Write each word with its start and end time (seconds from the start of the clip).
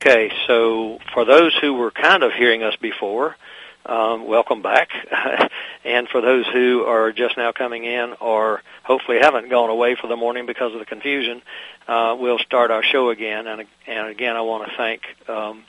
Okay, 0.00 0.30
so 0.46 1.00
for 1.12 1.24
those 1.24 1.56
who 1.60 1.74
were 1.74 1.90
kind 1.90 2.22
of 2.22 2.32
hearing 2.32 2.62
us 2.62 2.76
before, 2.76 3.34
um, 3.84 4.28
welcome 4.28 4.62
back. 4.62 4.90
and 5.84 6.08
for 6.08 6.20
those 6.20 6.46
who 6.46 6.84
are 6.84 7.10
just 7.10 7.36
now 7.36 7.50
coming 7.50 7.82
in 7.82 8.14
or 8.20 8.62
hopefully 8.84 9.18
haven't 9.20 9.50
gone 9.50 9.70
away 9.70 9.96
for 10.00 10.06
the 10.06 10.14
morning 10.14 10.46
because 10.46 10.72
of 10.72 10.78
the 10.78 10.84
confusion, 10.84 11.42
uh, 11.88 12.16
we'll 12.16 12.38
start 12.38 12.70
our 12.70 12.84
show 12.84 13.10
again. 13.10 13.48
And, 13.48 13.64
and 13.88 14.08
again, 14.08 14.36
I 14.36 14.42
want 14.42 14.70
to 14.70 14.76
thank 14.76 15.02
um, 15.28 15.64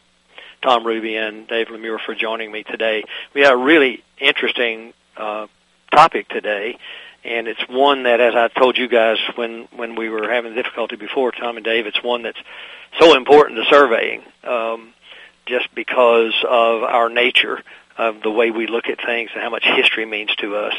Tom 0.61 0.85
Ruby 0.85 1.15
and 1.15 1.47
Dave 1.47 1.69
LaMure 1.69 1.99
for 1.99 2.13
joining 2.13 2.51
me 2.51 2.61
today. 2.61 3.05
We 3.33 3.41
had 3.41 3.53
a 3.53 3.57
really 3.57 4.03
interesting 4.19 4.93
uh, 5.17 5.47
topic 5.91 6.29
today, 6.29 6.77
and 7.23 7.47
it's 7.47 7.61
one 7.67 8.03
that, 8.03 8.21
as 8.21 8.33
I 8.35 8.47
told 8.47 8.77
you 8.77 8.87
guys 8.87 9.17
when 9.35 9.67
when 9.75 9.95
we 9.95 10.09
were 10.09 10.29
having 10.29 10.53
difficulty 10.55 10.95
before, 10.95 11.31
Tom 11.31 11.57
and 11.57 11.65
Dave, 11.65 11.85
it's 11.85 12.01
one 12.03 12.23
that's 12.23 12.39
so 12.99 13.15
important 13.15 13.59
to 13.59 13.65
surveying, 13.69 14.23
um, 14.43 14.93
just 15.45 15.73
because 15.75 16.33
of 16.43 16.83
our 16.83 17.09
nature 17.09 17.61
of 17.97 18.21
the 18.21 18.31
way 18.31 18.51
we 18.51 18.67
look 18.67 18.87
at 18.87 19.03
things 19.05 19.29
and 19.33 19.43
how 19.43 19.49
much 19.49 19.63
history 19.65 20.05
means 20.05 20.33
to 20.37 20.55
us, 20.55 20.73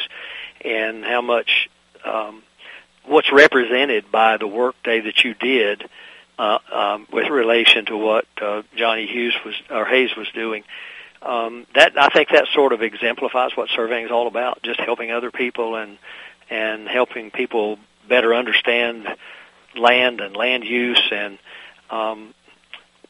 and 0.64 1.04
how 1.04 1.20
much 1.20 1.68
um, 2.04 2.42
what's 3.04 3.30
represented 3.30 4.10
by 4.10 4.36
the 4.36 4.46
work 4.46 4.74
day 4.82 5.00
that 5.00 5.22
you 5.24 5.34
did 5.34 5.88
uh, 6.38 6.59
um, 6.72 7.06
with 7.12 7.28
relation 7.28 7.84
to 7.86 7.96
what 7.96 8.24
uh, 8.40 8.62
Johnny 8.76 9.06
Hughes 9.06 9.36
was 9.45 9.54
or 9.68 9.84
Hayes 9.84 10.16
was 10.16 10.28
doing. 10.32 10.64
Um, 11.22 11.66
that 11.74 11.98
I 11.98 12.09
think 12.09 12.30
that 12.30 12.46
sort 12.54 12.72
of 12.72 12.80
exemplifies 12.80 13.54
what 13.54 13.68
surveying 13.68 14.06
is 14.06 14.10
all 14.10 14.26
about: 14.26 14.62
just 14.62 14.80
helping 14.80 15.10
other 15.10 15.30
people 15.30 15.76
and 15.76 15.98
and 16.50 16.88
helping 16.88 17.30
people 17.30 17.78
better 18.09 18.34
understand 18.34 19.09
land 19.77 20.20
and 20.20 20.36
land 20.36 20.64
use. 20.64 21.00
And 21.12 21.38
um, 21.88 22.34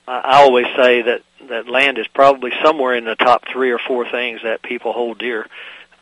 I, 0.06 0.42
always 0.42 0.66
say 0.76 1.02
that 1.02 1.22
that 1.48 1.68
land 1.68 1.98
is 1.98 2.06
probably 2.08 2.52
somewhere 2.62 2.94
in 2.94 3.04
the 3.04 3.16
top 3.16 3.44
three 3.50 3.72
or 3.72 3.78
four 3.78 4.08
things 4.08 4.40
that 4.44 4.62
people 4.62 4.92
hold 4.92 5.18
dear. 5.18 5.46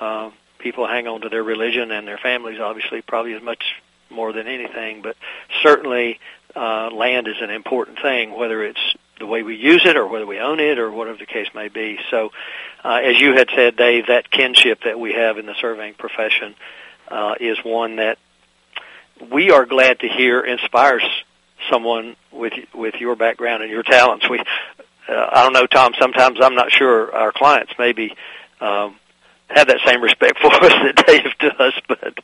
Uh, 0.00 0.30
people 0.58 0.86
hang 0.86 1.06
on 1.06 1.22
to 1.22 1.28
their 1.28 1.42
religion 1.42 1.92
and 1.92 2.06
their 2.06 2.18
families, 2.18 2.60
obviously, 2.60 3.00
probably 3.02 3.34
as 3.34 3.42
much 3.42 3.62
more 4.10 4.32
than 4.32 4.48
anything. 4.48 5.02
But 5.02 5.16
certainly, 5.62 6.18
uh, 6.56 6.90
land 6.90 7.28
is 7.28 7.36
an 7.40 7.50
important 7.50 8.00
thing, 8.00 8.36
whether 8.36 8.64
it's 8.64 8.80
the 9.20 9.26
way 9.26 9.42
we 9.42 9.56
use 9.56 9.82
it 9.84 9.96
or 9.96 10.06
whether 10.06 10.26
we 10.26 10.38
own 10.38 10.60
it 10.60 10.78
or 10.78 10.90
whatever 10.90 11.18
the 11.18 11.26
case 11.26 11.48
may 11.54 11.68
be. 11.68 11.98
So, 12.10 12.30
uh, 12.84 13.00
as 13.04 13.20
you 13.20 13.34
had 13.34 13.48
said, 13.54 13.76
Dave, 13.76 14.06
that 14.06 14.30
kinship 14.30 14.80
that 14.84 14.98
we 14.98 15.12
have 15.12 15.38
in 15.38 15.46
the 15.46 15.54
surveying 15.60 15.94
profession 15.94 16.54
uh, 17.10 17.34
is 17.40 17.58
one 17.64 17.96
that 17.96 18.18
we 19.30 19.50
are 19.50 19.66
glad 19.66 20.00
to 20.00 20.08
hear 20.08 20.40
inspires 20.40 21.02
someone 21.70 22.16
with 22.30 22.52
with 22.74 22.94
your 22.96 23.16
background 23.16 23.62
and 23.62 23.70
your 23.70 23.82
talents. 23.82 24.28
We, 24.28 24.38
uh, 24.38 24.42
I 25.08 25.42
don't 25.42 25.52
know, 25.52 25.66
Tom. 25.66 25.94
Sometimes 25.98 26.38
I'm 26.40 26.54
not 26.54 26.70
sure 26.70 27.14
our 27.14 27.32
clients 27.32 27.72
maybe 27.78 28.14
um, 28.60 28.96
have 29.48 29.68
that 29.68 29.80
same 29.86 30.02
respect 30.02 30.38
for 30.40 30.52
us 30.52 30.72
that 30.72 31.04
Dave 31.06 31.38
does. 31.38 31.74
But 31.88 32.18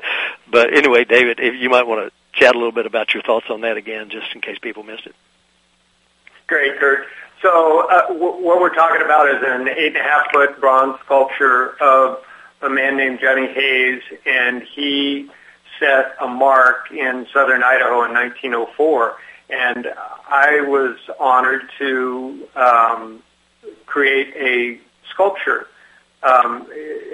but 0.50 0.74
anyway, 0.74 1.04
David, 1.04 1.40
if 1.40 1.54
you 1.60 1.70
might 1.70 1.86
want 1.86 2.06
to 2.06 2.38
chat 2.38 2.54
a 2.54 2.58
little 2.58 2.72
bit 2.72 2.86
about 2.86 3.14
your 3.14 3.22
thoughts 3.22 3.46
on 3.50 3.62
that 3.62 3.76
again, 3.76 4.10
just 4.10 4.34
in 4.34 4.40
case 4.40 4.58
people 4.58 4.82
missed 4.82 5.06
it. 5.06 5.14
Great, 6.46 6.78
Curt. 6.78 7.06
So 7.42 7.88
uh, 7.88 8.08
w- 8.08 8.44
what 8.44 8.60
we're 8.60 8.74
talking 8.74 9.02
about 9.02 9.28
is 9.28 9.42
an 9.42 9.68
eight 9.68 9.88
and 9.88 9.96
a 9.96 10.02
half 10.02 10.30
foot 10.32 10.60
bronze 10.60 10.98
sculpture 11.04 11.76
of 11.82 12.24
a 12.64 12.70
man 12.70 12.96
named 12.96 13.20
Johnny 13.20 13.46
Hayes, 13.46 14.02
and 14.26 14.62
he 14.62 15.30
set 15.78 16.14
a 16.20 16.26
mark 16.26 16.90
in 16.90 17.26
southern 17.32 17.62
Idaho 17.62 18.04
in 18.04 18.12
1904. 18.12 19.16
And 19.50 19.88
I 20.28 20.60
was 20.62 20.96
honored 21.20 21.70
to 21.78 22.48
um, 22.56 23.22
create 23.86 24.34
a 24.36 24.80
sculpture. 25.10 25.68
Um, 26.22 26.66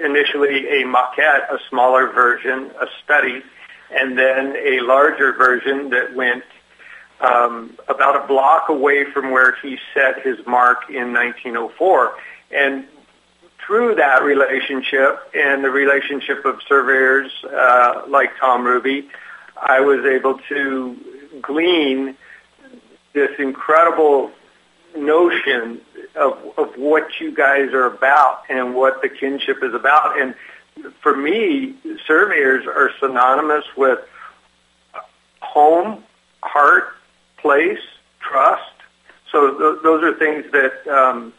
initially, 0.03 0.67
a 0.69 0.85
maquette, 0.85 1.51
a 1.51 1.59
smaller 1.69 2.07
version, 2.07 2.71
a 2.79 2.87
study, 3.03 3.43
and 3.91 4.17
then 4.17 4.55
a 4.55 4.79
larger 4.79 5.33
version 5.33 5.89
that 5.89 6.15
went 6.15 6.45
um, 7.19 7.77
about 7.89 8.23
a 8.23 8.25
block 8.27 8.69
away 8.69 9.03
from 9.11 9.31
where 9.31 9.55
he 9.61 9.77
set 9.93 10.21
his 10.21 10.37
mark 10.47 10.89
in 10.89 11.13
1904. 11.13 12.13
And 12.51 12.87
through 13.65 13.95
that 13.95 14.23
relationship 14.23 15.19
and 15.33 15.63
the 15.63 15.69
relationship 15.69 16.45
of 16.45 16.59
surveyors 16.67 17.31
uh, 17.45 18.03
like 18.07 18.31
Tom 18.39 18.65
Ruby, 18.65 19.09
I 19.61 19.79
was 19.79 20.05
able 20.05 20.39
to 20.49 20.97
glean 21.41 22.15
this 23.13 23.31
incredible 23.39 24.31
notion 24.95 25.81
of, 26.15 26.37
of 26.57 26.77
what 26.77 27.19
you 27.19 27.33
guys 27.33 27.71
are 27.73 27.85
about 27.85 28.43
and 28.49 28.75
what 28.75 29.01
the 29.01 29.09
kinship 29.09 29.63
is 29.63 29.73
about. 29.73 30.19
And 30.19 30.35
for 31.01 31.15
me, 31.15 31.75
surveyors 32.05 32.65
are 32.65 32.91
synonymous 32.99 33.65
with 33.77 33.99
home, 35.41 36.03
heart, 36.41 36.95
place, 37.37 37.79
trust. 38.19 38.63
So 39.31 39.57
th- 39.57 39.83
those 39.83 40.03
are 40.03 40.13
things 40.13 40.45
that, 40.51 40.87
um, 40.87 41.33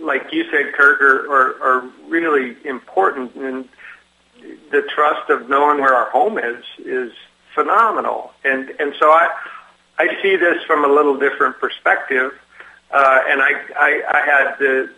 like 0.00 0.32
you 0.32 0.44
said, 0.50 0.72
Curt, 0.72 1.02
are, 1.02 1.30
are, 1.30 1.62
are 1.62 1.90
really 2.08 2.56
important. 2.64 3.34
And 3.34 3.68
the 4.70 4.82
trust 4.82 5.30
of 5.30 5.48
knowing 5.48 5.80
where 5.80 5.94
our 5.94 6.10
home 6.10 6.38
is 6.38 6.64
is 6.78 7.12
phenomenal. 7.54 8.32
And 8.44 8.70
and 8.78 8.94
so 8.98 9.10
I 9.10 9.28
I 9.98 10.22
see 10.22 10.36
this 10.36 10.62
from 10.64 10.84
a 10.84 10.88
little 10.88 11.18
different 11.18 11.58
perspective. 11.58 12.32
Uh, 12.90 13.20
and 13.28 13.42
I, 13.42 13.52
I 13.76 14.02
I 14.08 14.20
had 14.26 14.58
the 14.58 14.90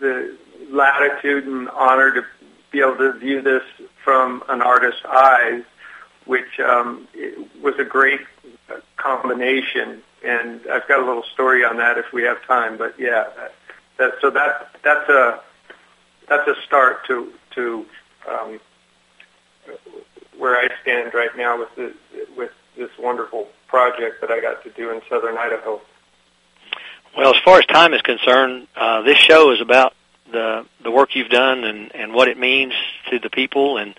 the 0.00 0.36
latitude 0.70 1.46
and 1.46 1.68
honor 1.70 2.12
to 2.14 2.24
be 2.70 2.80
able 2.80 2.96
to 2.96 3.12
view 3.12 3.40
this 3.42 3.62
from 4.02 4.42
an 4.48 4.62
artist's 4.62 5.04
eyes, 5.04 5.62
which 6.24 6.58
um, 6.60 7.06
was 7.62 7.78
a 7.78 7.84
great 7.84 8.20
combination. 8.96 10.02
And 10.24 10.60
I've 10.72 10.88
got 10.88 11.00
a 11.00 11.04
little 11.04 11.22
story 11.34 11.64
on 11.64 11.76
that 11.76 11.98
if 11.98 12.12
we 12.12 12.24
have 12.24 12.44
time. 12.46 12.76
But 12.76 12.98
yeah, 12.98 13.26
so 14.20 14.30
that 14.30 14.70
that's 14.82 15.08
a 15.08 15.40
that's 16.28 16.46
a 16.48 16.54
start 16.66 17.06
to 17.06 17.32
to 17.54 17.86
um, 18.28 18.60
where 20.38 20.56
I 20.56 20.68
stand 20.82 21.14
right 21.14 21.34
now 21.36 21.58
with 21.58 21.74
the, 21.76 21.94
with 22.36 22.50
this 22.76 22.90
wonderful 22.98 23.48
project 23.68 24.20
that 24.20 24.30
I 24.30 24.40
got 24.40 24.62
to 24.64 24.70
do 24.70 24.90
in 24.90 25.00
southern 25.08 25.36
Idaho. 25.36 25.80
Well, 27.16 27.34
as 27.34 27.40
far 27.42 27.58
as 27.58 27.66
time 27.66 27.94
is 27.94 28.02
concerned, 28.02 28.68
uh, 28.76 29.02
this 29.02 29.16
show 29.16 29.52
is 29.52 29.60
about 29.60 29.94
the 30.30 30.66
the 30.82 30.90
work 30.90 31.14
you've 31.14 31.30
done 31.30 31.64
and 31.64 31.94
and 31.94 32.12
what 32.12 32.28
it 32.28 32.36
means 32.36 32.72
to 33.10 33.18
the 33.20 33.30
people 33.30 33.78
and 33.78 33.94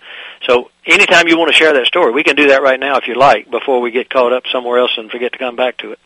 so 0.46 0.70
anytime 0.84 1.26
you 1.26 1.38
want 1.38 1.50
to 1.50 1.56
share 1.56 1.72
that 1.72 1.86
story 1.86 2.12
we 2.12 2.22
can 2.22 2.36
do 2.36 2.48
that 2.48 2.60
right 2.60 2.78
now 2.78 2.98
if 2.98 3.06
you 3.06 3.14
like 3.14 3.50
before 3.50 3.80
we 3.80 3.90
get 3.90 4.10
caught 4.10 4.30
up 4.30 4.42
somewhere 4.52 4.78
else 4.78 4.90
and 4.98 5.10
forget 5.10 5.32
to 5.32 5.38
come 5.38 5.56
back 5.56 5.78
to 5.78 5.92
it 5.92 5.98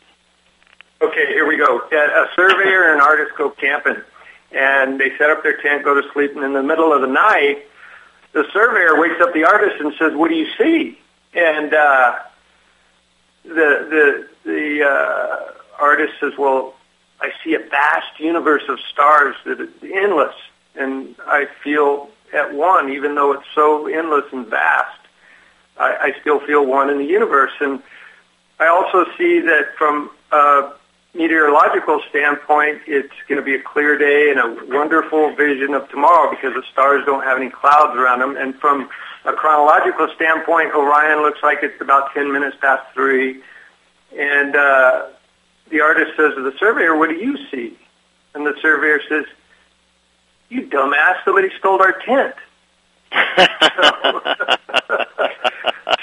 okay 1.03 1.27
here 1.29 1.47
we 1.47 1.57
go 1.57 1.79
a 1.79 2.27
surveyor 2.35 2.93
and 2.93 3.01
an 3.01 3.07
artist 3.07 3.33
go 3.37 3.51
camping 3.51 3.97
and 4.53 5.01
they 5.01 5.11
set 5.19 5.31
up 5.31 5.43
their 5.43 5.61
tent 5.61 5.85
go 5.85 6.01
to 6.01 6.09
sleep 6.13 6.35
and 6.35 6.45
in 6.45 6.53
the 6.53 6.63
middle 6.63 6.93
of 6.93 7.01
the 7.01 7.07
night 7.07 7.65
the 8.33 8.45
surveyor 8.53 9.01
wakes 9.01 9.21
up 9.21 9.33
the 9.35 9.45
artist 9.45 9.81
and 9.81 9.93
says 9.99 10.15
what 10.15 10.29
do 10.29 10.35
you 10.35 10.47
see 10.59 10.99
and 11.35 11.75
uh 11.75 12.19
the 13.45 13.49
the 13.53 14.29
the 14.45 14.83
uh 14.85 15.83
artist 15.83 16.13
says 16.21 16.33
well 16.39 16.75
I 17.23 17.33
see 17.45 17.55
a 17.55 17.61
vast 17.61 18.19
universe 18.19 18.65
of 18.69 18.81
stars 18.93 19.37
that 19.47 19.61
is 19.61 19.71
endless, 19.83 20.35
and 20.75 21.15
I 21.25 21.47
feel 21.63 22.11
at 22.35 22.53
one, 22.53 22.91
even 22.91 23.15
though 23.15 23.33
it's 23.33 23.47
so 23.55 23.87
endless 23.87 24.25
and 24.33 24.47
vast. 24.47 24.99
I, 25.79 26.13
I 26.15 26.21
still 26.21 26.41
feel 26.41 26.67
one 26.67 26.91
in 26.91 26.99
the 26.99 27.05
universe, 27.05 27.53
and 27.61 27.81
I 28.59 28.67
also 28.67 29.05
see 29.17 29.39
that 29.41 29.77
from 29.79 30.11
a 30.33 30.73
meteorological 31.15 32.01
standpoint, 32.09 32.81
it's 32.87 33.13
going 33.29 33.39
to 33.39 33.45
be 33.45 33.55
a 33.55 33.63
clear 33.63 33.99
day 33.99 34.31
and 34.31 34.41
a 34.41 34.75
wonderful 34.75 35.35
vision 35.35 35.75
of 35.75 35.89
tomorrow 35.91 36.31
because 36.31 36.55
the 36.55 36.63
stars 36.73 37.05
don't 37.05 37.23
have 37.23 37.39
any 37.39 37.51
clouds 37.51 37.97
around 37.97 38.21
them. 38.21 38.37
And 38.37 38.55
from 38.55 38.89
a 39.25 39.33
chronological 39.33 40.09
standpoint, 40.15 40.75
Orion 40.75 41.23
looks 41.23 41.43
like 41.43 41.59
it's 41.63 41.81
about 41.81 42.13
10 42.15 42.33
minutes 42.33 42.57
past 42.61 42.83
three. 42.95 43.43
And 44.17 44.57
uh, 44.57 45.09
the 45.71 45.81
artist 45.81 46.13
says 46.17 46.35
to 46.35 46.43
the 46.43 46.57
surveyor, 46.59 46.97
what 46.97 47.11
do 47.11 47.17
you 47.17 47.37
see? 47.51 47.77
And 48.35 48.47
the 48.47 48.55
surveyor 48.63 49.01
says, 49.09 49.27
you 50.49 50.63
dumbass, 50.63 51.25
somebody 51.25 51.51
stole 51.59 51.81
our 51.81 51.93
tent. 51.93 52.35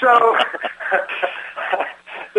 so 0.00 0.36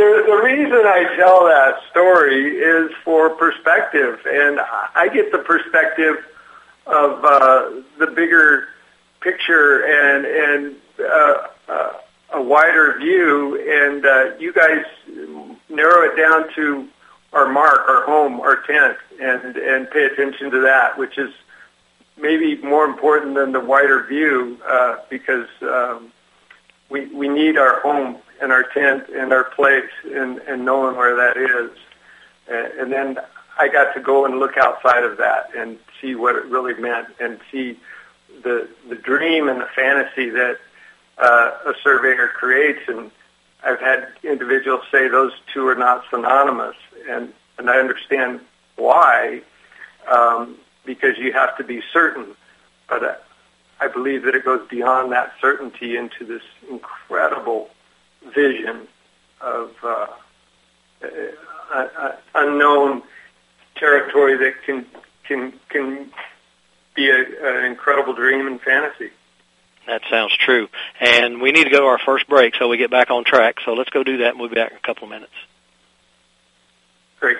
the, 0.01 0.23
the 0.25 0.41
reason 0.43 0.73
I 0.73 1.15
tell 1.15 1.45
that 1.45 1.75
story 1.91 2.57
is 2.57 2.91
for 3.03 3.29
perspective, 3.29 4.19
and 4.25 4.59
I 4.95 5.07
get 5.13 5.31
the 5.31 5.37
perspective 5.37 6.25
of 6.87 7.23
uh, 7.23 7.69
the 7.99 8.07
bigger 8.07 8.69
picture 9.19 9.83
and 9.85 10.25
and 10.25 10.75
uh, 10.99 11.47
uh, 11.69 11.93
a 12.33 12.41
wider 12.41 12.97
view, 12.97 13.61
and 13.61 14.03
uh, 14.03 14.37
you 14.39 14.51
guys 14.51 14.83
narrow 15.69 16.09
it 16.09 16.17
down 16.17 16.51
to 16.55 16.87
our 17.33 17.47
mark, 17.47 17.87
our 17.87 18.03
home, 18.05 18.41
our 18.41 18.63
tent, 18.63 18.97
and 19.21 19.55
and 19.55 19.91
pay 19.91 20.05
attention 20.05 20.49
to 20.49 20.61
that, 20.61 20.97
which 20.97 21.19
is 21.19 21.31
maybe 22.17 22.55
more 22.63 22.85
important 22.85 23.35
than 23.35 23.51
the 23.51 23.59
wider 23.59 24.03
view 24.03 24.57
uh, 24.67 24.97
because 25.11 25.47
um, 25.61 26.11
we 26.89 27.05
we 27.13 27.27
need 27.27 27.55
our 27.55 27.81
home 27.81 28.17
and 28.41 28.51
our 28.51 28.63
tent 28.63 29.07
and 29.09 29.31
our 29.31 29.43
place 29.43 29.89
and, 30.03 30.39
and 30.39 30.65
knowing 30.65 30.95
where 30.95 31.15
that 31.15 31.37
is. 31.37 31.71
And, 32.47 32.79
and 32.79 32.91
then 32.91 33.19
I 33.57 33.67
got 33.67 33.93
to 33.93 33.99
go 33.99 34.25
and 34.25 34.39
look 34.39 34.57
outside 34.57 35.03
of 35.03 35.17
that 35.17 35.55
and 35.55 35.77
see 36.01 36.15
what 36.15 36.35
it 36.35 36.45
really 36.45 36.73
meant 36.73 37.07
and 37.19 37.39
see 37.51 37.79
the 38.43 38.67
the 38.89 38.95
dream 38.95 39.49
and 39.49 39.61
the 39.61 39.67
fantasy 39.75 40.29
that 40.29 40.57
uh, 41.17 41.51
a 41.65 41.73
surveyor 41.83 42.29
creates. 42.29 42.81
And 42.87 43.11
I've 43.63 43.79
had 43.79 44.07
individuals 44.23 44.81
say 44.91 45.07
those 45.07 45.33
two 45.53 45.67
are 45.67 45.75
not 45.75 46.03
synonymous, 46.09 46.77
and 47.09 47.33
and 47.57 47.69
I 47.69 47.77
understand 47.77 48.41
why. 48.75 49.41
Um, 50.11 50.57
because 50.85 51.17
you 51.17 51.31
have 51.33 51.55
to 51.57 51.63
be 51.63 51.81
certain. 51.93 52.35
But 52.89 53.03
uh, 53.03 53.15
I 53.79 53.87
believe 53.87 54.23
that 54.23 54.35
it 54.35 54.45
goes 54.45 54.67
beyond 54.67 55.11
that 55.11 55.33
certainty 55.39 55.97
into 55.97 56.25
this 56.25 56.43
incredible 56.69 57.69
vision 58.33 58.87
of 59.41 59.71
uh, 59.83 60.07
uh, 61.73 62.11
unknown 62.35 63.03
territory 63.75 64.37
that 64.37 64.63
can 64.65 64.85
can 65.27 65.53
can 65.69 66.11
be 66.95 67.09
a, 67.09 67.15
an 67.15 67.65
incredible 67.65 68.13
dream 68.13 68.47
and 68.47 68.61
fantasy. 68.61 69.09
That 69.87 70.01
sounds 70.09 70.35
true. 70.37 70.67
And 70.99 71.41
we 71.41 71.51
need 71.51 71.63
to 71.63 71.69
go 71.69 71.79
to 71.79 71.85
our 71.85 71.99
first 71.99 72.27
break 72.27 72.55
so 72.55 72.67
we 72.67 72.77
get 72.77 72.91
back 72.91 73.09
on 73.09 73.23
track. 73.23 73.55
So 73.65 73.73
let's 73.73 73.89
go 73.89 74.03
do 74.03 74.17
that 74.17 74.31
and 74.31 74.39
we'll 74.39 74.49
be 74.49 74.55
back 74.55 74.71
in 74.71 74.77
a 74.77 74.81
couple 74.81 75.05
of 75.05 75.09
minutes. 75.09 75.33
Great. 77.19 77.37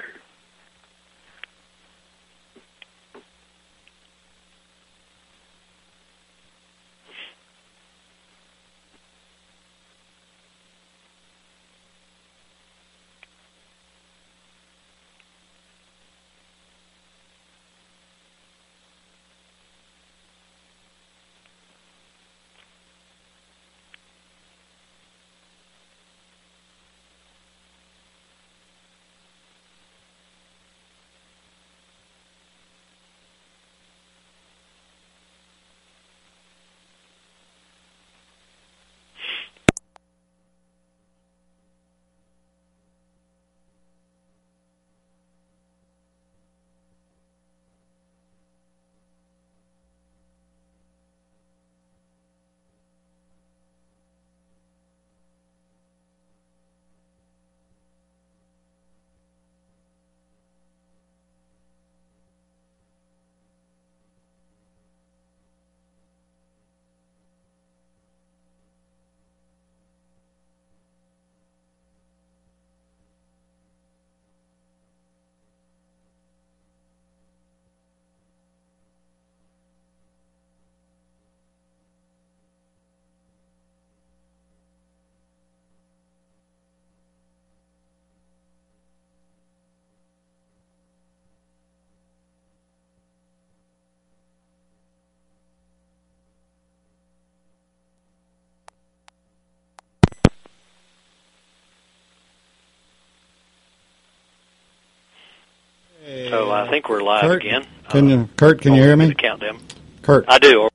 Think 106.72 106.88
we're 106.88 107.04
live 107.04 107.24
Curt, 107.24 107.42
again. 107.44 107.66
Can 107.90 108.08
you, 108.08 108.30
Curt? 108.38 108.62
Can 108.62 108.74
you 108.74 108.82
Oh, 108.82 108.86
hear 108.86 108.96
me? 108.96 109.08
the 109.08 109.16
countdown. 109.16 109.60
Curt. 110.04 110.24
I 110.30 110.40
do. 110.40 110.70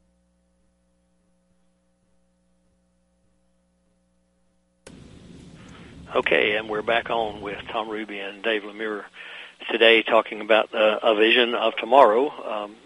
Okay, 6.14 6.56
and 6.56 6.68
we're 6.68 6.82
back 6.82 7.08
on 7.08 7.40
with 7.40 7.56
Tom 7.72 7.88
Ruby 7.88 8.18
and 8.18 8.42
Dave 8.42 8.64
LaMure 8.64 9.04
today 9.70 10.02
talking 10.02 10.42
about 10.42 10.74
uh, 10.74 10.98
a 11.02 11.14
vision 11.14 11.54
of 11.54 11.74
tomorrow, 11.76 12.28
um, 12.46 12.76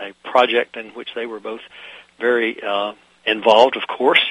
a 0.00 0.12
project 0.30 0.76
in 0.76 0.90
which 0.90 1.08
they 1.16 1.26
were 1.26 1.40
both 1.40 1.62
very 2.20 2.62
uh, 2.62 2.92
involved, 3.26 3.76
of 3.76 3.88
course. 3.88 4.22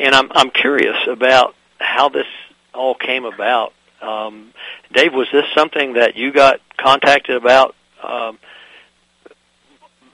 And 0.00 0.12
I'm 0.12 0.32
I'm 0.32 0.50
curious 0.50 0.96
about 1.08 1.54
how 1.78 2.08
this 2.08 2.26
all 2.74 2.96
came 2.96 3.24
about. 3.24 3.72
Um, 4.02 4.52
Dave, 4.92 5.14
was 5.14 5.28
this 5.32 5.44
something 5.54 5.92
that 5.92 6.16
you 6.16 6.32
got 6.32 6.60
contacted 6.76 7.36
about 7.36 7.74
um, 8.02 8.38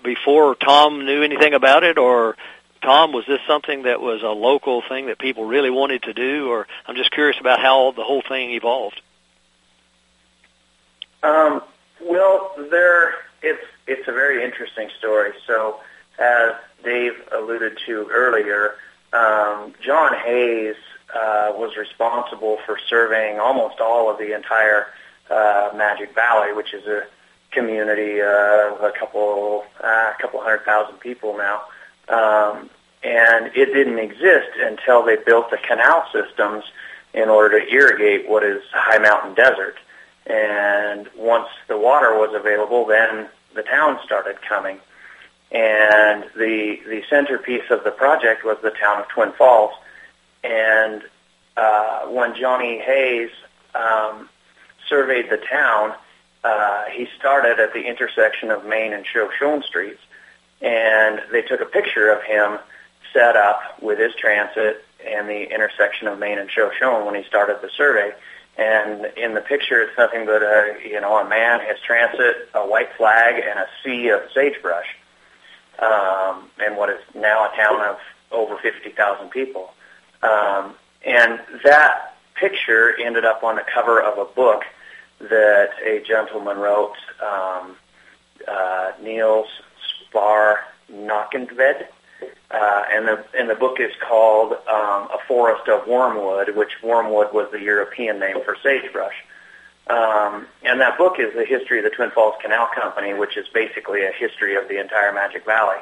before 0.03 0.55
Tom 0.55 1.05
knew 1.05 1.23
anything 1.23 1.55
about 1.55 1.85
it, 1.85 1.99
or 1.99 2.37
Tom, 2.83 3.13
was 3.13 3.25
this 3.27 3.41
something 3.47 3.85
that 3.85 4.01
was 4.01 4.23
a 4.23 4.29
local 4.29 4.83
thing 4.89 5.07
that 5.07 5.19
people 5.19 5.45
really 5.45 5.71
wanted 5.71 6.03
to 6.05 6.13
do, 6.13 6.51
or 6.51 6.67
I'm 6.87 6.97
just 6.97 7.13
curious 7.13 7.39
about 7.41 7.61
how 7.61 7.93
the 7.93 8.03
whole 8.03 8.23
thing 8.23 8.51
evolved. 8.51 9.01
Um, 11.23 11.63
well, 12.01 12.53
there 12.71 13.15
it's 13.43 13.65
it's 13.87 14.09
a 14.09 14.13
very 14.13 14.45
interesting 14.45 14.91
story. 14.99 15.33
So, 15.47 15.81
as 16.19 16.53
Dave 16.83 17.13
alluded 17.33 17.79
to 17.87 18.09
earlier, 18.11 18.75
um, 19.13 19.75
John 19.81 20.15
Hayes 20.15 20.77
uh, 21.15 21.53
was 21.55 21.77
responsible 21.77 22.59
for 22.67 22.79
surveying 22.89 23.39
almost 23.39 23.81
all 23.81 24.11
of 24.11 24.19
the 24.19 24.35
entire 24.35 24.89
uh, 25.33 25.71
Magic 25.77 26.15
Valley, 26.15 26.53
which 26.53 26.75
is 26.75 26.87
a 26.87 27.07
community 27.51 28.21
of 28.21 28.83
a 28.83 28.93
couple 28.99 29.65
uh, 29.83 30.13
couple 30.21 30.41
hundred 30.41 30.65
thousand 30.65 30.99
people 31.01 31.37
now. 31.37 31.63
Um, 32.09 32.71
and 33.03 33.47
it 33.55 33.73
didn't 33.73 33.99
exist 33.99 34.51
until 34.59 35.03
they 35.05 35.17
built 35.17 35.51
the 35.51 35.59
canal 35.59 36.05
systems 36.13 36.65
in 37.15 37.29
order 37.29 37.61
to 37.61 37.73
irrigate 37.73 38.29
what 38.29 38.43
is 38.43 38.63
high 38.73 38.99
mountain 38.99 39.35
desert. 39.35 39.77
And 40.27 41.09
once 41.17 41.49
the 41.67 41.77
water 41.77 42.17
was 42.17 42.33
available, 42.35 42.87
then 42.87 43.29
the 43.55 43.63
town 43.63 43.99
started 44.05 44.41
coming. 44.43 44.79
And 45.51 46.25
the 46.37 46.81
the 46.87 47.03
centerpiece 47.11 47.71
of 47.71 47.85
the 47.85 47.91
project 47.91 48.45
was 48.45 48.59
the 48.63 48.71
town 48.71 49.01
of 49.01 49.09
Twin 49.09 49.33
Falls. 49.33 49.73
And 50.45 51.03
uh, 51.57 52.07
when 52.07 52.35
Johnny 52.35 52.79
Hayes 52.79 53.31
um, 53.75 54.29
surveyed 54.93 55.31
the 55.31 55.39
town, 55.39 55.95
uh, 56.45 56.85
he 56.93 57.09
started 57.19 57.59
at 57.59 57.73
the 57.73 57.83
intersection 57.83 58.51
of 58.51 58.67
Main 58.67 58.93
and 58.93 59.07
Shoshone 59.07 59.63
Streets, 59.63 60.03
and 60.61 61.23
they 61.33 61.41
took 61.41 61.63
a 61.63 61.65
picture 61.65 62.11
of 62.11 62.23
him 62.23 62.59
set 63.15 63.35
up 63.35 63.81
with 63.81 63.99
his 63.99 64.15
transit 64.15 64.85
and 65.07 65.27
the 65.29 65.51
intersection 65.51 66.09
of 66.09 66.19
Main 66.19 66.39
and 66.39 66.51
Shoshone 66.51 67.07
when 67.07 67.15
he 67.15 67.25
started 67.25 67.57
the 67.63 67.71
survey. 67.75 68.13
And 68.59 69.07
in 69.17 69.33
the 69.33 69.41
picture, 69.41 69.81
it's 69.81 69.97
nothing 69.97 70.27
but 70.27 70.43
a 70.43 70.77
you 70.85 71.01
know 71.01 71.17
a 71.17 71.27
man, 71.27 71.61
his 71.67 71.81
transit, 71.81 72.51
a 72.53 72.61
white 72.61 72.93
flag, 72.99 73.43
and 73.43 73.59
a 73.59 73.67
sea 73.83 74.11
of 74.11 74.21
sagebrush, 74.35 74.95
um, 75.79 76.51
and 76.63 76.77
what 76.77 76.91
is 76.91 77.01
now 77.15 77.51
a 77.51 77.57
town 77.57 77.81
of 77.81 77.97
over 78.31 78.59
fifty 78.59 78.91
thousand 78.91 79.31
people. 79.31 79.73
Um, 80.23 80.75
and 81.03 81.41
that 81.65 82.15
picture 82.35 82.95
ended 83.01 83.25
up 83.25 83.43
on 83.43 83.57
the 83.57 83.65
cover 83.75 84.03
of 84.03 84.19
a 84.19 84.27
book 84.27 84.65
that 85.29 85.71
a 85.85 86.03
gentleman 86.07 86.59
wrote, 86.59 86.97
um, 87.23 87.77
uh, 88.47 88.93
Niels 89.03 89.49
Spar 90.09 90.61
Nockenved. 90.93 91.87
Uh, 92.51 92.83
and 92.93 93.09
the 93.09 93.25
and 93.37 93.49
the 93.49 93.55
book 93.55 93.81
is 93.81 93.91
called 94.07 94.53
um, 94.53 95.09
A 95.11 95.19
Forest 95.27 95.69
of 95.69 95.89
Wormwood, 95.89 96.55
which 96.55 96.83
wormwood 96.83 97.33
was 97.33 97.49
the 97.51 97.61
European 97.61 98.21
name 98.21 98.45
for 98.45 98.57
sagebrush. 98.63 99.15
Um, 99.89 100.47
and 100.63 100.81
that 100.81 100.99
book 100.99 101.19
is 101.19 101.35
the 101.35 101.45
history 101.45 101.79
of 101.79 101.85
the 101.85 101.91
Twin 101.91 102.11
Falls 102.11 102.35
Canal 102.41 102.69
Company, 102.75 103.15
which 103.15 103.37
is 103.37 103.47
basically 103.49 104.05
a 104.05 104.13
history 104.13 104.55
of 104.55 104.69
the 104.69 104.79
entire 104.79 105.13
Magic 105.13 105.45
Valley. 105.45 105.79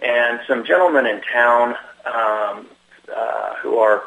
And 0.00 0.40
some 0.46 0.64
gentlemen 0.64 1.06
in 1.06 1.20
town 1.22 1.74
um, 2.04 2.66
uh, 3.14 3.54
who 3.56 3.78
are 3.78 4.04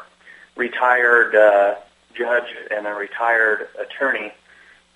retired 0.56 1.34
uh, 1.34 1.74
judge 2.14 2.54
and 2.70 2.86
a 2.86 2.94
retired 2.94 3.68
attorney 3.78 4.32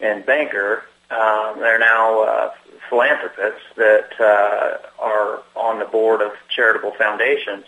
and 0.02 0.26
banker. 0.26 0.82
Um, 1.10 1.60
they're 1.60 1.78
now 1.78 2.22
uh, 2.22 2.50
philanthropists 2.90 3.64
that 3.76 4.20
uh, 4.20 4.76
are 4.98 5.42
on 5.56 5.78
the 5.78 5.86
board 5.86 6.20
of 6.20 6.32
charitable 6.54 6.92
foundations. 6.98 7.64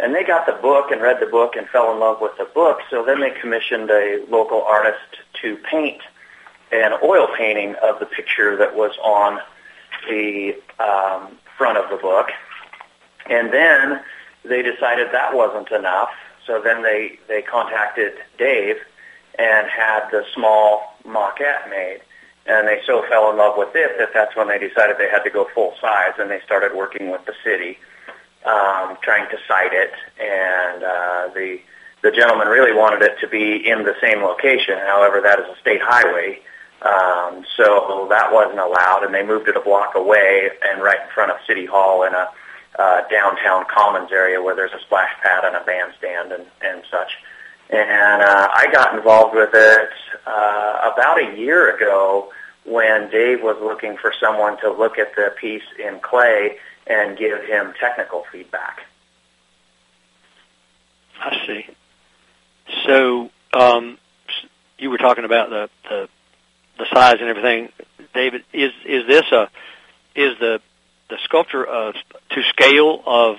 And 0.00 0.14
they 0.14 0.24
got 0.24 0.46
the 0.46 0.52
book 0.52 0.90
and 0.90 1.02
read 1.02 1.20
the 1.20 1.26
book 1.26 1.56
and 1.56 1.68
fell 1.68 1.92
in 1.92 2.00
love 2.00 2.20
with 2.20 2.36
the 2.38 2.44
book. 2.44 2.78
So 2.88 3.04
then 3.04 3.20
they 3.20 3.30
commissioned 3.30 3.90
a 3.90 4.24
local 4.28 4.62
artist 4.62 5.18
to 5.42 5.56
paint 5.70 6.00
an 6.70 6.92
oil 7.02 7.28
painting 7.36 7.74
of 7.82 7.98
the 7.98 8.06
picture 8.06 8.56
that 8.56 8.76
was 8.76 8.92
on 9.02 9.40
the 10.08 10.54
um, 10.78 11.36
front 11.56 11.78
of 11.78 11.90
the 11.90 11.96
book. 11.96 12.28
And 13.28 13.52
then 13.52 14.00
they 14.44 14.62
decided 14.62 15.08
that 15.12 15.34
wasn't 15.34 15.70
enough. 15.72 16.10
So 16.46 16.60
then 16.62 16.82
they, 16.82 17.18
they 17.26 17.42
contacted 17.42 18.14
Dave 18.38 18.76
and 19.38 19.68
had 19.68 20.08
the 20.10 20.24
small 20.34 20.96
maquette 21.06 21.70
made. 21.70 22.00
And 22.46 22.66
they 22.66 22.80
so 22.86 23.04
fell 23.08 23.30
in 23.30 23.36
love 23.36 23.58
with 23.58 23.74
it 23.74 23.98
that 23.98 24.10
that's 24.14 24.34
when 24.34 24.48
they 24.48 24.58
decided 24.58 24.96
they 24.98 25.10
had 25.10 25.22
to 25.24 25.30
go 25.30 25.46
full 25.54 25.74
size 25.80 26.12
and 26.18 26.30
they 26.30 26.40
started 26.44 26.74
working 26.74 27.10
with 27.10 27.24
the 27.26 27.34
city, 27.44 27.78
um, 28.44 28.96
trying 29.02 29.28
to 29.30 29.38
site 29.46 29.72
it. 29.72 29.92
And 30.18 30.82
uh, 30.82 31.28
the 31.34 31.60
the 32.00 32.10
gentleman 32.12 32.46
really 32.46 32.72
wanted 32.72 33.02
it 33.02 33.18
to 33.20 33.28
be 33.28 33.56
in 33.68 33.82
the 33.82 33.94
same 34.00 34.22
location. 34.22 34.78
However, 34.78 35.20
that 35.20 35.40
is 35.40 35.46
a 35.46 35.58
state 35.60 35.80
highway, 35.82 36.38
um, 36.82 37.44
so 37.56 38.06
that 38.08 38.32
wasn't 38.32 38.60
allowed, 38.60 39.02
and 39.02 39.12
they 39.12 39.26
moved 39.26 39.48
it 39.48 39.56
a 39.56 39.60
block 39.60 39.96
away 39.96 40.48
and 40.70 40.80
right 40.80 41.00
in 41.00 41.08
front 41.12 41.32
of 41.32 41.38
City 41.44 41.66
Hall 41.66 42.04
in 42.04 42.14
a 42.14 42.30
uh, 42.78 43.02
downtown 43.08 43.64
commons 43.68 44.12
area 44.12 44.40
where 44.40 44.54
there's 44.54 44.72
a 44.72 44.80
splash 44.80 45.10
pad 45.22 45.44
and 45.44 45.56
a 45.56 45.64
bandstand 45.64 46.30
and, 46.30 46.46
and 46.62 46.82
such. 46.88 47.18
And 47.70 48.22
uh, 48.22 48.48
I 48.52 48.68
got 48.72 48.94
involved 48.94 49.34
with 49.34 49.50
it 49.52 49.90
uh, 50.26 50.90
about 50.92 51.22
a 51.22 51.36
year 51.36 51.76
ago 51.76 52.32
when 52.64 53.10
Dave 53.10 53.42
was 53.42 53.56
looking 53.60 53.96
for 53.96 54.12
someone 54.20 54.58
to 54.60 54.70
look 54.70 54.98
at 54.98 55.14
the 55.16 55.34
piece 55.38 55.62
in 55.78 56.00
clay 56.00 56.56
and 56.86 57.18
give 57.18 57.42
him 57.44 57.74
technical 57.78 58.24
feedback. 58.32 58.80
I 61.20 61.46
see. 61.46 61.66
So 62.86 63.30
um, 63.52 63.98
you 64.78 64.90
were 64.90 64.98
talking 64.98 65.24
about 65.24 65.50
the, 65.50 65.70
the 65.88 66.08
the 66.78 66.86
size 66.94 67.16
and 67.20 67.28
everything, 67.28 67.70
David. 68.14 68.44
Is 68.52 68.72
is 68.86 69.06
this 69.06 69.24
a 69.32 69.50
is 70.14 70.38
the 70.38 70.60
the 71.10 71.18
sculpture 71.24 71.64
of 71.64 71.94
to 72.30 72.42
scale 72.50 73.02
of 73.04 73.36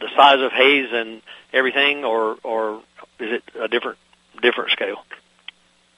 the 0.00 0.08
size 0.16 0.40
of 0.40 0.52
Hayes 0.52 0.88
and 0.92 1.20
everything, 1.52 2.04
or 2.04 2.36
or 2.42 2.82
is 3.18 3.32
it 3.32 3.42
a 3.60 3.68
different 3.68 3.98
different 4.42 4.70
scale? 4.70 5.04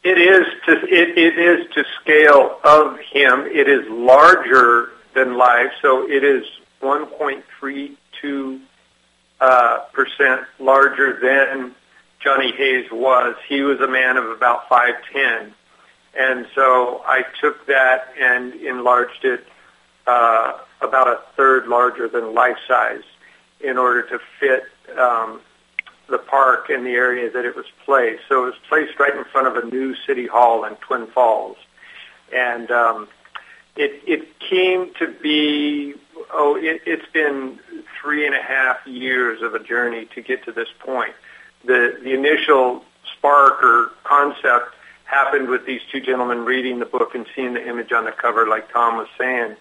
It 0.02 0.18
is 0.18 0.46
to 0.66 0.72
it, 0.72 1.18
it 1.18 1.38
is 1.38 1.70
to 1.74 1.84
scale 2.00 2.58
of 2.64 2.98
him. 3.00 3.46
It 3.46 3.68
is 3.68 3.86
larger 3.88 4.90
than 5.14 5.36
life, 5.36 5.72
so 5.82 6.08
it 6.08 6.24
is 6.24 6.44
1.32 6.82 8.60
uh, 9.40 9.78
percent 9.92 10.42
larger 10.58 11.18
than 11.20 11.74
Johnny 12.20 12.52
Hayes 12.52 12.86
was. 12.90 13.34
He 13.48 13.62
was 13.62 13.80
a 13.80 13.88
man 13.88 14.16
of 14.16 14.24
about 14.30 14.68
5'10", 14.68 15.52
and 16.18 16.46
so 16.54 17.02
I 17.04 17.24
took 17.40 17.66
that 17.66 18.14
and 18.18 18.54
enlarged 18.54 19.24
it 19.24 19.44
uh, 20.06 20.52
about 20.80 21.08
a 21.08 21.20
third 21.36 21.66
larger 21.66 22.08
than 22.08 22.32
life 22.32 22.56
size 22.66 23.02
in 23.60 23.76
order 23.76 24.02
to 24.02 24.18
fit 24.38 24.64
um, 24.98 25.40
the 26.10 26.18
park 26.18 26.70
and 26.70 26.84
the 26.84 26.90
area 26.90 27.30
that 27.30 27.44
it 27.44 27.56
was 27.56 27.66
placed. 27.84 28.22
So 28.28 28.44
it 28.44 28.46
was 28.46 28.54
placed 28.68 28.98
right 28.98 29.14
in 29.14 29.24
front 29.24 29.46
of 29.46 29.56
a 29.56 29.66
new 29.66 29.94
city 30.06 30.26
hall 30.26 30.64
in 30.64 30.74
Twin 30.76 31.06
Falls, 31.08 31.56
and 32.34 32.70
um, 32.70 33.08
it 33.76 34.02
it 34.06 34.38
came 34.40 34.92
to 34.94 35.08
be 35.22 35.94
oh 36.32 36.56
it, 36.56 36.82
it's 36.86 37.10
been 37.12 37.58
three 38.00 38.26
and 38.26 38.34
a 38.34 38.42
half 38.42 38.86
years 38.86 39.42
of 39.42 39.54
a 39.54 39.58
journey 39.58 40.06
to 40.14 40.20
get 40.20 40.44
to 40.44 40.52
this 40.52 40.68
point. 40.78 41.14
The 41.64 41.98
the 42.02 42.12
initial 42.12 42.84
spark 43.16 43.62
or 43.62 43.90
concept 44.04 44.74
happened 45.04 45.48
with 45.48 45.66
these 45.66 45.80
two 45.90 46.00
gentlemen 46.00 46.44
reading 46.44 46.78
the 46.78 46.86
book 46.86 47.14
and 47.14 47.26
seeing 47.34 47.54
the 47.54 47.68
image 47.68 47.92
on 47.92 48.04
the 48.04 48.12
cover, 48.12 48.46
like 48.46 48.72
Tom 48.72 48.96
was 48.96 49.08
saying. 49.18 49.56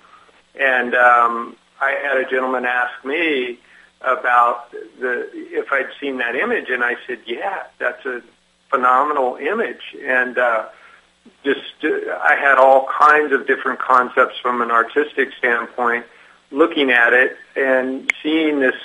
And 0.59 0.93
um, 0.93 1.55
I 1.81 1.91
had 1.91 2.17
a 2.17 2.29
gentleman 2.29 2.65
ask 2.65 3.03
me 3.03 3.59
about 4.01 4.71
the 4.71 5.29
if 5.33 5.71
I'd 5.71 5.89
seen 5.99 6.17
that 6.17 6.35
image, 6.35 6.69
and 6.69 6.83
I 6.83 6.95
said, 7.05 7.19
"Yeah, 7.25 7.63
that's 7.77 8.05
a 8.05 8.21
phenomenal 8.69 9.35
image." 9.35 9.95
And 10.01 10.37
uh, 10.37 10.67
just 11.43 11.59
uh, 11.83 12.17
I 12.21 12.35
had 12.35 12.57
all 12.57 12.87
kinds 12.87 13.33
of 13.33 13.47
different 13.47 13.79
concepts 13.79 14.37
from 14.41 14.61
an 14.61 14.71
artistic 14.71 15.33
standpoint, 15.37 16.05
looking 16.51 16.91
at 16.91 17.13
it 17.13 17.37
and 17.55 18.11
seeing 18.23 18.59
this 18.59 18.75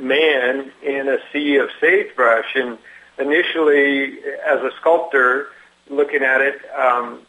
man 0.00 0.70
in 0.82 1.08
a 1.08 1.18
sea 1.32 1.56
of 1.56 1.70
sagebrush. 1.80 2.54
And 2.54 2.78
initially, 3.18 4.18
as 4.46 4.60
a 4.60 4.70
sculptor, 4.80 5.48
looking 5.88 6.22
at 6.22 6.40
it, 6.40 6.60
um, 6.76 7.20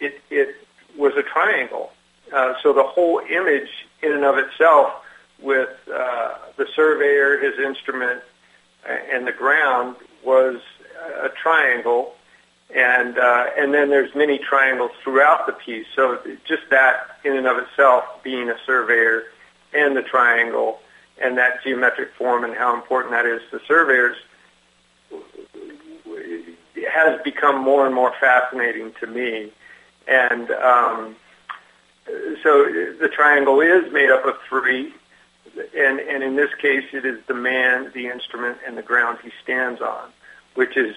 it, 0.00 0.20
it 0.30 0.56
was 0.96 1.14
a 1.16 1.22
triangle. 1.22 1.92
Uh, 2.32 2.54
so 2.62 2.72
the 2.72 2.82
whole 2.82 3.20
image 3.30 3.68
in 4.02 4.12
and 4.12 4.24
of 4.24 4.38
itself 4.38 5.01
with 5.42 5.70
uh, 5.92 6.34
the 6.56 6.66
surveyor, 6.74 7.38
his 7.38 7.58
instrument, 7.58 8.22
and 8.86 9.26
the 9.26 9.32
ground 9.32 9.96
was 10.24 10.60
a 11.22 11.28
triangle, 11.28 12.14
and 12.74 13.18
uh, 13.18 13.46
and 13.56 13.74
then 13.74 13.90
there's 13.90 14.14
many 14.14 14.38
triangles 14.38 14.92
throughout 15.02 15.46
the 15.46 15.52
piece. 15.52 15.86
So 15.94 16.18
just 16.44 16.62
that 16.70 17.18
in 17.24 17.36
and 17.36 17.46
of 17.46 17.58
itself, 17.58 18.04
being 18.22 18.48
a 18.48 18.56
surveyor 18.64 19.24
and 19.74 19.96
the 19.96 20.02
triangle 20.02 20.80
and 21.20 21.38
that 21.38 21.62
geometric 21.62 22.12
form 22.14 22.44
and 22.44 22.54
how 22.54 22.74
important 22.74 23.12
that 23.12 23.26
is 23.26 23.40
to 23.50 23.60
surveyors 23.66 24.16
has 26.90 27.20
become 27.22 27.62
more 27.62 27.86
and 27.86 27.94
more 27.94 28.12
fascinating 28.20 28.92
to 29.00 29.06
me. 29.06 29.50
And 30.08 30.50
um, 30.50 31.16
so 32.42 32.64
the 33.00 33.10
triangle 33.12 33.60
is 33.60 33.92
made 33.92 34.10
up 34.10 34.24
of 34.26 34.36
three, 34.48 34.92
and, 35.76 36.00
and 36.00 36.22
in 36.22 36.36
this 36.36 36.54
case, 36.54 36.84
it 36.92 37.04
is 37.04 37.18
the 37.26 37.34
man, 37.34 37.90
the 37.94 38.08
instrument, 38.08 38.58
and 38.66 38.76
the 38.76 38.82
ground 38.82 39.18
he 39.22 39.30
stands 39.42 39.80
on, 39.80 40.10
which 40.54 40.76
is 40.76 40.96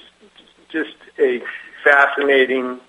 just 0.70 0.96
a 1.20 1.42
fascinating 1.84 2.80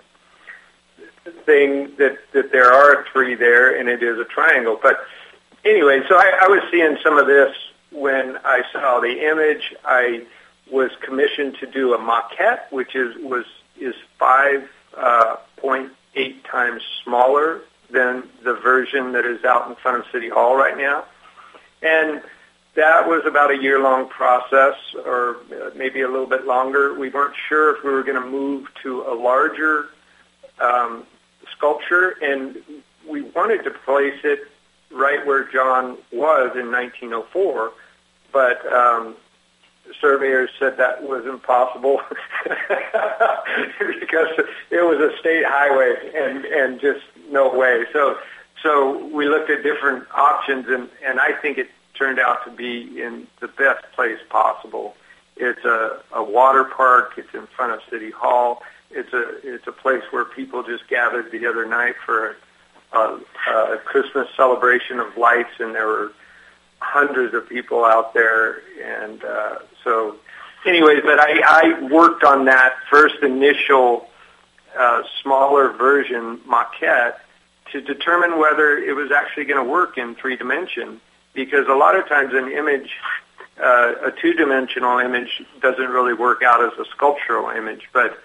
thing 1.44 1.94
that 1.98 2.18
that 2.32 2.52
there 2.52 2.72
are 2.72 3.04
three 3.12 3.34
there, 3.34 3.78
and 3.78 3.88
it 3.88 4.02
is 4.02 4.18
a 4.18 4.24
triangle. 4.24 4.78
But 4.80 5.06
anyway, 5.64 6.02
so 6.08 6.16
I, 6.16 6.40
I 6.42 6.48
was 6.48 6.62
seeing 6.70 6.96
some 7.02 7.18
of 7.18 7.26
this 7.26 7.54
when 7.90 8.38
I 8.44 8.62
saw 8.72 9.00
the 9.00 9.28
image. 9.28 9.74
I 9.84 10.26
was 10.70 10.90
commissioned 11.00 11.56
to 11.58 11.66
do 11.66 11.94
a 11.94 11.98
maquette, 11.98 12.70
which 12.70 12.94
is 12.94 13.16
was 13.18 13.44
is 13.78 13.94
five 14.18 14.68
uh, 14.96 15.36
point 15.56 15.92
times 16.50 16.82
smaller 17.04 17.60
than 17.90 18.24
the 18.42 18.54
version 18.54 19.12
that 19.12 19.26
is 19.26 19.44
out 19.44 19.68
in 19.68 19.74
front 19.76 19.98
of 19.98 20.10
City 20.10 20.28
Hall 20.28 20.56
right 20.56 20.76
now, 20.76 21.04
and 21.82 22.22
that 22.74 23.08
was 23.08 23.24
about 23.24 23.50
a 23.50 23.56
year 23.56 23.80
long 23.80 24.08
process, 24.08 24.74
or 25.04 25.38
maybe 25.74 26.02
a 26.02 26.08
little 26.08 26.26
bit 26.26 26.46
longer. 26.46 26.98
We 26.98 27.08
weren't 27.08 27.34
sure 27.48 27.76
if 27.76 27.82
we 27.82 27.90
were 27.90 28.02
going 28.02 28.20
to 28.22 28.28
move 28.28 28.68
to 28.82 29.02
a 29.02 29.14
larger 29.14 29.88
um, 30.60 31.04
sculpture, 31.56 32.16
and 32.22 32.58
we 33.08 33.22
wanted 33.22 33.64
to 33.64 33.70
place 33.70 34.20
it 34.24 34.40
right 34.90 35.24
where 35.26 35.44
John 35.44 35.96
was 36.12 36.52
in 36.54 36.70
1904, 36.70 37.72
but 38.32 38.72
um, 38.72 39.16
surveyors 40.00 40.50
said 40.58 40.76
that 40.76 41.02
was 41.02 41.24
impossible 41.26 42.00
because 42.44 44.28
it 44.70 44.84
was 44.84 45.00
a 45.00 45.16
state 45.18 45.44
highway 45.46 45.94
and 46.14 46.44
and 46.44 46.80
just 46.80 47.04
no 47.30 47.52
way. 47.54 47.84
So 47.92 48.18
so 48.66 49.06
we 49.14 49.28
looked 49.28 49.48
at 49.48 49.62
different 49.62 50.04
options 50.12 50.66
and 50.68 50.88
and 51.04 51.20
I 51.20 51.32
think 51.40 51.56
it 51.56 51.68
turned 51.94 52.18
out 52.18 52.44
to 52.44 52.50
be 52.50 53.00
in 53.00 53.28
the 53.40 53.46
best 53.46 53.84
place 53.94 54.18
possible. 54.28 54.96
It's 55.36 55.64
a, 55.64 56.00
a 56.12 56.22
water 56.22 56.64
park. 56.64 57.12
It's 57.16 57.32
in 57.32 57.46
front 57.46 57.72
of 57.72 57.80
City 57.88 58.10
Hall. 58.10 58.62
It's 58.90 59.12
a 59.12 59.54
it's 59.54 59.66
a 59.68 59.72
place 59.72 60.02
where 60.10 60.24
people 60.24 60.64
just 60.64 60.88
gathered 60.88 61.30
the 61.30 61.46
other 61.46 61.64
night 61.64 61.94
for 62.04 62.36
a, 62.92 62.98
a, 62.98 63.74
a 63.74 63.78
Christmas 63.84 64.26
celebration 64.36 64.98
of 64.98 65.16
lights, 65.16 65.60
and 65.60 65.72
there 65.72 65.86
were 65.86 66.12
hundreds 66.80 67.34
of 67.34 67.48
people 67.48 67.84
out 67.84 68.14
there, 68.14 68.62
and 68.82 69.22
uh, 69.24 69.58
so 69.84 70.16
anyways, 70.66 71.02
but 71.04 71.20
I, 71.20 71.40
I 71.46 71.82
worked 71.84 72.24
on 72.24 72.46
that 72.46 72.74
first 72.90 73.22
initial 73.22 74.08
smaller 75.22 75.72
version 75.72 76.38
maquette 76.46 77.20
to 77.72 77.80
determine 77.80 78.38
whether 78.38 78.76
it 78.78 78.94
was 78.94 79.10
actually 79.10 79.44
going 79.44 79.62
to 79.64 79.70
work 79.70 79.98
in 79.98 80.14
three 80.14 80.36
dimension. 80.36 81.00
Because 81.34 81.66
a 81.68 81.74
lot 81.74 81.96
of 81.96 82.08
times 82.08 82.32
an 82.32 82.50
image, 82.50 82.90
uh, 83.62 83.92
a 84.06 84.10
two-dimensional 84.10 84.98
image, 85.00 85.42
doesn't 85.60 85.88
really 85.88 86.14
work 86.14 86.42
out 86.42 86.64
as 86.64 86.72
a 86.78 86.84
sculptural 86.90 87.50
image, 87.50 87.88
but 87.92 88.18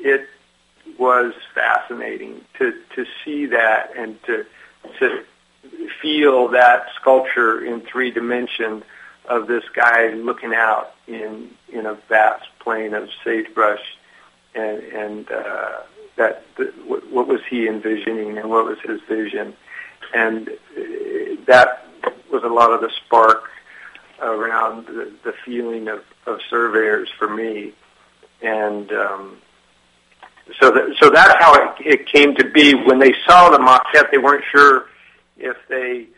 it 0.00 0.28
was 0.98 1.34
fascinating 1.54 2.40
to 2.58 2.72
to 2.94 3.04
see 3.24 3.46
that 3.46 3.92
and 3.96 4.20
to 4.24 4.44
to 4.98 5.24
feel 6.00 6.48
that 6.48 6.86
sculpture 7.00 7.64
in 7.64 7.80
three 7.82 8.10
dimensions 8.10 8.82
of 9.28 9.46
this 9.46 9.64
guy 9.74 10.08
looking 10.08 10.54
out 10.54 10.94
in 11.06 11.50
in 11.72 11.86
a 11.86 11.94
vast 12.08 12.46
plain 12.60 12.94
of 12.94 13.08
sagebrush, 13.22 13.96
and 14.54 14.82
and 14.82 15.30
uh, 15.30 15.80
that 16.18 16.44
what, 16.86 17.26
was 17.26 17.40
he 17.48 17.66
envisioning 17.66 18.36
and 18.38 18.50
what 18.50 18.66
was 18.66 18.78
his 18.84 19.00
vision, 19.08 19.54
and 20.14 20.48
uh, 20.48 20.82
that 21.46 21.86
was 22.30 22.42
a 22.44 22.48
lot 22.48 22.72
of 22.72 22.80
the 22.80 22.90
spark 23.04 23.44
around 24.20 24.86
the, 24.86 25.12
the 25.24 25.32
feeling 25.44 25.88
of, 25.88 26.02
of 26.26 26.40
surveyors 26.50 27.08
for 27.18 27.34
me, 27.34 27.72
and 28.42 28.92
um, 28.92 29.38
so 30.60 30.70
that, 30.70 30.96
so 31.00 31.10
that's 31.10 31.42
how 31.42 31.54
it, 31.54 31.86
it 31.86 32.06
came 32.06 32.34
to 32.34 32.50
be. 32.50 32.74
When 32.74 32.98
they 32.98 33.14
saw 33.26 33.50
the 33.50 33.58
maquette, 33.58 34.10
they 34.10 34.18
weren't 34.18 34.44
sure 34.50 34.86
if 35.36 35.56
they 35.68 36.08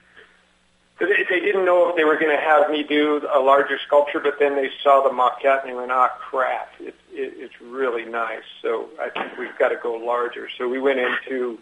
they 0.99 1.41
didn't 1.41 1.65
know 1.65 1.89
if 1.89 1.97
they 1.97 2.05
were 2.05 2.19
going 2.19 2.37
to 2.37 2.43
have 2.43 2.71
me 2.71 2.83
do 2.83 3.27
a 3.33 3.41
larger 3.41 3.79
sculpture, 3.87 4.21
but 4.21 4.39
then 4.39 4.55
they 4.55 4.71
saw 4.83 5.03
the 5.03 5.11
maquette 5.11 5.63
and 5.63 5.71
they 5.71 5.75
went, 5.75 5.91
"Ah, 5.91 6.09
crap! 6.19 6.73
It, 6.81 6.95
it, 7.13 7.35
it's 7.37 7.61
really 7.61 8.05
nice." 8.05 8.45
So 8.63 8.89
I 9.01 9.11
think 9.11 9.39
we've 9.39 9.57
got 9.59 9.69
to 9.69 9.77
go 9.77 9.95
larger. 9.95 10.49
So 10.57 10.69
we 10.69 10.81
went 10.81 10.99
into 10.99 11.59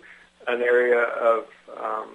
an 0.47 0.63
area 0.63 1.01
of 1.01 1.45
um, 1.77 2.09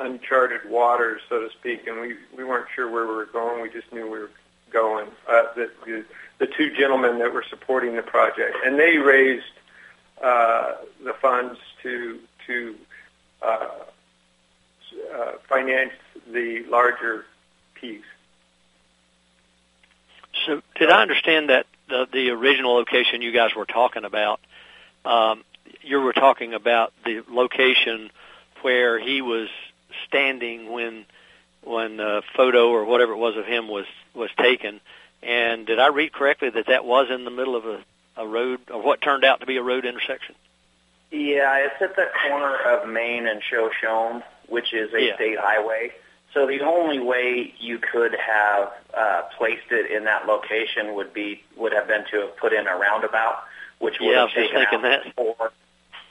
uncharted 0.00 0.68
waters, 0.68 1.20
so 1.28 1.40
to 1.40 1.50
speak, 1.58 1.86
and 1.86 2.00
we 2.00 2.16
we 2.36 2.44
weren't 2.44 2.66
sure 2.74 2.90
where 2.90 3.06
we 3.06 3.14
were 3.14 3.26
going. 3.26 3.62
We 3.62 3.70
just 3.70 3.92
knew 3.92 4.04
we 4.04 4.18
were 4.18 4.30
going. 4.70 5.06
Uh, 5.28 5.42
the, 5.54 5.70
the 5.86 6.04
the 6.38 6.46
two 6.46 6.74
gentlemen 6.74 7.18
that 7.20 7.32
were 7.32 7.44
supporting 7.48 7.96
the 7.96 8.02
project, 8.02 8.56
and 8.64 8.78
they 8.78 8.98
raised 8.98 9.44
uh, 10.22 10.74
the 11.04 11.14
funds 11.14 11.58
to 11.82 12.18
to 12.46 12.74
uh, 13.42 13.68
uh, 15.14 15.32
finance 15.48 15.92
the 16.32 16.64
larger 16.68 17.24
piece. 17.74 18.02
So, 20.46 20.60
did 20.76 20.90
I 20.90 21.02
understand 21.02 21.48
that 21.50 21.66
the 21.94 22.08
the 22.12 22.30
original 22.30 22.74
location 22.74 23.22
you 23.22 23.32
guys 23.32 23.54
were 23.54 23.66
talking 23.66 24.04
about? 24.04 24.40
Um, 25.04 25.44
you 25.82 26.00
were 26.00 26.12
talking 26.12 26.54
about 26.54 26.92
the 27.04 27.22
location 27.28 28.10
where 28.62 28.98
he 28.98 29.22
was 29.22 29.48
standing 30.08 30.72
when 30.72 31.04
when 31.62 31.96
the 31.96 32.22
photo 32.36 32.70
or 32.70 32.84
whatever 32.84 33.12
it 33.12 33.18
was 33.18 33.36
of 33.36 33.46
him 33.46 33.68
was 33.68 33.86
was 34.14 34.30
taken. 34.38 34.80
And 35.22 35.66
did 35.66 35.78
I 35.78 35.88
read 35.88 36.12
correctly 36.12 36.50
that 36.50 36.66
that 36.66 36.84
was 36.84 37.08
in 37.10 37.24
the 37.24 37.30
middle 37.30 37.56
of 37.56 37.64
a, 37.64 37.80
a 38.16 38.26
road 38.26 38.60
or 38.70 38.82
what 38.82 39.00
turned 39.00 39.24
out 39.24 39.40
to 39.40 39.46
be 39.46 39.56
a 39.56 39.62
road 39.62 39.84
intersection? 39.84 40.34
Yeah, 41.10 41.66
it's 41.66 41.80
at 41.80 41.94
the 41.94 42.08
corner 42.26 42.56
of 42.56 42.88
Main 42.88 43.28
and 43.28 43.40
Shoshone, 43.42 44.22
which 44.48 44.74
is 44.74 44.92
a 44.92 45.00
yeah. 45.00 45.14
state 45.14 45.38
highway. 45.38 45.92
So 46.34 46.46
the 46.46 46.60
only 46.60 46.98
way 46.98 47.54
you 47.60 47.78
could 47.78 48.16
have 48.16 48.72
uh, 48.92 49.22
placed 49.38 49.70
it 49.70 49.90
in 49.90 50.04
that 50.04 50.26
location 50.26 50.94
would 50.94 51.14
be 51.14 51.42
would 51.56 51.72
have 51.72 51.86
been 51.86 52.04
to 52.10 52.22
have 52.22 52.36
put 52.36 52.52
in 52.52 52.66
a 52.66 52.76
roundabout, 52.76 53.44
which 53.78 54.00
would 54.00 54.10
yeah, 54.10 54.26
have 54.26 54.32
taken 54.32 54.56
out 54.56 54.82
that. 54.82 55.14
four. 55.14 55.52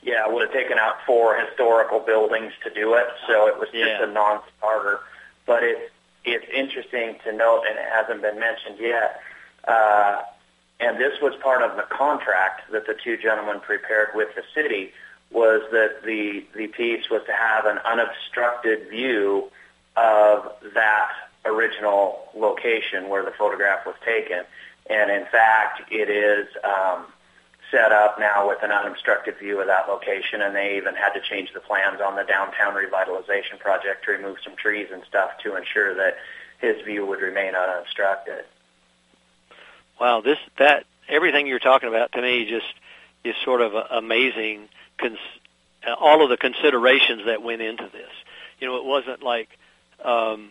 Yeah, 0.02 0.26
would 0.26 0.42
have 0.42 0.52
taken 0.52 0.78
out 0.78 0.96
four 1.06 1.38
historical 1.38 2.00
buildings 2.00 2.52
to 2.64 2.70
do 2.70 2.94
it. 2.94 3.06
So 3.26 3.46
it 3.48 3.58
was 3.58 3.68
just 3.68 4.00
yeah. 4.00 4.04
a 4.04 4.06
non-starter. 4.10 5.00
But 5.44 5.62
it's 5.62 5.90
it's 6.24 6.46
interesting 6.52 7.16
to 7.24 7.32
note, 7.32 7.64
and 7.68 7.78
it 7.78 7.86
hasn't 7.92 8.22
been 8.22 8.40
mentioned 8.40 8.78
yet. 8.80 9.20
Uh, 9.68 10.22
and 10.80 10.98
this 10.98 11.20
was 11.20 11.34
part 11.42 11.62
of 11.62 11.76
the 11.76 11.82
contract 11.82 12.72
that 12.72 12.86
the 12.86 12.94
two 12.94 13.18
gentlemen 13.18 13.60
prepared 13.60 14.08
with 14.14 14.34
the 14.34 14.42
city 14.54 14.92
was 15.30 15.60
that 15.70 16.02
the 16.02 16.44
the 16.54 16.68
piece 16.68 17.10
was 17.10 17.22
to 17.26 17.32
have 17.32 17.66
an 17.66 17.78
unobstructed 17.84 18.88
view 18.88 19.50
of 19.96 20.52
that 20.74 21.10
original 21.44 22.28
location 22.34 23.08
where 23.08 23.24
the 23.24 23.32
photograph 23.32 23.86
was 23.86 23.94
taken. 24.04 24.44
And 24.88 25.10
in 25.10 25.26
fact, 25.26 25.90
it 25.90 26.10
is 26.10 26.46
um, 26.62 27.06
set 27.70 27.92
up 27.92 28.18
now 28.18 28.48
with 28.48 28.62
an 28.62 28.70
unobstructed 28.70 29.38
view 29.38 29.60
of 29.60 29.66
that 29.66 29.88
location, 29.88 30.42
and 30.42 30.54
they 30.54 30.76
even 30.76 30.94
had 30.94 31.12
to 31.14 31.20
change 31.20 31.52
the 31.52 31.60
plans 31.60 32.00
on 32.00 32.16
the 32.16 32.24
downtown 32.24 32.74
revitalization 32.74 33.58
project 33.58 34.04
to 34.04 34.12
remove 34.12 34.36
some 34.44 34.56
trees 34.56 34.88
and 34.92 35.02
stuff 35.08 35.30
to 35.42 35.56
ensure 35.56 35.94
that 35.94 36.16
his 36.58 36.80
view 36.82 37.04
would 37.06 37.20
remain 37.20 37.54
unobstructed. 37.54 38.44
Wow, 40.00 40.20
this 40.20 40.38
that 40.58 40.84
everything 41.08 41.46
you're 41.46 41.58
talking 41.58 41.88
about 41.88 42.12
to 42.12 42.22
me 42.22 42.46
just 42.46 42.72
is 43.22 43.34
sort 43.44 43.60
of 43.60 43.74
amazing. 43.90 44.68
Cons- 44.98 45.18
all 45.98 46.22
of 46.22 46.30
the 46.30 46.36
considerations 46.36 47.26
that 47.26 47.42
went 47.42 47.60
into 47.60 47.88
this. 47.92 48.10
You 48.60 48.68
know, 48.68 48.76
it 48.76 48.84
wasn't 48.84 49.22
like 49.22 49.48
um, 50.02 50.50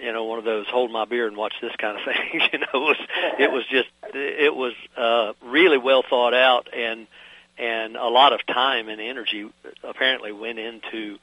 you 0.00 0.12
know, 0.12 0.24
one 0.24 0.38
of 0.38 0.44
those 0.44 0.66
hold 0.66 0.90
my 0.90 1.04
beer 1.04 1.26
and 1.26 1.36
watch 1.36 1.54
this 1.60 1.74
kind 1.76 1.98
of 1.98 2.04
thing. 2.04 2.40
you 2.52 2.58
know, 2.58 2.66
it 2.72 2.74
was 2.74 2.96
it 3.38 3.52
was 3.52 3.64
just 3.66 3.88
it 4.14 4.54
was 4.54 4.74
uh, 4.96 5.32
really 5.42 5.78
well 5.78 6.02
thought 6.08 6.34
out 6.34 6.68
and 6.74 7.06
and 7.58 7.96
a 7.96 8.08
lot 8.08 8.32
of 8.32 8.44
time 8.46 8.88
and 8.88 9.00
energy 9.00 9.48
apparently 9.82 10.32
went 10.32 10.58
into 10.58 11.18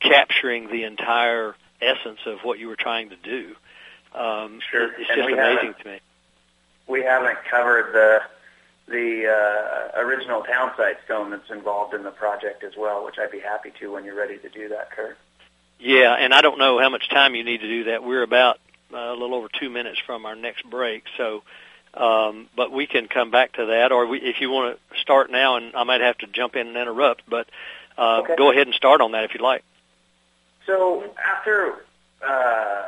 capturing 0.00 0.68
the 0.68 0.84
entire 0.84 1.54
essence 1.80 2.20
of 2.26 2.40
what 2.40 2.58
you 2.58 2.68
were 2.68 2.76
trying 2.76 3.10
to 3.10 3.16
do. 3.16 3.54
Um, 4.14 4.60
sure, 4.70 4.92
it's 4.98 5.08
just 5.08 5.30
amazing 5.30 5.74
to 5.82 5.88
me. 5.88 6.00
We 6.88 7.02
haven't 7.02 7.38
covered 7.48 7.92
the 7.92 8.22
the 8.88 9.28
uh, 9.28 10.00
original 10.00 10.42
town 10.42 10.72
site 10.76 10.96
stone 11.04 11.30
that's 11.30 11.48
involved 11.48 11.94
in 11.94 12.02
the 12.02 12.10
project 12.10 12.64
as 12.64 12.72
well, 12.76 13.04
which 13.04 13.18
I'd 13.18 13.30
be 13.30 13.38
happy 13.38 13.72
to 13.78 13.92
when 13.92 14.04
you're 14.04 14.16
ready 14.16 14.38
to 14.38 14.48
do 14.48 14.68
that, 14.70 14.90
Curt. 14.90 15.16
Yeah, 15.80 16.14
and 16.14 16.34
I 16.34 16.42
don't 16.42 16.58
know 16.58 16.78
how 16.78 16.90
much 16.90 17.08
time 17.08 17.34
you 17.34 17.42
need 17.42 17.62
to 17.62 17.68
do 17.68 17.84
that. 17.84 18.04
We're 18.04 18.22
about 18.22 18.58
uh, 18.92 18.98
a 18.98 19.12
little 19.12 19.34
over 19.34 19.48
two 19.48 19.70
minutes 19.70 19.98
from 20.04 20.26
our 20.26 20.36
next 20.36 20.68
break, 20.68 21.04
so 21.16 21.42
um, 21.94 22.48
but 22.54 22.70
we 22.70 22.86
can 22.86 23.08
come 23.08 23.30
back 23.30 23.54
to 23.54 23.66
that, 23.66 23.90
or 23.90 24.06
we, 24.06 24.18
if 24.20 24.40
you 24.40 24.50
want 24.50 24.78
to 24.78 25.00
start 25.00 25.30
now, 25.30 25.56
and 25.56 25.74
I 25.74 25.84
might 25.84 26.02
have 26.02 26.18
to 26.18 26.26
jump 26.26 26.54
in 26.54 26.68
and 26.68 26.76
interrupt, 26.76 27.22
but 27.28 27.48
uh, 27.98 28.20
okay. 28.22 28.36
go 28.36 28.50
ahead 28.52 28.66
and 28.66 28.74
start 28.74 29.00
on 29.00 29.12
that 29.12 29.24
if 29.24 29.34
you'd 29.34 29.42
like. 29.42 29.64
So 30.66 31.04
after 31.24 31.84
uh, 32.26 32.82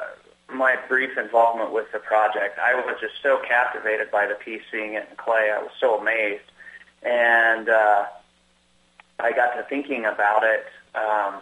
my 0.52 0.76
brief 0.88 1.16
involvement 1.16 1.72
with 1.72 1.90
the 1.92 1.98
project, 1.98 2.58
I 2.58 2.74
was 2.74 2.96
just 3.00 3.14
so 3.22 3.40
captivated 3.48 4.10
by 4.10 4.26
the 4.26 4.34
piece, 4.34 4.62
seeing 4.70 4.94
it 4.94 5.06
in 5.10 5.16
clay. 5.16 5.50
I 5.52 5.58
was 5.58 5.72
so 5.80 5.98
amazed, 5.98 6.44
and 7.02 7.68
uh, 7.68 8.04
I 9.18 9.32
got 9.32 9.56
to 9.56 9.64
thinking 9.68 10.04
about 10.04 10.44
it. 10.44 10.66
Um, 10.94 11.40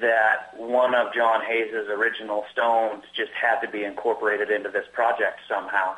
that 0.00 0.54
one 0.56 0.94
of 0.94 1.12
John 1.12 1.42
Hayes's 1.44 1.88
original 1.88 2.44
stones 2.52 3.04
just 3.14 3.32
had 3.32 3.60
to 3.60 3.68
be 3.68 3.84
incorporated 3.84 4.50
into 4.50 4.70
this 4.70 4.86
project 4.92 5.40
somehow. 5.48 5.94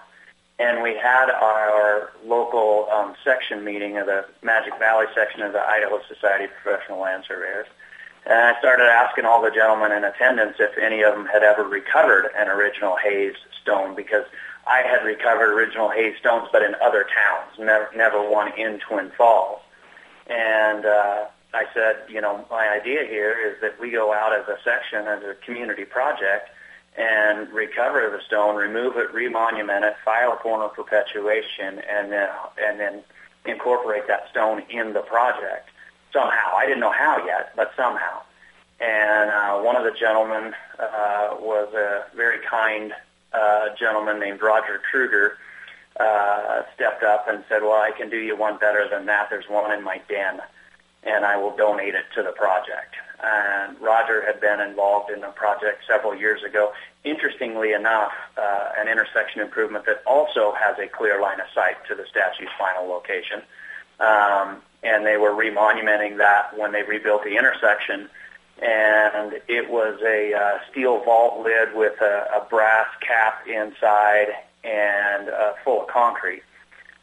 And 0.58 0.82
we 0.82 0.94
had 0.94 1.30
our 1.30 2.12
local 2.24 2.88
um, 2.92 3.14
section 3.24 3.64
meeting 3.64 3.98
of 3.98 4.06
the 4.06 4.26
Magic 4.42 4.78
Valley 4.78 5.06
section 5.14 5.42
of 5.42 5.52
the 5.52 5.60
Idaho 5.60 6.00
Society 6.08 6.44
of 6.44 6.50
Professional 6.62 7.00
Land 7.00 7.24
Surveyors. 7.26 7.66
And 8.26 8.38
I 8.38 8.58
started 8.58 8.84
asking 8.84 9.24
all 9.26 9.42
the 9.42 9.50
gentlemen 9.50 9.92
in 9.92 10.04
attendance 10.04 10.56
if 10.58 10.78
any 10.78 11.02
of 11.02 11.14
them 11.14 11.26
had 11.26 11.42
ever 11.42 11.64
recovered 11.64 12.30
an 12.36 12.48
original 12.48 12.96
Hayes 12.96 13.34
stone 13.60 13.94
because 13.94 14.24
I 14.66 14.78
had 14.78 15.04
recovered 15.04 15.52
original 15.52 15.90
Hayes 15.90 16.16
stones, 16.18 16.48
but 16.50 16.62
in 16.62 16.74
other 16.82 17.04
towns, 17.04 17.58
never, 17.58 17.90
never 17.94 18.30
one 18.30 18.52
in 18.58 18.78
Twin 18.78 19.10
Falls. 19.16 19.60
And 20.26 20.86
uh, 20.86 21.26
I 21.54 21.66
said, 21.72 21.96
you 22.08 22.20
know, 22.20 22.44
my 22.50 22.68
idea 22.68 23.04
here 23.04 23.32
is 23.32 23.60
that 23.60 23.78
we 23.80 23.90
go 23.90 24.12
out 24.12 24.32
as 24.32 24.46
a 24.48 24.58
section, 24.64 25.06
as 25.06 25.22
a 25.22 25.34
community 25.44 25.84
project, 25.84 26.50
and 26.96 27.48
recover 27.52 28.08
the 28.10 28.22
stone, 28.26 28.56
remove 28.56 28.96
it, 28.96 29.12
remonument 29.12 29.84
it, 29.84 29.96
file 30.04 30.32
a 30.32 30.42
form 30.42 30.62
of 30.62 30.74
perpetuation, 30.74 31.80
and 31.90 32.12
then 32.12 32.28
and 32.62 32.78
then 32.78 33.02
incorporate 33.46 34.06
that 34.06 34.28
stone 34.30 34.62
in 34.70 34.92
the 34.92 35.00
project 35.00 35.68
somehow. 36.12 36.54
I 36.56 36.64
didn't 36.66 36.80
know 36.80 36.92
how 36.92 37.24
yet, 37.26 37.52
but 37.56 37.72
somehow. 37.76 38.22
And 38.80 39.30
uh, 39.30 39.60
one 39.60 39.76
of 39.76 39.84
the 39.84 39.92
gentlemen 39.98 40.54
uh, 40.78 41.36
was 41.40 41.72
a 41.74 42.06
very 42.16 42.38
kind 42.46 42.92
uh, 43.32 43.68
gentleman 43.78 44.18
named 44.20 44.40
Roger 44.40 44.80
Kruger. 44.90 45.38
Uh, 45.98 46.62
stepped 46.74 47.04
up 47.04 47.28
and 47.28 47.44
said, 47.48 47.62
"Well, 47.62 47.80
I 47.80 47.92
can 47.92 48.10
do 48.10 48.16
you 48.16 48.36
one 48.36 48.58
better 48.58 48.88
than 48.88 49.06
that. 49.06 49.30
There's 49.30 49.48
one 49.48 49.72
in 49.72 49.84
my 49.84 50.00
den." 50.08 50.40
And 51.06 51.24
I 51.24 51.36
will 51.36 51.54
donate 51.56 51.94
it 51.94 52.04
to 52.14 52.22
the 52.22 52.32
project. 52.32 52.96
And 53.22 53.80
Roger 53.80 54.24
had 54.24 54.40
been 54.40 54.60
involved 54.60 55.10
in 55.10 55.20
the 55.20 55.28
project 55.28 55.84
several 55.86 56.14
years 56.14 56.42
ago. 56.42 56.72
Interestingly 57.04 57.72
enough, 57.72 58.12
uh, 58.36 58.70
an 58.78 58.88
intersection 58.88 59.40
improvement 59.40 59.86
that 59.86 60.02
also 60.06 60.52
has 60.58 60.78
a 60.78 60.86
clear 60.88 61.20
line 61.20 61.40
of 61.40 61.46
sight 61.54 61.76
to 61.88 61.94
the 61.94 62.04
statue's 62.10 62.50
final 62.58 62.86
location. 62.86 63.42
Um, 64.00 64.62
and 64.82 65.06
they 65.06 65.16
were 65.16 65.30
remonumenting 65.30 66.18
that 66.18 66.56
when 66.58 66.72
they 66.72 66.82
rebuilt 66.82 67.24
the 67.24 67.36
intersection. 67.36 68.10
And 68.60 69.40
it 69.48 69.70
was 69.70 70.00
a 70.02 70.34
uh, 70.34 70.58
steel 70.70 71.02
vault 71.02 71.42
lid 71.42 71.74
with 71.74 72.00
a, 72.00 72.42
a 72.42 72.46
brass 72.48 72.86
cap 73.00 73.46
inside 73.48 74.28
and 74.62 75.28
uh, 75.28 75.52
full 75.64 75.82
of 75.82 75.88
concrete. 75.88 76.42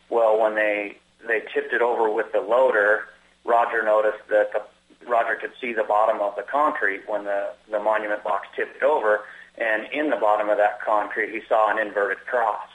Well, 0.09 0.39
when 0.39 0.55
they 0.55 0.97
they 1.27 1.41
tipped 1.53 1.73
it 1.73 1.81
over 1.81 2.09
with 2.09 2.31
the 2.31 2.41
loader, 2.41 3.05
Roger 3.45 3.83
noticed 3.83 4.27
that 4.29 4.51
the 4.53 4.61
Roger 5.07 5.35
could 5.35 5.51
see 5.59 5.73
the 5.73 5.83
bottom 5.83 6.21
of 6.21 6.35
the 6.35 6.43
concrete 6.43 7.01
when 7.07 7.23
the 7.23 7.53
the 7.69 7.79
monument 7.79 8.23
box 8.23 8.47
tipped 8.55 8.83
over, 8.83 9.21
and 9.57 9.87
in 9.91 10.09
the 10.09 10.15
bottom 10.15 10.49
of 10.49 10.57
that 10.57 10.81
concrete, 10.81 11.31
he 11.31 11.41
saw 11.47 11.71
an 11.71 11.79
inverted 11.79 12.25
cross. 12.25 12.67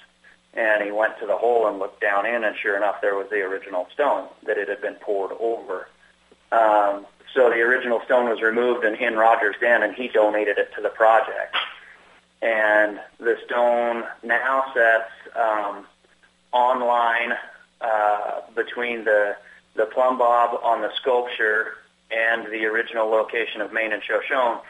And 0.54 0.82
he 0.82 0.90
went 0.90 1.18
to 1.20 1.26
the 1.26 1.36
hole 1.36 1.66
and 1.66 1.78
looked 1.78 2.00
down 2.00 2.24
in, 2.24 2.42
and 2.42 2.56
sure 2.56 2.76
enough, 2.78 3.02
there 3.02 3.14
was 3.14 3.28
the 3.28 3.42
original 3.42 3.86
stone 3.92 4.28
that 4.46 4.56
it 4.56 4.68
had 4.68 4.80
been 4.80 4.94
poured 4.94 5.32
over. 5.38 5.88
Um, 6.50 7.06
so 7.34 7.50
the 7.50 7.60
original 7.60 8.00
stone 8.06 8.30
was 8.30 8.40
removed 8.40 8.84
and 8.84 8.96
in 8.96 9.16
Roger's 9.16 9.56
den, 9.60 9.82
and 9.82 9.94
he 9.94 10.08
donated 10.08 10.56
it 10.56 10.72
to 10.74 10.80
the 10.80 10.88
project. 10.88 11.54
And 12.40 12.98
the 13.18 13.36
stone 13.44 14.04
now 14.22 14.72
sets 14.72 15.10
um, 15.34 15.86
online 16.52 17.34
uh, 17.82 18.40
between 18.54 19.04
the 19.04 19.36
the 19.76 19.86
plumb 19.86 20.18
bob 20.18 20.58
on 20.62 20.82
the 20.82 20.90
sculpture 20.96 21.74
and 22.10 22.46
the 22.46 22.64
original 22.66 23.08
location 23.08 23.60
of 23.60 23.72
Main 23.72 23.92
and 23.92 24.02
Shoshone. 24.02 24.60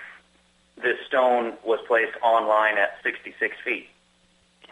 This 0.83 0.99
stone 1.07 1.55
was 1.65 1.81
placed 1.87 2.17
online 2.23 2.77
at 2.77 2.99
66 3.03 3.57
feet. 3.65 3.89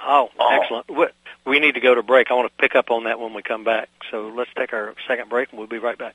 Oh, 0.03 0.29
oh, 0.39 0.59
excellent. 0.61 1.13
We 1.47 1.61
need 1.61 1.75
to 1.75 1.81
go 1.81 1.95
to 1.95 2.03
break. 2.03 2.31
I 2.31 2.35
want 2.35 2.51
to 2.51 2.63
pick 2.63 2.75
up 2.75 2.91
on 2.91 3.05
that 3.05 3.21
when 3.21 3.33
we 3.33 3.43
come 3.43 3.65
back. 3.65 3.89
So 4.11 4.29
let's 4.29 4.51
take 4.57 4.73
our 4.73 4.95
second 5.07 5.29
break 5.31 5.51
and 5.51 5.59
we'll 5.59 5.69
be 5.69 5.79
right 5.79 5.97
back. 5.97 6.15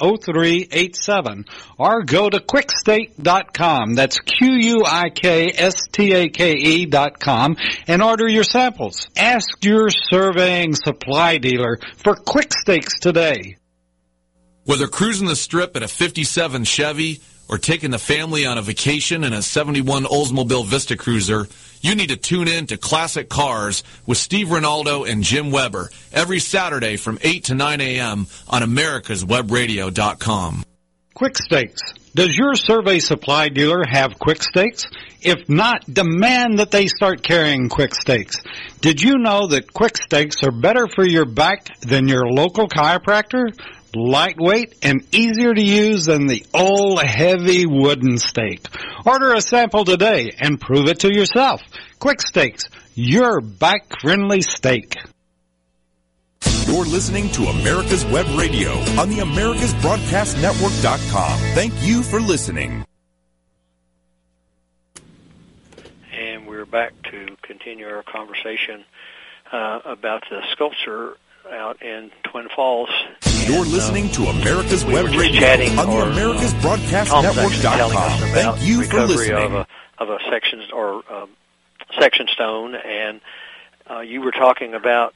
0387 0.00 1.44
or 1.78 2.02
go 2.02 2.28
to 2.28 2.40
quikstake.com. 2.40 3.94
That's 3.94 4.18
Q-U-I-K-S-T-A-K-E 4.18 4.86
dot 6.86 7.20
com 7.20 7.56
and 7.86 8.02
order 8.02 8.26
your 8.28 8.44
samples. 8.44 9.08
Ask 9.16 9.64
your 9.64 9.90
surveying 9.90 10.74
supply 10.74 11.38
dealer 11.38 11.78
for 11.98 12.14
quick 12.16 12.52
stakes 12.52 12.98
today. 12.98 13.56
Whether 14.64 14.88
cruising 14.88 15.26
the 15.26 15.36
strip 15.36 15.76
in 15.76 15.82
a 15.82 15.88
57 15.88 16.64
Chevy 16.64 17.20
or 17.50 17.58
taking 17.58 17.90
the 17.90 17.98
family 17.98 18.46
on 18.46 18.56
a 18.56 18.62
vacation 18.62 19.24
in 19.24 19.32
a 19.32 19.42
71 19.42 20.04
Oldsmobile 20.04 20.64
Vista 20.64 20.96
Cruiser, 20.96 21.48
you 21.80 21.96
need 21.96 22.10
to 22.10 22.16
tune 22.16 22.46
in 22.46 22.68
to 22.68 22.76
Classic 22.76 23.28
Cars 23.28 23.82
with 24.06 24.18
Steve 24.18 24.46
Ronaldo 24.48 25.10
and 25.10 25.24
Jim 25.24 25.50
Weber 25.50 25.90
every 26.12 26.38
Saturday 26.38 26.96
from 26.96 27.18
8 27.22 27.44
to 27.44 27.54
9 27.54 27.80
a.m. 27.80 28.26
on 28.48 28.62
americaswebradio.com. 28.62 30.64
Quick 31.12 31.36
Stakes. 31.36 31.82
Does 32.14 32.36
your 32.36 32.54
survey 32.54 33.00
supply 33.00 33.48
dealer 33.48 33.82
have 33.88 34.18
Quick 34.18 34.42
Stakes? 34.42 34.86
If 35.20 35.48
not, 35.48 35.84
demand 35.92 36.60
that 36.60 36.70
they 36.70 36.86
start 36.86 37.22
carrying 37.22 37.68
Quick 37.68 37.94
Stakes. 37.94 38.36
Did 38.80 39.02
you 39.02 39.18
know 39.18 39.48
that 39.48 39.72
Quick 39.72 39.96
Stakes 39.96 40.44
are 40.44 40.52
better 40.52 40.86
for 40.94 41.04
your 41.04 41.26
back 41.26 41.66
than 41.80 42.08
your 42.08 42.26
local 42.26 42.68
chiropractor? 42.68 43.52
Lightweight, 43.94 44.74
and 44.82 45.06
easier 45.14 45.54
to 45.54 45.62
use 45.62 46.06
than 46.06 46.26
the 46.26 46.44
old 46.54 47.00
heavy 47.02 47.66
wooden 47.66 48.18
stake. 48.18 48.66
Order 49.04 49.34
a 49.34 49.40
sample 49.40 49.84
today 49.84 50.30
and 50.38 50.60
prove 50.60 50.88
it 50.88 51.00
to 51.00 51.12
yourself. 51.12 51.60
Quick 51.98 52.22
Stakes, 52.22 52.68
your 52.94 53.40
back-friendly 53.40 54.42
stake. 54.42 54.96
You're 56.66 56.84
listening 56.84 57.30
to 57.30 57.46
America's 57.46 58.04
Web 58.06 58.26
Radio 58.38 58.70
on 58.98 59.08
the 59.08 59.18
AmericasBroadcastNetwork.com. 59.18 61.38
Thank 61.54 61.72
you 61.82 62.02
for 62.02 62.20
listening. 62.20 62.84
And 66.12 66.46
we're 66.46 66.66
back 66.66 66.92
to 67.10 67.36
continue 67.42 67.88
our 67.88 68.04
conversation 68.04 68.84
uh, 69.52 69.80
about 69.84 70.22
the 70.30 70.42
sculpture 70.52 71.16
out 71.50 71.82
in 71.82 72.10
Twin 72.24 72.48
Falls. 72.54 72.90
You're 73.46 73.62
and, 73.62 73.72
listening 73.72 74.06
uh, 74.06 74.12
to 74.12 74.26
America's 74.26 74.84
we 74.84 74.94
Web 74.94 75.06
Radio 75.06 75.48
on 75.80 75.90
the 75.90 75.96
uh, 75.96 76.10
America's 76.10 76.54
Broadcast 76.54 77.10
Network.com. 77.10 78.30
Thank 78.32 78.62
you 78.62 78.84
for 78.84 79.06
listening. 79.06 79.44
Of 79.44 79.52
a, 79.52 79.66
of 79.98 80.10
a 80.10 80.18
section 80.30 80.62
or 80.72 81.02
um, 81.12 81.30
section 81.98 82.28
stone, 82.28 82.74
and 82.74 83.20
uh, 83.90 84.00
you 84.00 84.20
were 84.20 84.30
talking 84.30 84.74
about 84.74 85.14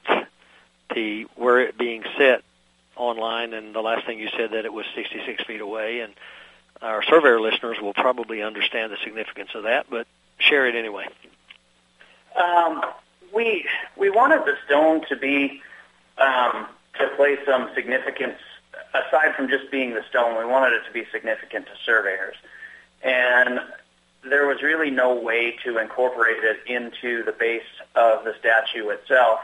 the 0.93 1.25
where 1.35 1.61
it 1.61 1.77
being 1.77 2.03
set 2.17 2.43
online, 2.95 3.53
and 3.53 3.73
the 3.73 3.81
last 3.81 4.05
thing 4.05 4.19
you 4.19 4.29
said 4.37 4.51
that 4.51 4.65
it 4.65 4.73
was 4.73 4.85
66 4.95 5.43
feet 5.43 5.61
away, 5.61 6.01
and 6.01 6.13
our 6.81 7.03
surveyor 7.03 7.39
listeners 7.39 7.77
will 7.81 7.93
probably 7.93 8.41
understand 8.41 8.91
the 8.91 8.97
significance 9.03 9.49
of 9.55 9.63
that, 9.63 9.87
but 9.89 10.07
share 10.37 10.67
it 10.67 10.75
anyway. 10.75 11.05
Um, 12.35 12.81
we 13.33 13.65
we 13.95 14.09
wanted 14.09 14.41
the 14.45 14.55
stone 14.65 15.05
to 15.09 15.15
be 15.15 15.61
um, 16.17 16.67
to 16.99 17.07
place 17.15 17.39
some 17.45 17.69
significance 17.75 18.39
aside 18.93 19.35
from 19.35 19.49
just 19.49 19.69
being 19.71 19.93
the 19.93 20.03
stone. 20.09 20.37
We 20.37 20.45
wanted 20.45 20.73
it 20.73 20.85
to 20.85 20.91
be 20.91 21.05
significant 21.11 21.65
to 21.65 21.71
surveyors, 21.85 22.35
and 23.03 23.59
there 24.23 24.47
was 24.47 24.61
really 24.61 24.89
no 24.89 25.13
way 25.13 25.55
to 25.63 25.77
incorporate 25.77 26.43
it 26.43 26.59
into 26.65 27.23
the 27.23 27.31
base 27.31 27.63
of 27.95 28.23
the 28.23 28.33
statue 28.39 28.89
itself. 28.89 29.39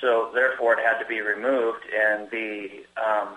So 0.00 0.30
therefore, 0.34 0.74
it 0.74 0.80
had 0.80 0.98
to 0.98 1.06
be 1.06 1.20
removed, 1.20 1.84
and 1.94 2.30
the 2.30 2.84
um, 2.96 3.28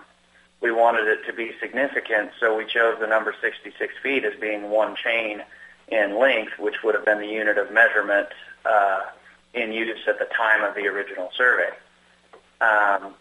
we 0.60 0.72
wanted 0.72 1.06
it 1.06 1.24
to 1.26 1.32
be 1.32 1.52
significant. 1.60 2.30
So 2.40 2.56
we 2.56 2.64
chose 2.66 2.98
the 2.98 3.06
number 3.06 3.34
66 3.40 3.94
feet 4.02 4.24
as 4.24 4.34
being 4.40 4.70
one 4.70 4.96
chain 4.96 5.42
in 5.88 6.18
length, 6.18 6.58
which 6.58 6.82
would 6.82 6.94
have 6.94 7.04
been 7.04 7.20
the 7.20 7.28
unit 7.28 7.58
of 7.58 7.72
measurement 7.72 8.28
uh, 8.64 9.02
in 9.54 9.72
use 9.72 10.00
at 10.06 10.18
the 10.18 10.26
time 10.26 10.64
of 10.64 10.74
the 10.74 10.86
original 10.86 11.30
survey. 11.36 11.70
Um, 12.60 13.14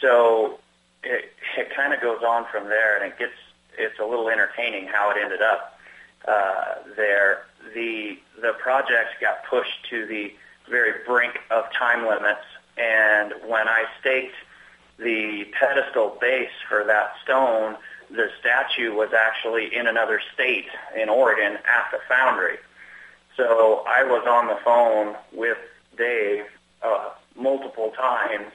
so 0.00 0.58
it, 1.02 1.32
it 1.56 1.74
kind 1.74 1.92
of 1.92 2.00
goes 2.00 2.22
on 2.22 2.46
from 2.50 2.64
there, 2.64 2.96
and 2.96 3.12
it 3.12 3.18
gets 3.18 3.32
it's 3.76 3.98
a 4.00 4.04
little 4.04 4.28
entertaining 4.28 4.86
how 4.86 5.10
it 5.10 5.16
ended 5.22 5.42
up 5.42 5.78
uh, 6.26 6.74
there. 6.96 7.44
The 7.74 8.18
the 8.40 8.54
project 8.58 9.20
got 9.20 9.44
pushed 9.44 9.88
to 9.90 10.06
the 10.06 10.32
very 10.68 11.04
brink 11.06 11.38
of 11.50 11.64
time 11.72 12.06
limits, 12.06 12.44
and 12.76 13.34
when 13.46 13.68
I 13.68 13.84
staked 14.00 14.36
the 14.98 15.46
pedestal 15.58 16.18
base 16.20 16.50
for 16.68 16.84
that 16.84 17.12
stone, 17.22 17.76
the 18.10 18.30
statue 18.40 18.94
was 18.94 19.12
actually 19.12 19.74
in 19.74 19.86
another 19.86 20.20
state 20.34 20.66
in 20.96 21.08
Oregon 21.08 21.54
at 21.54 21.90
the 21.92 22.00
foundry. 22.08 22.56
So 23.36 23.84
I 23.86 24.02
was 24.02 24.26
on 24.26 24.48
the 24.48 24.58
phone 24.64 25.14
with 25.32 25.58
Dave 25.96 26.44
uh, 26.82 27.10
multiple 27.36 27.92
times 27.96 28.50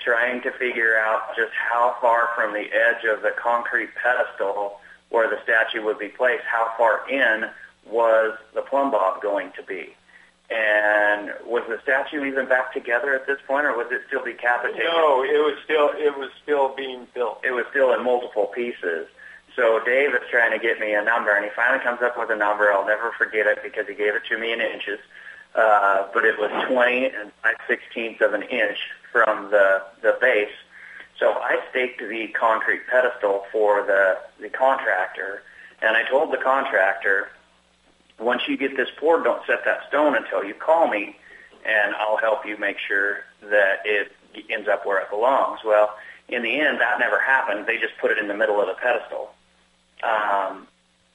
trying 0.00 0.42
to 0.42 0.50
figure 0.52 0.98
out 0.98 1.36
just 1.36 1.52
how 1.52 1.96
far 2.00 2.30
from 2.34 2.52
the 2.52 2.66
edge 2.72 3.04
of 3.04 3.22
the 3.22 3.32
concrete 3.36 3.90
pedestal 3.94 4.80
where 5.10 5.28
the 5.28 5.38
statue 5.42 5.84
would 5.84 5.98
be 5.98 6.08
placed, 6.08 6.44
how 6.44 6.72
far 6.78 7.08
in 7.10 7.50
was 7.86 8.38
the 8.54 8.62
plumb 8.62 8.90
bob 8.90 9.20
going 9.20 9.52
to 9.52 9.62
be? 9.62 9.94
And 10.50 11.32
was 11.46 11.62
the 11.68 11.78
statue 11.82 12.24
even 12.24 12.48
back 12.48 12.72
together 12.72 13.14
at 13.14 13.26
this 13.26 13.38
point, 13.46 13.66
or 13.66 13.76
was 13.76 13.86
it 13.92 14.02
still 14.08 14.24
decapitated? 14.24 14.82
No, 14.84 15.22
it 15.22 15.38
was 15.38 15.56
still 15.64 15.90
it 15.94 16.16
was 16.18 16.30
still 16.42 16.74
being 16.74 17.06
built. 17.14 17.40
It 17.44 17.52
was 17.52 17.66
still 17.70 17.92
in 17.94 18.02
multiple 18.02 18.46
pieces. 18.46 19.06
So 19.54 19.80
Dave 19.84 20.14
is 20.14 20.22
trying 20.30 20.50
to 20.50 20.58
get 20.58 20.80
me 20.80 20.94
a 20.94 21.04
number, 21.04 21.30
and 21.30 21.44
he 21.44 21.50
finally 21.54 21.82
comes 21.84 22.02
up 22.02 22.18
with 22.18 22.30
a 22.30 22.36
number. 22.36 22.72
I'll 22.72 22.86
never 22.86 23.12
forget 23.12 23.46
it 23.46 23.62
because 23.62 23.86
he 23.86 23.94
gave 23.94 24.14
it 24.14 24.22
to 24.28 24.38
me 24.38 24.52
in 24.52 24.60
inches. 24.60 24.98
Uh, 25.54 26.06
but 26.14 26.24
it 26.24 26.38
was 26.38 26.50
20 26.68 27.06
and 27.06 27.32
5 27.42 27.54
sixteenths 27.68 28.20
of 28.20 28.34
an 28.34 28.42
inch 28.42 28.78
from 29.12 29.50
the, 29.50 29.82
the 30.02 30.16
base. 30.20 30.48
So 31.18 31.32
I 31.32 31.58
staked 31.70 32.00
the 32.00 32.28
concrete 32.28 32.86
pedestal 32.88 33.44
for 33.52 33.82
the, 33.84 34.18
the 34.40 34.48
contractor, 34.48 35.42
and 35.82 35.96
I 35.96 36.08
told 36.08 36.32
the 36.32 36.38
contractor, 36.38 37.28
once 38.18 38.42
you 38.48 38.56
get 38.56 38.76
this 38.76 38.88
poured, 38.98 39.24
don't 39.24 39.44
set 39.46 39.64
that 39.64 39.86
stone 39.88 40.16
until 40.16 40.44
you 40.44 40.54
call 40.54 40.88
me, 40.88 41.16
and 41.64 41.94
I'll 41.96 42.16
help 42.16 42.46
you 42.46 42.56
make 42.56 42.78
sure 42.78 43.24
that 43.42 43.82
it 43.84 44.12
ends 44.48 44.68
up 44.68 44.86
where 44.86 45.00
it 45.00 45.10
belongs. 45.10 45.60
Well, 45.64 45.94
in 46.28 46.42
the 46.42 46.60
end, 46.60 46.80
that 46.80 46.98
never 47.00 47.18
happened. 47.20 47.66
They 47.66 47.78
just 47.78 47.98
put 47.98 48.10
it 48.10 48.18
in 48.18 48.28
the 48.28 48.36
middle 48.36 48.60
of 48.60 48.66
the 48.68 48.74
pedestal. 48.74 49.34
Um, 50.02 50.66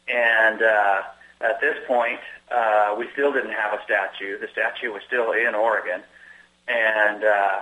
and 0.07 0.61
uh, 0.61 1.01
At 1.41 1.59
this 1.61 1.77
point, 1.87 2.19
uh, 2.51 2.95
we 2.97 3.07
still 3.11 3.31
didn't 3.33 3.53
have 3.53 3.73
a 3.79 3.83
statue. 3.83 4.39
The 4.39 4.47
statue 4.47 4.91
was 4.91 5.03
still 5.05 5.31
in 5.31 5.53
Oregon, 5.53 6.01
and 6.67 7.23
uh, 7.23 7.61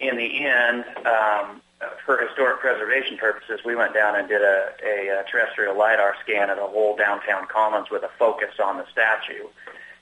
in 0.00 0.16
the 0.16 0.46
end, 0.46 0.84
um, 1.06 1.60
for 2.04 2.18
historic 2.18 2.60
preservation 2.60 3.16
purposes, 3.16 3.60
we 3.64 3.74
went 3.74 3.94
down 3.94 4.16
and 4.16 4.28
did 4.28 4.42
a, 4.42 4.70
a, 4.84 5.20
a 5.20 5.24
terrestrial 5.30 5.76
lidar 5.76 6.14
scan 6.22 6.50
of 6.50 6.56
the 6.56 6.66
whole 6.66 6.96
downtown 6.96 7.46
commons 7.46 7.90
with 7.90 8.02
a 8.02 8.10
focus 8.18 8.54
on 8.62 8.76
the 8.76 8.86
statue. 8.90 9.46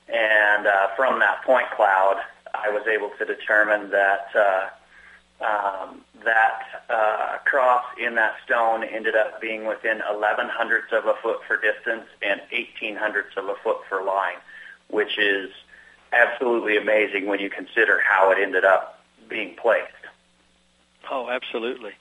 And 0.07 0.67
uh, 0.67 0.87
from 0.95 1.19
that 1.19 1.43
point 1.43 1.69
cloud, 1.71 2.21
I 2.53 2.69
was 2.69 2.87
able 2.87 3.11
to 3.17 3.25
determine 3.25 3.91
that 3.91 4.27
uh, 4.35 4.69
um, 5.41 6.01
that 6.25 6.83
uh, 6.89 7.37
cross 7.45 7.85
in 7.97 8.15
that 8.15 8.35
stone 8.43 8.83
ended 8.83 9.15
up 9.15 9.39
being 9.39 9.65
within 9.65 10.01
11 10.11 10.49
hundredths 10.49 10.91
of 10.91 11.05
a 11.05 11.13
foot 11.21 11.39
for 11.47 11.55
distance 11.55 12.05
and 12.21 12.41
18 12.51 12.97
hundredths 12.97 13.37
of 13.37 13.47
a 13.47 13.55
foot 13.55 13.77
for 13.87 14.03
line, 14.03 14.35
which 14.89 15.17
is 15.17 15.49
absolutely 16.11 16.75
amazing 16.75 17.25
when 17.25 17.39
you 17.39 17.49
consider 17.49 18.01
how 18.01 18.31
it 18.31 18.37
ended 18.37 18.65
up 18.65 18.98
being 19.29 19.55
placed. 19.55 19.87
Oh, 21.09 21.29
absolutely. 21.29 21.91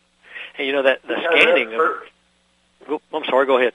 And 0.56 0.66
you 0.66 0.72
know 0.72 0.82
that 0.82 1.02
the 1.06 1.14
yeah, 1.14 1.30
scanning 1.30 1.70
for, 1.70 2.02
of. 2.88 3.00
I'm 3.12 3.24
sorry. 3.24 3.46
Go 3.46 3.58
ahead. 3.58 3.74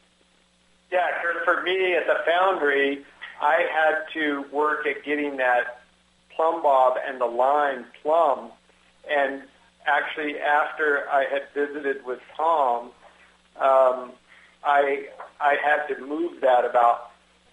Yeah, 0.91 1.07
for, 1.21 1.43
for 1.43 1.63
me 1.63 1.95
at 1.95 2.05
the 2.05 2.17
foundry, 2.25 3.03
I 3.41 3.67
had 3.71 4.13
to 4.13 4.45
work 4.51 4.85
at 4.85 5.03
getting 5.03 5.37
that 5.37 5.81
plumb 6.35 6.61
bob 6.61 6.97
and 7.05 7.19
the 7.19 7.25
line 7.25 7.85
plumb, 8.01 8.51
and 9.09 9.43
actually 9.85 10.39
after 10.39 11.07
I 11.09 11.25
had 11.25 11.43
visited 11.53 12.05
with 12.05 12.19
Tom, 12.35 12.91
um, 13.57 14.11
I 14.63 15.07
I 15.39 15.55
had 15.63 15.87
to 15.87 16.05
move 16.05 16.41
that 16.41 16.65
about 16.65 17.11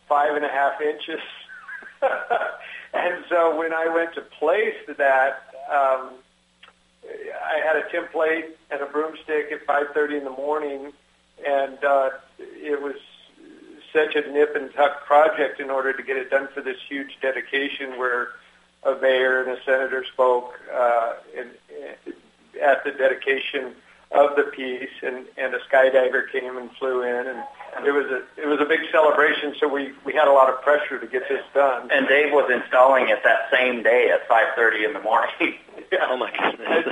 five 0.09 0.35
and 0.35 0.45
a 0.45 0.49
half 0.49 0.81
inches. 0.81 1.21
and 2.95 3.25
so 3.29 3.57
when 3.57 3.73
I 3.73 3.89
went 3.89 4.15
to 4.15 4.23
place 4.23 4.75
that, 4.97 5.50
um, 5.71 6.11
I 7.07 7.61
had 7.65 7.77
a 7.77 7.83
template 7.89 8.51
and 8.71 8.81
a 8.81 8.87
broomstick 8.87 9.53
at 9.53 9.67
5:30 9.67 10.19
in 10.19 10.25
the 10.25 10.31
morning, 10.31 10.93
and 11.47 11.83
uh, 11.85 12.11
it 12.39 12.81
was 12.81 12.97
such 13.93 14.15
a 14.15 14.31
nip 14.31 14.55
and 14.55 14.73
tuck 14.75 15.05
project 15.05 15.61
in 15.61 15.71
order 15.71 15.93
to 15.93 16.03
get 16.03 16.17
it 16.17 16.31
done 16.31 16.49
for 16.55 16.61
this 16.61 16.77
huge 16.89 17.19
dedication 17.21 17.99
where 17.99 18.29
a 18.85 18.95
mayor 19.01 19.43
and 19.43 19.51
a 19.51 19.63
senator 19.65 20.05
spoke 20.13 20.59
uh, 20.73 21.15
in, 21.35 21.49
in, 22.07 22.15
at 22.63 22.85
the 22.85 22.93
dedication 22.93 23.75
of 24.13 24.35
the 24.35 24.43
piece, 24.43 24.91
and, 25.03 25.27
and 25.37 25.55
a 25.55 25.59
skydiver 25.61 26.31
came 26.33 26.57
and 26.57 26.71
flew 26.73 27.03
in, 27.03 27.29
and 27.29 27.45
it 27.87 27.93
was 27.93 28.07
a 28.07 28.23
it 28.41 28.49
was 28.49 28.61
a 28.61 28.65
big 28.65 28.81
celebration. 28.91 29.55
So 29.61 29.69
we 29.69 29.93
we 30.05 30.13
had 30.13 30.27
a 30.27 30.33
lot 30.33 30.49
of 30.49 30.61
pressure 30.63 30.99
to 30.99 31.07
get 31.07 31.29
this 31.29 31.45
done. 31.55 31.91
And 31.93 32.09
Dave 32.09 32.33
was 32.33 32.51
installing 32.51 33.09
it 33.09 33.23
that 33.23 33.51
same 33.53 33.83
day 33.83 34.11
at 34.11 34.29
5:30 34.29 34.87
in 34.87 34.93
the 34.93 35.01
morning. 35.01 35.31
yeah. 35.93 35.99
Oh 36.11 36.17
my 36.17 36.31
goodness! 36.31 36.87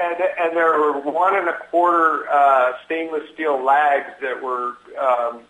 and, 0.00 0.16
and 0.16 0.30
and 0.40 0.56
there 0.56 0.78
were 0.80 0.98
one 0.98 1.36
and 1.36 1.48
a 1.48 1.58
quarter 1.70 2.28
uh, 2.28 2.72
stainless 2.84 3.22
steel 3.32 3.62
lags 3.62 4.10
that 4.20 4.42
were 4.42 4.74
um, 5.00 5.42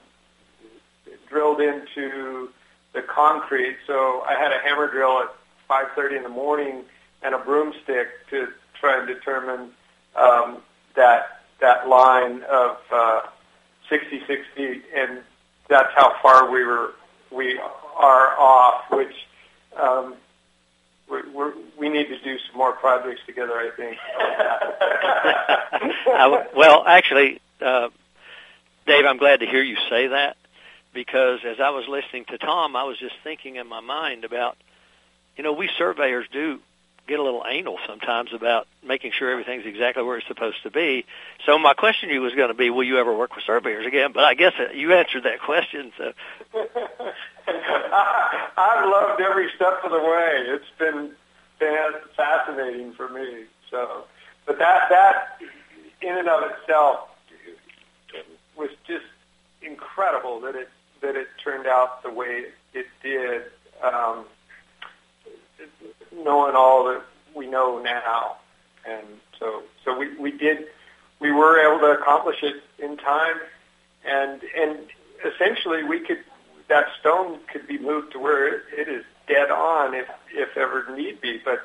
drilled 1.28 1.60
into 1.60 2.50
the 2.92 3.00
concrete. 3.02 3.78
So 3.86 4.22
I 4.28 4.34
had 4.34 4.52
a 4.52 4.58
hammer 4.58 4.90
drill 4.90 5.20
at 5.20 5.34
5:30 5.70 6.18
in 6.18 6.22
the 6.22 6.28
morning 6.28 6.84
and 7.22 7.34
a 7.34 7.38
broomstick 7.38 8.08
to 8.28 8.48
try 8.78 8.98
and 8.98 9.08
determine 9.08 9.70
um, 10.16 10.58
that 10.96 11.40
that 11.60 11.88
line 11.88 12.42
of 12.42 12.76
uh, 12.92 13.20
66 13.88 14.42
feet, 14.56 14.82
and 14.94 15.20
that's 15.68 15.92
how 15.94 16.14
far 16.22 16.50
we 16.50 16.64
were 16.64 16.92
we 17.30 17.58
are 17.96 18.38
off. 18.38 18.84
Which 18.90 19.14
um, 19.80 20.14
we're, 21.08 21.30
we're, 21.32 21.52
we 21.78 21.88
need 21.88 22.08
to 22.08 22.18
do 22.20 22.38
some 22.48 22.56
more 22.56 22.72
projects 22.72 23.20
together. 23.26 23.52
I 23.52 23.70
think. 23.76 23.96
uh, 26.14 26.44
well, 26.56 26.84
actually, 26.86 27.40
uh, 27.60 27.88
Dave, 28.86 29.04
I'm 29.06 29.18
glad 29.18 29.40
to 29.40 29.46
hear 29.46 29.62
you 29.62 29.76
say 29.88 30.08
that 30.08 30.36
because 30.92 31.40
as 31.44 31.60
I 31.60 31.70
was 31.70 31.86
listening 31.88 32.24
to 32.26 32.38
Tom, 32.38 32.76
I 32.76 32.84
was 32.84 32.98
just 32.98 33.16
thinking 33.24 33.56
in 33.56 33.68
my 33.68 33.80
mind 33.80 34.24
about, 34.24 34.56
you 35.36 35.44
know, 35.44 35.52
we 35.52 35.68
surveyors 35.76 36.26
do 36.32 36.60
get 37.06 37.18
a 37.18 37.22
little 37.22 37.44
anal 37.48 37.78
sometimes 37.86 38.32
about 38.32 38.66
making 38.82 39.12
sure 39.12 39.30
everything's 39.30 39.66
exactly 39.66 40.02
where 40.02 40.18
it's 40.18 40.26
supposed 40.26 40.62
to 40.62 40.70
be. 40.70 41.04
So 41.44 41.58
my 41.58 41.74
question 41.74 42.08
to 42.08 42.14
you 42.14 42.20
was 42.20 42.34
going 42.34 42.48
to 42.48 42.54
be, 42.54 42.70
will 42.70 42.84
you 42.84 42.98
ever 42.98 43.14
work 43.14 43.34
with 43.34 43.44
surveyors 43.44 43.86
again? 43.86 44.12
But 44.12 44.24
I 44.24 44.34
guess 44.34 44.52
you 44.74 44.92
answered 44.92 45.24
that 45.24 45.40
question. 45.40 45.92
So 45.98 46.12
I, 47.46 48.48
I've 48.56 48.88
loved 48.88 49.20
every 49.20 49.50
step 49.56 49.80
of 49.84 49.90
the 49.90 49.98
way. 49.98 50.44
It's 50.46 50.64
been 50.78 51.12
fascinating 52.16 52.92
for 52.92 53.08
me. 53.08 53.44
So, 53.70 54.04
but 54.46 54.58
that 54.58 54.88
that 54.90 55.38
in 56.00 56.16
and 56.18 56.28
of 56.28 56.50
itself 56.50 57.08
was 58.56 58.70
just 58.86 59.04
incredible 59.62 60.40
that 60.40 60.54
it 60.54 60.68
that 61.00 61.16
it 61.16 61.28
turned 61.42 61.66
out 61.66 62.02
the 62.02 62.10
way 62.10 62.46
it 62.72 62.86
did. 63.02 63.42
Um, 63.82 64.24
knowing 66.22 66.54
all 66.54 66.84
that 66.86 67.02
we 67.34 67.46
know 67.46 67.80
now. 67.80 68.36
And 68.86 69.06
so, 69.38 69.62
so 69.84 69.96
we, 69.96 70.16
we 70.16 70.30
did, 70.30 70.66
we 71.20 71.32
were 71.32 71.58
able 71.58 71.80
to 71.80 72.00
accomplish 72.00 72.42
it 72.42 72.62
in 72.78 72.96
time. 72.96 73.36
And, 74.04 74.42
and 74.56 74.78
essentially 75.24 75.82
we 75.82 76.00
could, 76.00 76.20
that 76.68 76.86
stone 77.00 77.38
could 77.52 77.66
be 77.66 77.78
moved 77.78 78.12
to 78.12 78.18
where 78.18 78.46
it, 78.46 78.62
it 78.76 78.88
is 78.88 79.04
dead 79.26 79.50
on 79.50 79.94
if, 79.94 80.06
if 80.32 80.56
ever 80.56 80.94
need 80.94 81.20
be. 81.20 81.40
But 81.44 81.62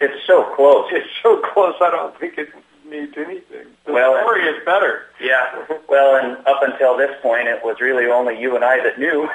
it's 0.00 0.26
so 0.26 0.54
close. 0.54 0.88
It's 0.92 1.08
so 1.22 1.38
close. 1.38 1.74
I 1.80 1.90
don't 1.90 2.18
think 2.18 2.38
it 2.38 2.48
needs 2.84 3.14
anything. 3.16 3.66
The 3.84 3.92
well, 3.92 4.20
story 4.20 4.42
is 4.42 4.64
better. 4.64 5.04
Yeah. 5.20 5.66
Well, 5.88 6.16
and 6.16 6.36
up 6.46 6.62
until 6.62 6.96
this 6.96 7.10
point, 7.22 7.48
it 7.48 7.62
was 7.64 7.80
really 7.80 8.06
only 8.06 8.38
you 8.40 8.56
and 8.56 8.64
I 8.64 8.82
that 8.82 8.98
knew. 8.98 9.28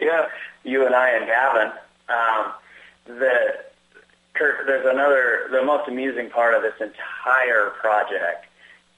yeah. 0.00 0.26
You 0.62 0.84
and 0.84 0.94
I 0.94 1.08
and 1.08 1.24
Gavin. 1.24 1.72
Um, 2.10 2.52
the 3.06 3.64
Curt, 4.40 4.66
there's 4.66 4.86
another, 4.86 5.48
the 5.50 5.62
most 5.62 5.86
amusing 5.86 6.30
part 6.30 6.54
of 6.54 6.62
this 6.62 6.72
entire 6.80 7.70
project 7.78 8.46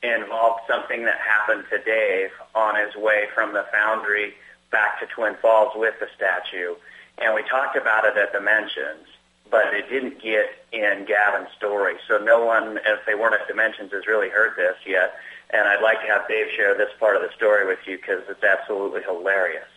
involved 0.02 0.61
something 0.68 1.05
that 1.05 1.18
happened 1.18 1.64
to 1.70 1.78
Dave 1.83 2.31
on 2.55 2.76
his 2.76 2.94
way 2.94 3.24
from 3.35 3.52
the 3.52 3.66
foundry 3.72 4.35
back 4.70 5.00
to 5.00 5.07
Twin 5.07 5.35
Falls 5.42 5.72
with 5.74 5.94
the 5.98 6.07
statue. 6.14 6.74
And 7.18 7.35
we 7.35 7.42
talked 7.42 7.76
about 7.76 8.05
it 8.05 8.16
at 8.16 8.33
Dimensions, 8.33 9.07
but 9.50 9.74
it 9.74 9.88
didn't 9.90 10.22
get 10.22 10.46
in 10.72 11.07
Gavin's 11.07 11.52
story. 11.57 11.96
So 12.07 12.18
no 12.18 12.44
one, 12.44 12.78
if 12.78 13.05
they 13.05 13.16
weren't 13.16 13.35
at 13.35 13.48
Dimensions, 13.48 13.90
has 13.92 14.07
really 14.07 14.28
heard 14.28 14.55
this 14.57 14.76
yet. 14.87 15.14
And 15.50 15.66
I'd 15.66 15.83
like 15.83 16.00
to 16.02 16.07
have 16.07 16.28
Dave 16.28 16.46
share 16.57 16.76
this 16.78 16.90
part 17.00 17.16
of 17.16 17.22
the 17.22 17.31
story 17.35 17.66
with 17.66 17.81
you 17.85 17.96
because 17.96 18.22
it's 18.28 18.44
absolutely 18.44 19.02
hilarious. 19.02 19.68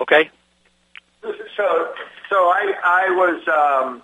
Okay. 0.00 0.30
So, 1.22 1.92
so 2.30 2.36
I, 2.36 2.74
I 2.84 3.10
was, 3.10 3.48
um, 3.48 4.02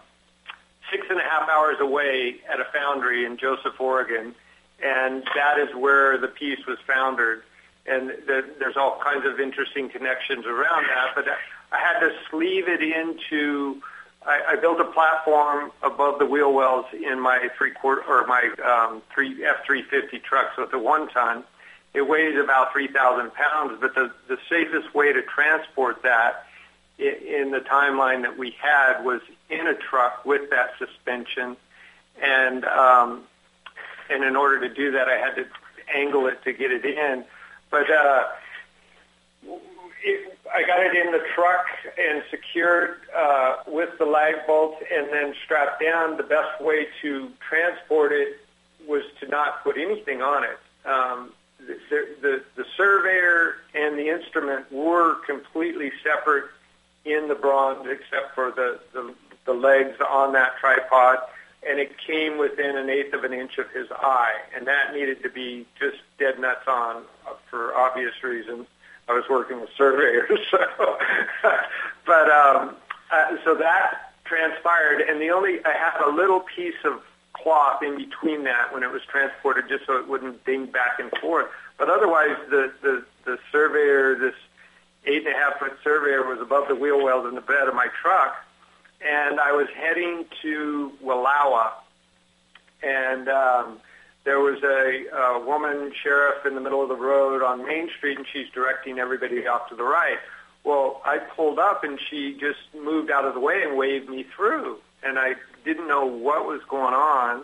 six 0.90 1.06
and 1.10 1.18
a 1.18 1.22
half 1.22 1.48
hours 1.48 1.76
away 1.80 2.36
at 2.52 2.60
a 2.60 2.64
foundry 2.72 3.24
in 3.24 3.36
Joseph, 3.36 3.80
Oregon, 3.80 4.34
and 4.82 5.22
that 5.34 5.58
is 5.58 5.74
where 5.74 6.18
the 6.18 6.28
piece 6.28 6.64
was 6.66 6.78
foundered. 6.86 7.42
And 7.86 8.08
the, 8.08 8.44
there's 8.58 8.76
all 8.76 8.98
kinds 9.02 9.26
of 9.26 9.38
interesting 9.38 9.90
connections 9.90 10.46
around 10.46 10.84
that, 10.84 11.12
but 11.14 11.26
I 11.70 11.78
had 11.78 12.00
to 12.00 12.12
sleeve 12.30 12.68
it 12.68 12.82
into. 12.82 13.82
I, 14.26 14.40
I 14.52 14.56
built 14.56 14.80
a 14.80 14.86
platform 14.86 15.70
above 15.82 16.18
the 16.18 16.24
wheel 16.24 16.50
wells 16.52 16.86
in 16.94 17.20
my 17.20 17.50
three 17.58 17.72
quarter 17.72 18.02
or 18.08 18.26
my 18.26 18.50
um, 18.64 19.02
three 19.12 19.44
F 19.44 19.66
three 19.66 19.82
fifty 19.82 20.18
truck, 20.18 20.52
so 20.56 20.62
it's 20.62 20.72
a 20.72 20.78
one 20.78 21.08
ton. 21.08 21.44
It 21.92 22.08
weighs 22.08 22.38
about 22.42 22.72
three 22.72 22.88
thousand 22.88 23.34
pounds, 23.34 23.76
but 23.80 23.94
the 23.94 24.10
the 24.28 24.38
safest 24.48 24.94
way 24.94 25.12
to 25.12 25.20
transport 25.20 26.02
that 26.04 26.46
in 26.98 27.50
the 27.50 27.60
timeline 27.60 28.22
that 28.22 28.38
we 28.38 28.56
had 28.58 29.04
was 29.04 29.20
in 29.50 29.66
a 29.66 29.74
truck 29.74 30.24
with 30.24 30.50
that 30.50 30.70
suspension, 30.78 31.56
and 32.22 32.64
um, 32.64 33.22
and 34.10 34.24
in 34.24 34.36
order 34.36 34.60
to 34.68 34.74
do 34.74 34.92
that, 34.92 35.08
I 35.08 35.16
had 35.16 35.34
to 35.36 35.46
angle 35.94 36.26
it 36.26 36.42
to 36.44 36.52
get 36.52 36.72
it 36.72 36.84
in. 36.84 37.24
But 37.70 37.90
uh, 37.90 38.24
it, 40.02 40.38
I 40.54 40.62
got 40.66 40.80
it 40.80 40.96
in 40.96 41.12
the 41.12 41.22
truck 41.34 41.66
and 41.98 42.22
secured 42.30 43.00
uh, 43.16 43.56
with 43.66 43.98
the 43.98 44.06
lag 44.06 44.46
bolt, 44.46 44.76
and 44.92 45.08
then 45.12 45.34
strapped 45.44 45.82
down. 45.82 46.16
The 46.16 46.22
best 46.22 46.60
way 46.60 46.86
to 47.02 47.30
transport 47.48 48.12
it 48.12 48.40
was 48.86 49.02
to 49.20 49.28
not 49.28 49.62
put 49.64 49.76
anything 49.76 50.22
on 50.22 50.44
it. 50.44 50.58
Um, 50.86 51.32
the, 51.58 52.06
the, 52.20 52.42
the 52.56 52.64
surveyor 52.76 53.56
and 53.74 53.98
the 53.98 54.08
instrument 54.08 54.70
were 54.70 55.16
completely 55.26 55.90
separate 56.02 56.50
in 57.04 57.28
the 57.28 57.34
bronze 57.34 57.86
except 57.88 58.34
for 58.34 58.50
the, 58.50 58.80
the, 58.92 59.14
the 59.44 59.52
legs 59.52 59.96
on 60.00 60.32
that 60.32 60.56
tripod, 60.58 61.18
and 61.68 61.78
it 61.78 61.96
came 61.98 62.38
within 62.38 62.76
an 62.76 62.90
eighth 62.90 63.14
of 63.14 63.24
an 63.24 63.32
inch 63.32 63.58
of 63.58 63.70
his 63.70 63.86
eye, 63.90 64.34
and 64.56 64.66
that 64.66 64.92
needed 64.94 65.22
to 65.22 65.30
be 65.30 65.66
just 65.78 65.96
dead 66.18 66.38
nuts 66.38 66.66
on 66.66 67.04
uh, 67.26 67.32
for 67.50 67.74
obvious 67.74 68.22
reasons. 68.22 68.66
I 69.08 69.12
was 69.12 69.24
working 69.28 69.60
with 69.60 69.70
surveyors. 69.76 70.40
So, 70.50 70.96
but 72.06 72.30
um, 72.30 72.76
uh, 73.10 73.36
so 73.44 73.54
that 73.54 74.14
transpired, 74.24 75.02
and 75.02 75.20
the 75.20 75.30
only 75.30 75.58
I 75.64 75.72
had 75.72 76.00
a 76.06 76.10
little 76.10 76.40
piece 76.40 76.74
of 76.84 77.02
cloth 77.34 77.82
in 77.82 77.96
between 77.96 78.44
that 78.44 78.72
when 78.72 78.82
it 78.82 78.90
was 78.90 79.02
transported, 79.02 79.68
just 79.68 79.86
so 79.86 79.96
it 79.98 80.08
wouldn't 80.08 80.44
ding 80.44 80.66
back 80.66 80.98
and 80.98 81.10
forth. 81.20 81.46
But 81.78 81.90
otherwise, 81.90 82.36
the 82.50 82.72
the, 82.82 83.04
the 83.24 83.38
surveyor, 83.52 84.16
this 84.16 84.34
eight 85.06 85.26
and 85.26 85.34
a 85.34 85.38
half 85.38 85.58
foot 85.58 85.76
surveyor, 85.82 86.26
was 86.26 86.40
above 86.40 86.68
the 86.68 86.74
wheel 86.74 87.02
wells 87.02 87.26
in 87.28 87.34
the 87.34 87.42
bed 87.42 87.68
of 87.68 87.74
my 87.74 87.88
truck, 88.00 88.36
and 89.04 89.38
I 89.38 89.52
was 89.52 89.68
heading 89.76 90.24
to 90.42 90.92
Wallowa, 91.04 91.72
and 92.82 93.28
um, 93.28 93.78
there 94.24 94.40
was 94.40 94.62
a, 94.62 95.04
a 95.14 95.44
woman 95.44 95.92
sheriff 96.02 96.46
in 96.46 96.54
the 96.54 96.60
middle 96.60 96.82
of 96.82 96.88
the 96.88 96.96
road 96.96 97.42
on 97.42 97.66
Main 97.66 97.90
Street, 97.96 98.16
and 98.16 98.26
she's 98.32 98.48
directing 98.50 98.98
everybody 98.98 99.46
off 99.46 99.68
to 99.68 99.76
the 99.76 99.84
right. 99.84 100.18
Well, 100.64 101.02
I 101.04 101.18
pulled 101.18 101.58
up, 101.58 101.84
and 101.84 101.98
she 102.10 102.34
just 102.40 102.60
moved 102.74 103.10
out 103.10 103.26
of 103.26 103.34
the 103.34 103.40
way 103.40 103.62
and 103.62 103.76
waved 103.76 104.08
me 104.08 104.24
through, 104.34 104.78
and 105.02 105.18
I 105.18 105.34
didn't 105.64 105.86
know 105.86 106.06
what 106.06 106.46
was 106.46 106.62
going 106.68 106.94
on 106.94 107.42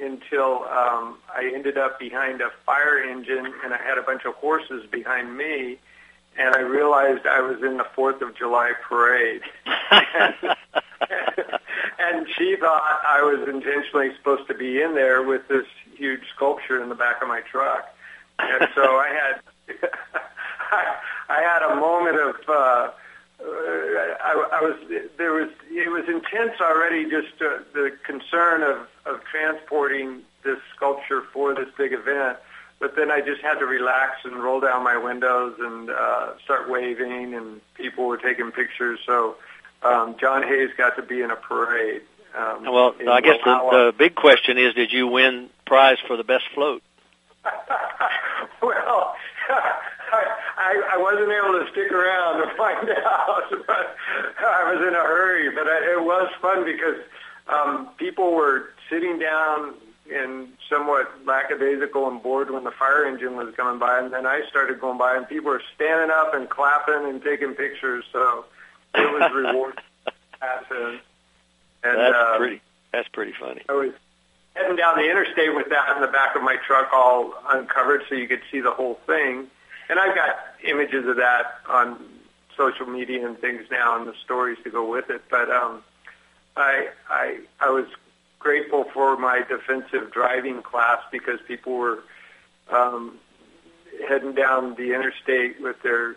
until 0.00 0.64
um, 0.64 1.18
I 1.34 1.50
ended 1.54 1.78
up 1.78 1.98
behind 1.98 2.40
a 2.40 2.50
fire 2.66 2.98
engine, 2.98 3.52
and 3.64 3.72
I 3.72 3.78
had 3.78 3.98
a 3.98 4.02
bunch 4.02 4.24
of 4.24 4.34
horses 4.34 4.86
behind 4.90 5.36
me, 5.36 5.78
and 6.36 6.54
I 6.54 6.60
realized 6.60 7.26
I 7.26 7.40
was 7.40 7.62
in 7.62 7.76
the 7.76 7.86
Fourth 7.94 8.22
of 8.22 8.36
July 8.36 8.72
parade. 8.82 9.42
and 9.92 10.34
she 12.36 12.56
thought 12.56 13.00
I 13.04 13.22
was 13.22 13.48
intentionally 13.48 14.14
supposed 14.16 14.46
to 14.48 14.54
be 14.54 14.80
in 14.82 14.94
there 14.94 15.22
with 15.22 15.46
this 15.48 15.66
huge 15.96 16.22
sculpture 16.34 16.82
in 16.82 16.88
the 16.88 16.94
back 16.94 17.22
of 17.22 17.28
my 17.28 17.40
truck. 17.40 17.94
And 18.38 18.68
so 18.74 18.82
I 18.82 19.08
had 19.08 19.40
I, 20.70 20.96
I 21.28 21.42
had 21.42 21.62
a 21.62 21.74
moment 21.76 22.16
of 22.16 22.36
uh, 22.48 22.90
I, 23.40 24.48
I 24.52 24.62
was 24.62 24.76
there 25.16 25.32
was 25.32 25.50
it 25.70 25.90
was 25.90 26.08
intense 26.08 26.60
already 26.60 27.04
just 27.04 27.40
uh, 27.40 27.58
the 27.72 27.92
concern 28.04 28.62
of 28.62 28.88
of 29.06 29.24
transporting 29.24 30.22
this 30.44 30.58
sculpture 30.74 31.22
for 31.32 31.54
this 31.54 31.68
big 31.76 31.92
event 31.92 32.38
but 32.80 32.94
then 32.94 33.10
I 33.10 33.20
just 33.20 33.40
had 33.42 33.58
to 33.58 33.66
relax 33.66 34.24
and 34.24 34.36
roll 34.36 34.60
down 34.60 34.84
my 34.84 34.96
windows 34.96 35.56
and 35.58 35.90
uh, 35.90 36.38
start 36.44 36.70
waving, 36.70 37.34
and 37.34 37.60
people 37.74 38.06
were 38.06 38.16
taking 38.16 38.52
pictures. 38.52 39.00
So 39.04 39.36
um, 39.82 40.16
John 40.20 40.42
Hayes 40.42 40.70
got 40.76 40.96
to 40.96 41.02
be 41.02 41.22
in 41.22 41.30
a 41.30 41.36
parade. 41.36 42.02
Um, 42.36 42.64
well, 42.64 42.94
I 43.08 43.20
guess 43.20 43.38
the, 43.44 43.58
the 43.70 43.94
big 43.96 44.14
question 44.14 44.58
is, 44.58 44.74
did 44.74 44.92
you 44.92 45.06
win 45.06 45.48
prize 45.66 45.98
for 46.06 46.16
the 46.16 46.24
best 46.24 46.44
float? 46.54 46.82
well, 48.62 49.16
I, 50.68 50.82
I 50.92 50.98
wasn't 50.98 51.30
able 51.30 51.64
to 51.64 51.66
stick 51.72 51.90
around 51.90 52.40
to 52.42 52.54
find 52.56 52.90
out, 53.04 53.66
but 53.66 53.96
I 54.40 54.72
was 54.72 54.86
in 54.86 54.94
a 54.94 55.02
hurry. 55.02 55.50
But 55.50 55.66
I, 55.66 55.94
it 55.94 56.04
was 56.04 56.30
fun 56.40 56.64
because 56.64 56.96
um, 57.48 57.88
people 57.96 58.34
were 58.34 58.70
sitting 58.90 59.18
down 59.18 59.74
and 60.12 60.48
somewhat 60.70 61.12
lackadaisical 61.26 62.08
and 62.08 62.22
bored 62.22 62.50
when 62.50 62.64
the 62.64 62.70
fire 62.70 63.04
engine 63.04 63.36
was 63.36 63.54
coming 63.54 63.78
by, 63.78 63.98
and 63.98 64.12
then 64.12 64.26
I 64.26 64.42
started 64.48 64.80
going 64.80 64.98
by, 64.98 65.16
and 65.16 65.28
people 65.28 65.50
were 65.50 65.62
standing 65.74 66.10
up 66.10 66.34
and 66.34 66.48
clapping 66.48 67.04
and 67.08 67.22
taking 67.22 67.54
pictures. 67.54 68.04
So 68.12 68.46
it 68.94 69.12
was 69.12 69.32
rewarding. 69.34 69.82
and, 71.84 71.98
that's 71.98 72.14
uh, 72.14 72.38
pretty. 72.38 72.60
That's 72.92 73.08
pretty 73.08 73.32
funny. 73.38 73.62
I 73.68 73.72
was 73.72 73.92
heading 74.54 74.76
down 74.76 74.96
the 74.96 75.08
interstate 75.08 75.54
with 75.54 75.68
that 75.70 75.96
in 75.96 76.02
the 76.02 76.08
back 76.08 76.34
of 76.36 76.42
my 76.42 76.56
truck, 76.66 76.88
all 76.92 77.32
uncovered, 77.48 78.02
so 78.08 78.14
you 78.14 78.26
could 78.26 78.42
see 78.50 78.60
the 78.60 78.70
whole 78.70 78.98
thing. 79.06 79.46
And 79.88 79.98
I've 79.98 80.14
got 80.14 80.36
images 80.64 81.06
of 81.06 81.16
that 81.16 81.60
on 81.68 81.98
social 82.56 82.86
media 82.86 83.26
and 83.26 83.38
things 83.38 83.62
now, 83.70 83.98
and 83.98 84.06
the 84.06 84.14
stories 84.24 84.58
to 84.64 84.70
go 84.70 84.88
with 84.88 85.10
it. 85.10 85.22
But 85.30 85.50
um, 85.50 85.82
I 86.56 86.88
I 87.08 87.38
I 87.60 87.70
was 87.70 87.86
grateful 88.38 88.84
for 88.92 89.16
my 89.16 89.42
defensive 89.48 90.12
driving 90.12 90.62
class 90.62 91.00
because 91.10 91.40
people 91.46 91.74
were 91.74 92.02
um, 92.70 93.18
heading 94.08 94.32
down 94.32 94.74
the 94.74 94.94
interstate 94.94 95.60
with 95.60 95.80
their 95.82 96.16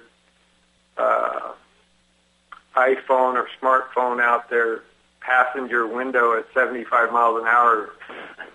uh, 0.98 1.54
iPhone 2.76 3.36
or 3.36 3.48
smartphone 3.62 4.22
out 4.22 4.50
their 4.50 4.82
passenger 5.20 5.86
window 5.86 6.38
at 6.38 6.46
75 6.54 7.12
miles 7.12 7.42
an 7.42 7.48
hour 7.48 7.92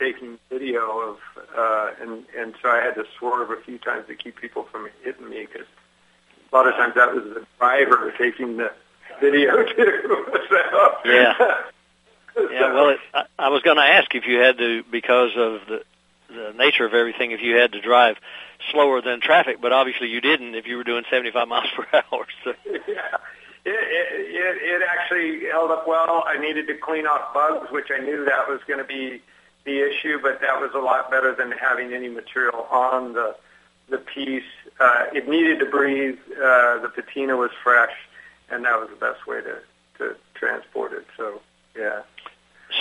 taking 0.01 0.39
video 0.51 1.01
of 1.01 1.19
uh, 1.57 1.91
and 2.01 2.25
and 2.37 2.55
so 2.61 2.69
I 2.69 2.83
had 2.83 2.95
to 2.97 3.05
swerve 3.19 3.51
a 3.51 3.61
few 3.63 3.79
times 3.79 4.07
to 4.09 4.15
keep 4.15 4.41
people 4.41 4.65
from 4.65 4.89
hitting 5.03 5.29
me 5.29 5.47
because 5.47 5.67
a 6.53 6.57
lot 6.57 6.67
of 6.67 6.75
times 6.75 6.95
that 6.97 7.15
was 7.15 7.25
the 7.25 7.47
driver 7.59 8.13
taking 8.19 8.57
the 8.57 8.73
video 9.21 9.65
too. 9.75 10.27
so, 10.49 10.93
yeah. 11.05 11.35
Yeah, 12.39 12.75
well, 12.75 12.91
it, 12.91 12.99
I, 13.15 13.25
I 13.39 13.49
was 13.49 13.63
going 13.63 13.79
to 13.79 13.83
ask 13.83 14.15
if 14.15 14.27
you 14.27 14.41
had 14.41 14.59
to, 14.59 14.83
because 14.91 15.31
of 15.39 15.61
the 15.67 15.83
the 16.29 16.53
nature 16.53 16.85
of 16.85 16.93
everything, 16.93 17.31
if 17.31 17.41
you 17.41 17.57
had 17.57 17.73
to 17.73 17.81
drive 17.81 18.17
slower 18.71 19.01
than 19.01 19.21
traffic, 19.21 19.61
but 19.61 19.73
obviously 19.73 20.09
you 20.09 20.21
didn't 20.21 20.55
if 20.55 20.67
you 20.67 20.77
were 20.77 20.85
doing 20.85 21.05
75 21.11 21.49
miles 21.49 21.71
per 21.75 21.87
hour. 22.13 22.27
So. 22.45 22.53
Yeah, 22.67 23.17
it, 23.67 24.29
it, 24.31 24.83
it 24.83 24.89
actually 24.89 25.49
held 25.51 25.71
up 25.71 25.87
well. 25.89 26.25
I 26.27 26.39
needed 26.39 26.67
to 26.69 26.75
clean 26.75 27.07
off 27.07 27.35
bugs, 27.35 27.71
which 27.71 27.91
I 27.91 27.99
knew 27.99 28.25
that 28.25 28.49
was 28.49 28.61
going 28.67 28.79
to 28.79 28.85
be 28.85 29.21
the 29.65 29.81
issue, 29.81 30.19
but 30.23 30.41
that 30.41 30.61
was 30.61 30.71
a 30.75 30.79
lot 30.79 31.11
better 31.11 31.35
than 31.35 31.51
having 31.51 31.93
any 31.93 32.09
material 32.09 32.67
on 32.71 33.13
the 33.13 33.37
the 33.89 33.99
piece. 33.99 34.43
Uh, 34.81 35.05
it 35.13 35.29
needed 35.29 35.61
to 35.61 35.67
breathe. 35.67 36.19
Uh, 36.33 36.79
the 36.79 36.91
patina 36.95 37.37
was 37.37 37.51
fresh, 37.63 37.95
and 38.51 38.65
that 38.65 38.79
was 38.79 38.89
the 38.91 38.97
best 38.97 39.27
way 39.27 39.41
to 39.41 39.59
to 39.99 40.17
transport 40.35 40.93
it. 40.93 41.07
So, 41.17 41.41
yeah. 41.77 42.03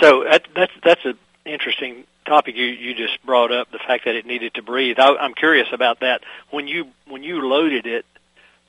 So 0.00 0.24
that, 0.24 0.46
that's 0.54 0.72
that's 0.84 1.04
an 1.04 1.18
interesting 1.44 2.04
topic 2.26 2.56
you 2.56 2.66
you 2.66 2.94
just 2.94 3.24
brought 3.24 3.52
up 3.52 3.70
the 3.70 3.78
fact 3.78 4.04
that 4.04 4.14
it 4.14 4.26
needed 4.26 4.54
to 4.54 4.62
breathe. 4.62 4.98
I, 4.98 5.16
I'm 5.16 5.34
curious 5.34 5.68
about 5.72 6.00
that. 6.00 6.22
When 6.50 6.68
you 6.68 6.88
when 7.08 7.22
you 7.22 7.48
loaded 7.48 7.86
it, 7.86 8.04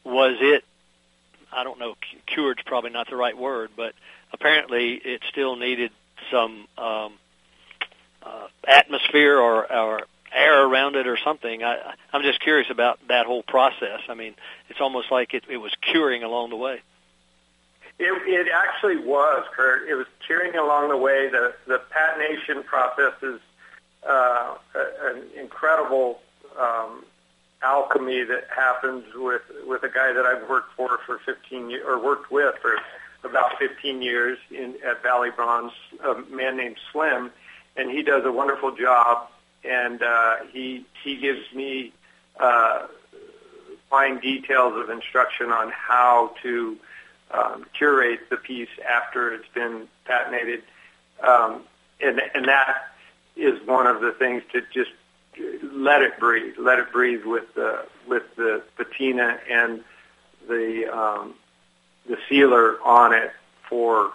was 0.04 0.38
it 0.40 0.64
I 1.58 1.64
don't 1.64 1.80
know 1.80 1.96
cured's 2.28 2.62
probably 2.66 2.92
not 2.92 3.10
the 3.10 3.16
right 3.16 3.36
word, 3.36 3.72
but 3.76 3.94
apparently 4.32 4.94
it 4.94 5.22
still 5.30 5.56
needed 5.56 5.92
some 6.32 6.68
um, 6.78 7.14
uh, 8.22 8.48
atmosphere 8.68 9.40
or, 9.40 9.72
or 9.72 10.02
air 10.32 10.66
around 10.66 10.96
it 10.96 11.08
or 11.08 11.18
something. 11.18 11.64
I, 11.64 11.96
I'm 12.14 12.22
just 12.22 12.40
curious 12.42 12.70
about 12.70 13.00
that 13.08 13.26
whole 13.26 13.42
process. 13.42 14.02
I 14.08 14.14
mean, 14.14 14.36
it's 14.70 14.80
almost 14.80 15.12
like 15.12 15.34
it, 15.34 15.46
it 15.50 15.58
was 15.58 15.74
curing 15.82 16.24
along 16.24 16.52
the 16.52 16.58
way. 16.58 16.82
It, 18.00 18.12
it 18.28 18.48
actually 18.54 18.98
was, 18.98 19.44
Curt. 19.56 19.90
It 19.90 19.96
was 19.96 20.06
curing 20.28 20.56
along 20.56 20.90
the 20.90 20.98
way. 20.98 21.30
The 21.30 21.56
the 21.66 21.82
patination 21.92 22.64
process 22.64 23.14
is 23.24 23.40
uh, 24.08 24.56
an 24.76 25.24
incredible 25.36 26.20
um, 26.60 27.04
alchemy 27.62 28.24
that 28.24 28.48
happens 28.56 29.04
with 29.16 29.42
with 29.66 29.84
a 29.84 29.90
guy 29.90 30.14
that 30.14 30.26
I've 30.26 30.48
worked 30.50 30.74
for 30.76 31.00
for 31.06 31.20
15 31.20 31.70
years, 31.70 31.84
or 31.86 32.00
worked 32.00 32.32
with 32.32 32.56
for 32.62 32.76
about 33.24 33.58
15 33.58 34.02
years 34.02 34.38
in 34.52 34.76
at 34.86 35.02
Valley 35.04 35.32
Bronze, 35.36 35.74
a 36.04 36.16
man 36.34 36.58
named 36.58 36.78
Slim, 36.92 37.32
and 37.76 37.90
he 37.90 38.04
does 38.04 38.26
a 38.26 38.32
wonderful 38.32 38.76
job. 38.76 39.28
And 39.64 40.02
uh, 40.02 40.38
he 40.52 40.86
he 41.04 41.18
gives 41.18 41.42
me 41.54 41.92
uh, 42.40 42.88
fine 43.90 44.20
details 44.20 44.74
of 44.78 44.90
instruction 44.90 45.52
on 45.52 45.72
how 45.72 46.34
to 46.44 46.78
um, 47.32 47.66
curate 47.78 48.30
the 48.30 48.38
piece 48.38 48.70
after 48.88 49.34
it's 49.34 49.48
been 49.54 49.88
patinated, 50.06 50.62
um, 51.22 51.64
and 52.00 52.22
and 52.34 52.46
that 52.46 52.94
is 53.36 53.60
one 53.68 53.88
of 53.88 54.02
the 54.02 54.12
things 54.12 54.44
to 54.54 54.62
just 54.74 54.92
let 55.74 56.02
it 56.02 56.20
breathe, 56.20 56.56
let 56.58 56.80
it 56.80 56.92
breathe 56.92 57.26
with 57.26 57.54
the 57.56 57.86
with 58.08 58.24
the 58.36 58.62
patina 58.78 59.40
and 59.50 59.84
the 60.48 60.86
um, 60.92 61.36
the 62.08 62.18
sealer 62.30 62.82
on 62.84 63.14
it 63.14 63.32
for 63.70 64.12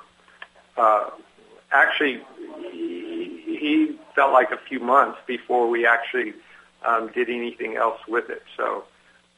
uh, 0.76 1.10
actually 1.70 2.22
he, 2.70 3.56
he 3.58 3.98
felt 4.14 4.32
like 4.32 4.50
a 4.50 4.58
few 4.68 4.80
months 4.80 5.18
before 5.26 5.68
we 5.68 5.86
actually 5.86 6.34
um, 6.84 7.10
did 7.14 7.28
anything 7.28 7.76
else 7.76 8.00
with 8.08 8.30
it. 8.30 8.42
So 8.56 8.84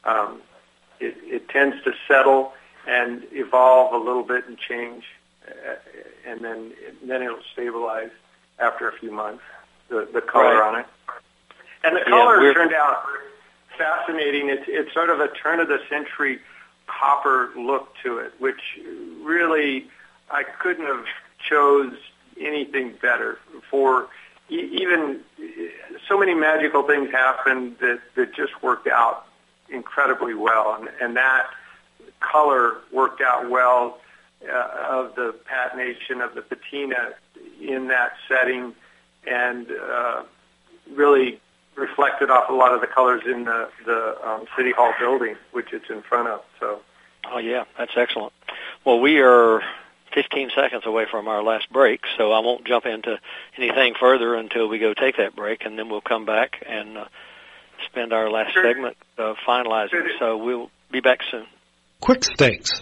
um, 0.03 0.41
it, 0.99 1.15
it 1.23 1.49
tends 1.49 1.83
to 1.83 1.93
settle 2.07 2.53
and 2.87 3.23
evolve 3.31 3.93
a 3.93 4.03
little 4.03 4.23
bit 4.23 4.47
and 4.47 4.57
change, 4.57 5.03
uh, 5.47 5.75
and 6.25 6.41
then 6.41 6.73
then 7.03 7.21
it'll 7.21 7.39
stabilize 7.53 8.11
after 8.59 8.87
a 8.87 8.93
few 8.93 9.11
months. 9.11 9.43
The 9.89 10.07
the 10.11 10.21
color 10.21 10.59
right. 10.59 10.75
on 10.75 10.79
it, 10.79 10.85
and 11.85 11.95
the 11.95 12.01
color 12.01 12.41
yeah, 12.45 12.53
turned 12.53 12.73
out 12.73 13.03
fascinating. 13.77 14.49
It's 14.49 14.65
it's 14.67 14.93
sort 14.93 15.09
of 15.09 15.19
a 15.19 15.27
turn 15.27 15.59
of 15.59 15.67
the 15.67 15.79
century 15.89 16.39
copper 16.87 17.49
look 17.55 17.89
to 18.03 18.17
it, 18.19 18.33
which 18.39 18.61
really 19.21 19.87
I 20.31 20.43
couldn't 20.43 20.85
have 20.85 21.05
chose 21.49 21.93
anything 22.39 22.93
better 23.01 23.39
for 23.69 24.07
even 24.49 25.21
so 26.07 26.19
many 26.19 26.33
magical 26.33 26.83
things 26.83 27.11
happened 27.11 27.77
that 27.79 27.99
that 28.15 28.33
just 28.35 28.61
worked 28.61 28.87
out 28.87 29.25
incredibly 29.69 30.33
well, 30.33 30.75
and, 30.79 30.89
and 31.01 31.15
that 31.17 31.47
color 32.19 32.77
worked 32.91 33.21
out 33.21 33.49
well 33.49 33.99
uh, 34.47 34.69
of 34.89 35.15
the 35.15 35.35
patination 35.49 36.23
of 36.23 36.35
the 36.35 36.41
patina 36.41 37.13
in 37.61 37.87
that 37.87 38.13
setting, 38.27 38.73
and 39.25 39.67
uh, 39.71 40.23
really 40.93 41.39
reflected 41.75 42.29
off 42.29 42.49
a 42.49 42.53
lot 42.53 42.73
of 42.73 42.81
the 42.81 42.87
colors 42.87 43.23
in 43.25 43.45
the 43.45 43.69
the 43.85 44.27
um, 44.27 44.45
city 44.57 44.71
hall 44.71 44.93
building, 44.99 45.35
which 45.51 45.73
it's 45.73 45.89
in 45.89 46.01
front 46.01 46.27
of. 46.27 46.41
So, 46.59 46.79
oh 47.31 47.37
yeah, 47.37 47.65
that's 47.77 47.93
excellent. 47.95 48.33
Well, 48.85 48.99
we 48.99 49.19
are 49.19 49.61
15 50.13 50.51
seconds 50.55 50.83
away 50.85 51.05
from 51.09 51.27
our 51.27 51.43
last 51.43 51.71
break, 51.71 52.01
so 52.17 52.31
I 52.31 52.39
won't 52.39 52.65
jump 52.65 52.85
into 52.85 53.19
anything 53.57 53.95
further 53.99 54.35
until 54.35 54.67
we 54.67 54.79
go 54.79 54.93
take 54.93 55.17
that 55.17 55.35
break, 55.35 55.65
and 55.65 55.77
then 55.77 55.89
we'll 55.89 56.01
come 56.01 56.25
back 56.25 56.63
and 56.67 56.97
uh, 56.97 57.05
spend 57.85 58.13
our 58.13 58.29
last 58.29 58.53
sure. 58.53 58.63
segment 58.63 58.97
uh, 59.17 59.33
finalizing. 59.47 59.89
Sure. 59.89 60.09
So 60.19 60.37
we'll 60.37 60.71
be 60.91 61.01
back 61.01 61.19
soon. 61.29 61.45
Quick 61.99 62.23
Stakes 62.23 62.81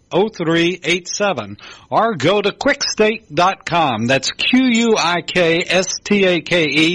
0387 0.11 1.57
or 1.89 2.15
go 2.15 2.41
to 2.41 2.51
quikstake.com. 2.51 4.07
That's 4.07 4.31
Q-U-I-K-S-T-A-K-E 4.31 4.97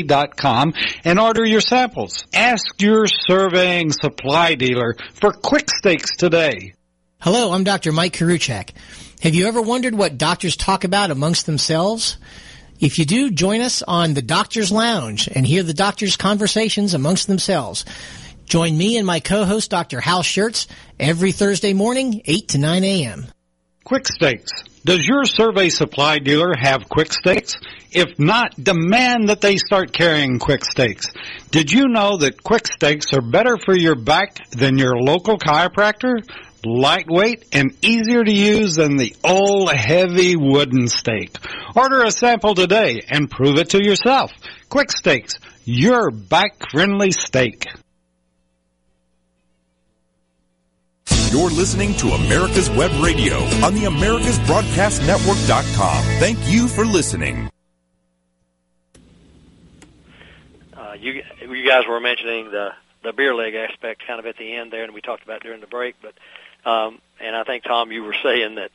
dot 0.03 0.37
com 0.37 0.75
and 1.05 1.19
order 1.19 1.45
your 1.45 1.61
samples. 1.61 2.25
Ask 2.33 2.81
your 2.81 3.07
surveying 3.07 3.93
supply 3.93 4.55
dealer 4.55 4.97
for 5.15 5.33
quick 5.33 5.71
stakes 5.71 6.17
today. 6.17 6.75
Hello, 7.21 7.53
I'm 7.53 7.65
Dr. 7.65 7.93
Mike 7.93 8.13
Koriwchak. 8.13 8.71
Have 9.23 9.35
you 9.35 9.47
ever 9.49 9.63
wondered 9.63 9.95
what 9.95 10.19
doctors 10.19 10.57
talk 10.57 10.85
about 10.85 11.11
amongst 11.11 11.47
themselves? 11.47 12.19
If 12.79 12.99
you 12.99 13.07
do, 13.07 13.31
join 13.31 13.63
us 13.63 13.83
on 13.83 14.13
the 14.13 14.21
Doctor's 14.21 14.71
Lounge 14.71 15.29
and 15.35 15.47
hear 15.47 15.63
the 15.63 15.73
doctors' 15.73 16.19
conversations 16.19 16.93
amongst 16.93 17.27
themselves. 17.27 17.87
Join 18.47 18.79
me 18.79 18.97
and 18.97 19.07
my 19.07 19.19
co-host, 19.19 19.71
Dr. 19.71 20.01
Hal 20.01 20.23
Scherz, 20.23 20.69
every 21.01 21.33
Thursday 21.33 21.73
morning, 21.73 22.23
8 22.25 22.49
to 22.49 22.59
9 22.59 22.85
a.m. 22.85 23.27
Quick 23.83 24.07
Stakes. 24.07 24.53
Does 24.85 25.05
your 25.05 25.25
survey 25.25 25.69
supply 25.69 26.21
dealer 26.21 26.53
have 26.57 26.89
quick 26.89 27.13
stakes? 27.13 27.57
If 27.91 28.21
not, 28.21 28.55
demand 28.55 29.31
that 29.31 29.41
they 29.41 29.57
start 29.57 29.93
carrying 29.93 30.39
quick 30.39 30.65
stakes. 30.65 31.09
Did 31.51 31.73
you 31.73 31.89
know 31.89 32.19
that 32.19 32.41
quick 32.45 32.69
stakes 32.69 33.13
are 33.13 33.21
better 33.21 33.57
for 33.65 33.75
your 33.75 33.97
back 33.97 34.39
than 34.51 34.79
your 34.79 34.97
local 34.97 35.39
chiropractor? 35.39 36.23
Lightweight 36.65 37.47
and 37.53 37.77
easier 37.83 38.23
to 38.23 38.33
use 38.33 38.77
than 38.77 38.97
the 38.97 39.17
old 39.25 39.73
heavy 39.73 40.37
wooden 40.37 40.87
stake. 40.87 41.37
Order 41.75 42.05
a 42.05 42.13
sample 42.13 42.55
today 42.55 43.03
and 43.09 43.29
prove 43.29 43.59
it 43.59 43.71
to 43.71 43.85
yourself. 43.85 44.31
Quick 44.69 44.93
Stakes, 44.93 45.35
your 45.65 46.13
back 46.13 46.71
friendly 46.71 47.11
stake. 47.11 47.67
You're 51.31 51.51
listening 51.51 51.95
to 51.97 52.09
America's 52.09 52.71
Web 52.71 52.91
Radio 53.03 53.37
on 53.65 53.75
the 53.75 53.85
AmericasBroadcastNetwork.com. 53.85 56.03
Thank 56.21 56.39
you 56.49 56.69
for 56.69 56.85
listening. 56.85 57.51
Uh, 60.75 60.95
you 60.99 61.23
you 61.41 61.67
guys 61.67 61.87
were 61.87 62.01
mentioning 62.01 62.51
the 62.51 62.73
the 63.03 63.13
beer 63.13 63.35
leg 63.35 63.55
aspect 63.55 64.07
kind 64.07 64.19
of 64.19 64.27
at 64.27 64.37
the 64.37 64.55
end 64.55 64.73
there, 64.73 64.85
and 64.85 64.95
we 64.95 65.01
talked 65.01 65.25
about 65.25 65.43
during 65.43 65.61
the 65.61 65.67
break. 65.67 65.97
But 66.01 66.15
um, 66.69 67.01
and 67.21 67.37
I 67.37 67.45
think 67.45 67.65
Tom, 67.65 67.93
you 67.93 68.03
were 68.03 68.17
saying 68.23 68.57
that 68.57 68.71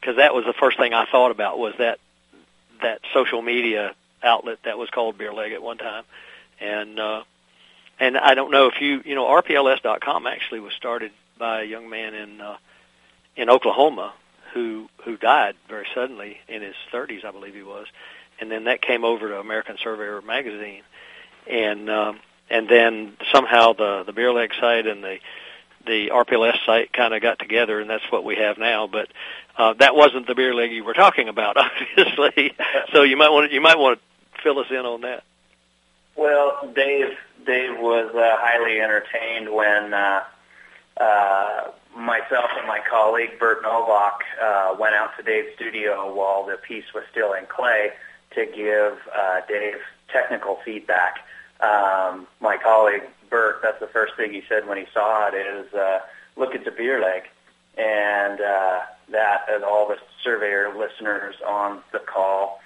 because 0.00 0.16
that 0.16 0.34
was 0.34 0.44
the 0.44 0.52
first 0.52 0.78
thing 0.78 0.94
I 0.94 1.06
thought 1.06 1.30
about 1.30 1.58
was 1.58 1.74
that 1.78 1.98
that 2.80 3.00
social 3.12 3.42
media 3.42 3.94
outlet 4.22 4.58
that 4.64 4.78
was 4.78 4.90
called 4.90 5.18
Beer 5.18 5.32
Leg 5.32 5.52
at 5.52 5.62
one 5.62 5.78
time, 5.78 6.04
and 6.60 6.98
uh, 6.98 7.22
and 7.98 8.16
I 8.16 8.34
don't 8.34 8.50
know 8.50 8.66
if 8.66 8.80
you 8.80 9.02
you 9.04 9.14
know 9.14 9.26
RPLS.com 9.26 10.26
actually 10.26 10.60
was 10.60 10.74
started 10.74 11.12
by 11.42 11.62
a 11.62 11.64
young 11.64 11.90
man 11.90 12.14
in 12.14 12.40
uh, 12.40 12.56
in 13.34 13.50
Oklahoma 13.50 14.12
who 14.54 14.88
who 15.04 15.16
died 15.16 15.56
very 15.68 15.88
suddenly 15.92 16.38
in 16.46 16.62
his 16.62 16.76
30s, 16.92 17.24
I 17.24 17.32
believe 17.32 17.52
he 17.52 17.64
was, 17.64 17.88
and 18.40 18.48
then 18.48 18.64
that 18.64 18.80
came 18.80 19.04
over 19.04 19.28
to 19.28 19.40
American 19.40 19.76
Surveyor 19.82 20.22
magazine, 20.22 20.82
and 21.50 21.90
um, 21.90 22.20
and 22.48 22.68
then 22.68 23.16
somehow 23.32 23.72
the 23.72 24.04
the 24.06 24.12
beer 24.12 24.32
leg 24.32 24.52
site 24.60 24.86
and 24.86 25.02
the 25.02 25.18
the 25.84 26.10
RPLS 26.10 26.64
site 26.64 26.92
kind 26.92 27.12
of 27.12 27.20
got 27.20 27.40
together, 27.40 27.80
and 27.80 27.90
that's 27.90 28.04
what 28.12 28.22
we 28.22 28.36
have 28.36 28.56
now. 28.56 28.86
But 28.86 29.08
uh, 29.58 29.72
that 29.80 29.96
wasn't 29.96 30.28
the 30.28 30.36
beer 30.36 30.54
leg 30.54 30.70
you 30.70 30.84
were 30.84 30.94
talking 30.94 31.28
about, 31.28 31.56
obviously. 31.96 32.54
so 32.92 33.02
you 33.02 33.16
might 33.16 33.30
want 33.30 33.50
to, 33.50 33.54
you 33.54 33.60
might 33.60 33.80
want 33.80 33.98
to 33.98 34.42
fill 34.44 34.60
us 34.60 34.70
in 34.70 34.76
on 34.76 35.00
that. 35.00 35.24
Well, 36.14 36.72
Dave 36.72 37.16
Dave 37.44 37.80
was 37.80 38.14
uh, 38.14 38.36
highly 38.38 38.80
entertained 38.80 39.52
when 39.52 39.92
uh, 39.92 40.22
uh, 41.02 41.70
myself 41.96 42.50
and 42.58 42.66
my 42.66 42.80
colleague 42.88 43.38
Bert 43.38 43.62
Novak 43.62 44.18
uh, 44.40 44.76
went 44.78 44.94
out 44.94 45.10
to 45.16 45.22
Dave's 45.22 45.54
studio 45.56 46.14
while 46.14 46.44
the 46.46 46.56
piece 46.56 46.88
was 46.94 47.04
still 47.10 47.32
in 47.32 47.44
clay 47.46 47.90
to 48.34 48.46
give 48.46 48.98
uh, 49.14 49.40
Dave 49.48 49.80
technical 50.08 50.58
feedback. 50.64 51.14
Um, 51.60 52.26
my 52.40 52.56
colleague 52.56 53.02
Bert, 53.30 53.60
that's 53.62 53.80
the 53.80 53.86
first 53.86 54.16
thing 54.16 54.32
he 54.32 54.42
said 54.48 54.66
when 54.68 54.78
he 54.78 54.86
saw 54.92 55.28
it 55.28 55.34
is, 55.34 55.72
uh, 55.74 56.00
look 56.36 56.54
at 56.54 56.64
the 56.64 56.70
beer 56.70 57.00
leg. 57.00 57.22
And 57.76 58.40
uh, 58.40 58.80
that, 59.10 59.46
as 59.48 59.62
all 59.62 59.88
the 59.88 59.98
surveyor 60.22 60.74
listeners 60.76 61.36
on 61.46 61.80
the 61.92 61.98
call 61.98 62.60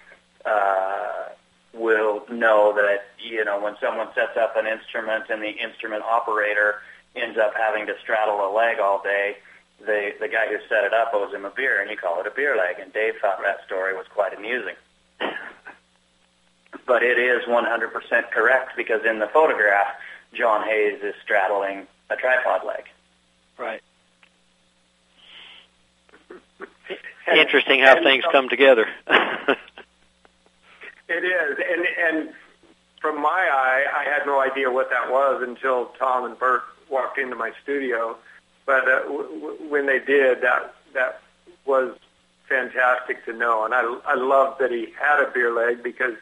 uh, 0.44 1.28
will 1.72 2.24
know 2.30 2.72
that, 2.74 3.06
you 3.18 3.44
know, 3.44 3.60
when 3.60 3.76
someone 3.80 4.08
sets 4.14 4.36
up 4.36 4.56
an 4.56 4.66
instrument 4.66 5.24
and 5.30 5.42
the 5.42 5.50
instrument 5.50 6.02
operator 6.02 6.80
ends 7.16 7.38
up 7.38 7.54
having 7.56 7.86
to 7.86 7.94
straddle 8.00 8.46
a 8.46 8.50
leg 8.54 8.78
all 8.78 9.02
day, 9.02 9.36
the 9.80 10.12
the 10.20 10.28
guy 10.28 10.46
who 10.48 10.58
set 10.68 10.84
it 10.84 10.92
up 10.92 11.12
owes 11.12 11.32
him 11.34 11.44
a 11.44 11.50
beer, 11.50 11.80
and 11.80 11.90
you 11.90 11.96
call 11.96 12.20
it 12.20 12.26
a 12.26 12.30
beer 12.30 12.56
leg. 12.56 12.76
And 12.80 12.92
Dave 12.92 13.14
thought 13.20 13.40
that 13.42 13.64
story 13.66 13.94
was 13.94 14.06
quite 14.08 14.36
amusing. 14.36 14.74
but 16.86 17.02
it 17.02 17.18
is 17.18 17.44
100% 17.44 18.30
correct 18.30 18.76
because 18.76 19.04
in 19.04 19.18
the 19.18 19.28
photograph, 19.28 19.88
John 20.32 20.64
Hayes 20.66 21.02
is 21.02 21.14
straddling 21.22 21.86
a 22.10 22.16
tripod 22.16 22.64
leg. 22.64 22.84
Right. 23.58 23.82
Interesting 27.26 27.80
how 27.80 27.96
and, 27.96 28.04
things 28.04 28.24
come 28.30 28.48
together. 28.48 28.86
it 29.08 29.56
is, 31.08 31.58
and 31.58 31.86
and 31.98 32.34
from 33.00 33.20
my 33.20 33.28
eye, 33.28 33.84
I 33.94 34.04
had 34.04 34.26
no 34.26 34.40
idea 34.40 34.70
what 34.70 34.90
that 34.90 35.10
was 35.10 35.42
until 35.42 35.86
Tom 35.98 36.24
and 36.24 36.38
Bert 36.38 36.62
walked 36.90 37.18
into 37.18 37.36
my 37.36 37.52
studio. 37.62 38.16
But 38.64 38.88
uh, 38.88 39.02
w- 39.02 39.40
w- 39.40 39.70
when 39.70 39.86
they 39.86 39.98
did, 40.00 40.40
that 40.42 40.74
that 40.94 41.20
was 41.64 41.96
fantastic 42.48 43.24
to 43.26 43.32
know, 43.32 43.64
and 43.64 43.74
I 43.74 43.82
I 44.06 44.14
love 44.14 44.56
that 44.58 44.70
he 44.70 44.88
had 44.98 45.22
a 45.22 45.30
beer 45.30 45.52
leg 45.52 45.82
because 45.82 46.14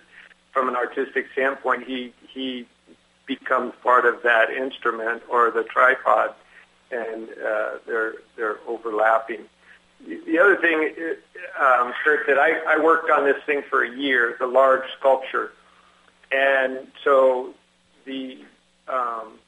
from 0.53 0.69
an 0.69 0.77
artistic 0.77 1.27
standpoint, 1.33 1.87
he 1.87 2.13
he 2.29 2.67
becomes 3.27 3.73
part 3.83 4.05
of 4.05 4.23
that 4.23 4.51
instrument 4.51 5.23
or 5.29 5.51
the 5.51 5.65
tripod, 5.65 6.35
and 6.91 7.29
uh, 7.45 7.79
they're 7.87 8.15
they're 8.37 8.59
overlapping. 8.67 9.41
The 10.07 10.39
other 10.39 10.57
thing, 10.57 10.93
um, 11.59 11.95
Curt, 12.05 12.27
that 12.27 12.39
I, 12.39 12.75
I 12.75 12.79
worked 12.79 13.11
on 13.11 13.25
this 13.25 13.43
thing 13.47 13.63
for 13.71 13.83
a 13.85 13.91
year, 13.91 14.37
the 14.39 14.47
large 14.47 14.83
sculpture, 14.99 15.53
and 16.31 16.87
so 17.03 17.55
the 18.05 18.45
um, 18.87 19.39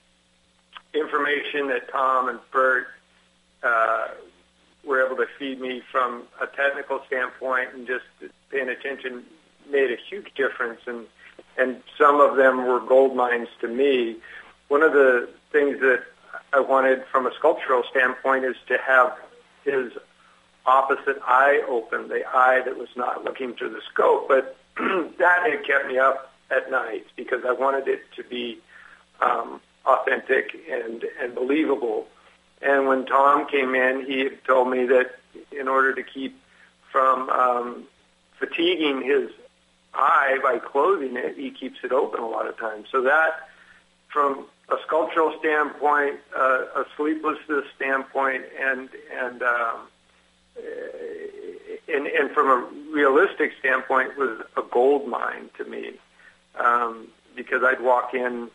information 0.98 1.68
that 1.68 1.90
Tom 1.90 2.28
and 2.28 2.38
Bert 2.50 2.86
uh, 3.62 4.08
were 4.84 5.04
able 5.04 5.16
to 5.16 5.26
feed 5.38 5.60
me 5.60 5.82
from 5.90 6.24
a 6.40 6.46
technical 6.46 7.02
standpoint 7.06 7.70
and 7.74 7.86
just 7.86 8.04
paying 8.50 8.68
attention 8.68 9.24
made 9.70 9.90
a 9.90 9.96
huge 10.08 10.32
difference 10.34 10.80
and 10.86 11.06
and 11.58 11.82
some 11.98 12.20
of 12.20 12.36
them 12.36 12.66
were 12.66 12.80
gold 12.80 13.16
mines 13.16 13.48
to 13.60 13.68
me. 13.68 14.16
One 14.68 14.82
of 14.82 14.92
the 14.92 15.28
things 15.52 15.80
that 15.80 16.02
I 16.52 16.60
wanted 16.60 17.04
from 17.10 17.26
a 17.26 17.34
sculptural 17.34 17.82
standpoint 17.90 18.44
is 18.44 18.56
to 18.68 18.78
have 18.78 19.16
his 19.64 19.92
opposite 20.66 21.18
eye 21.26 21.62
open, 21.68 22.08
the 22.08 22.24
eye 22.26 22.60
that 22.64 22.76
was 22.76 22.88
not 22.96 23.24
looking 23.24 23.54
through 23.54 23.70
the 23.70 23.80
scope. 23.90 24.28
But 24.28 24.56
that 24.76 25.50
had 25.50 25.64
kept 25.64 25.88
me 25.88 25.98
up 25.98 26.32
at 26.50 26.70
night 26.70 27.06
because 27.16 27.42
I 27.46 27.52
wanted 27.52 27.88
it 27.88 28.00
to 28.16 28.24
be 28.24 28.58
um, 29.20 29.60
authentic 29.86 30.54
and, 30.70 31.04
and 31.20 31.34
believable. 31.34 32.06
And 32.62 32.86
when 32.86 33.06
Tom 33.06 33.46
came 33.46 33.74
in, 33.74 34.04
he 34.06 34.28
told 34.46 34.70
me 34.70 34.86
that 34.86 35.16
in 35.52 35.68
order 35.68 35.94
to 35.94 36.02
keep 36.02 36.38
from 36.90 37.28
um, 37.30 37.84
fatiguing 38.38 39.02
his 39.02 39.30
eye 39.94 40.38
by 40.42 40.58
closing 40.58 41.16
it, 41.16 41.36
he 41.36 41.50
keeps 41.50 41.78
it 41.84 41.92
open 41.92 42.20
a 42.20 42.28
lot 42.28 42.46
of 42.46 42.56
times. 42.58 42.88
So 42.90 43.02
that, 43.02 43.48
from 44.08 44.46
a 44.68 44.76
sculptural 44.86 45.34
standpoint, 45.38 46.16
uh, 46.36 46.64
a 46.74 46.84
sleeplessness 46.96 47.64
standpoint, 47.76 48.44
and 48.60 48.88
and 49.12 49.42
um, 49.42 49.80
and, 51.88 52.06
and 52.06 52.30
from 52.30 52.46
a 52.48 52.66
realistic 52.92 53.52
standpoint, 53.58 54.16
was 54.16 54.40
a 54.56 54.62
gold 54.62 55.06
mine 55.06 55.50
to 55.58 55.64
me 55.64 55.92
um, 56.58 57.08
because 57.34 57.62
I'd 57.62 57.80
walk 57.80 58.14
in 58.14 58.50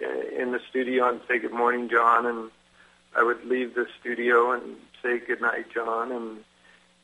in 0.00 0.52
the 0.52 0.60
studio 0.70 1.08
and 1.08 1.20
say 1.28 1.38
good 1.38 1.52
morning, 1.52 1.88
John, 1.88 2.26
and 2.26 2.50
I 3.16 3.22
would 3.22 3.44
leave 3.44 3.74
the 3.74 3.86
studio 4.00 4.52
and 4.52 4.76
say 5.02 5.18
good 5.18 5.40
night, 5.40 5.66
John, 5.72 6.12
and 6.12 6.38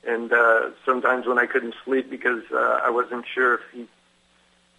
and 0.07 0.32
uh, 0.32 0.70
sometimes 0.84 1.26
when 1.26 1.38
I 1.38 1.47
couldn't 1.47 1.74
sleep 1.84 2.09
because 2.09 2.43
uh, 2.53 2.80
I 2.82 2.91
wasn't 2.91 3.26
sure 3.32 3.55
if 3.55 3.61
he 3.72 3.86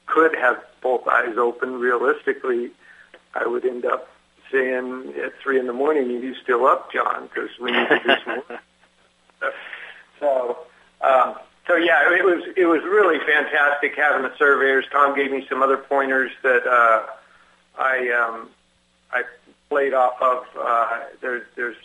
could 0.07 0.35
have 0.35 0.57
both 0.81 1.07
eyes 1.07 1.37
open 1.37 1.79
realistically, 1.79 2.71
I 3.35 3.45
would 3.45 3.63
end 3.63 3.85
up 3.85 4.09
saying 4.51 5.13
at 5.23 5.33
three 5.41 5.59
in 5.59 5.67
the 5.67 5.73
morning, 5.73 6.09
"Are 6.09 6.19
you 6.19 6.35
still 6.35 6.65
up, 6.65 6.91
John?" 6.91 7.29
Because 7.33 7.49
we 7.59 7.71
need 7.71 7.87
to 7.87 7.99
do 7.99 8.15
some 8.25 8.35
work. 8.49 8.61
so, 10.19 10.57
um, 11.01 11.35
so 11.67 11.75
yeah, 11.75 12.13
it 12.13 12.25
was 12.25 12.43
it 12.57 12.65
was 12.65 12.81
really 12.83 13.19
fantastic 13.25 13.95
having 13.95 14.23
the 14.23 14.35
surveyors. 14.37 14.85
Tom 14.91 15.15
gave 15.15 15.31
me 15.31 15.45
some 15.47 15.61
other 15.61 15.77
pointers 15.77 16.31
that 16.43 16.67
uh, 16.67 17.03
I 17.77 18.09
um, 18.11 18.49
I 19.11 19.23
played 19.69 19.93
off 19.93 20.21
of. 20.21 20.45
Uh, 20.59 20.99
there's 21.21 21.43
there's 21.55 21.77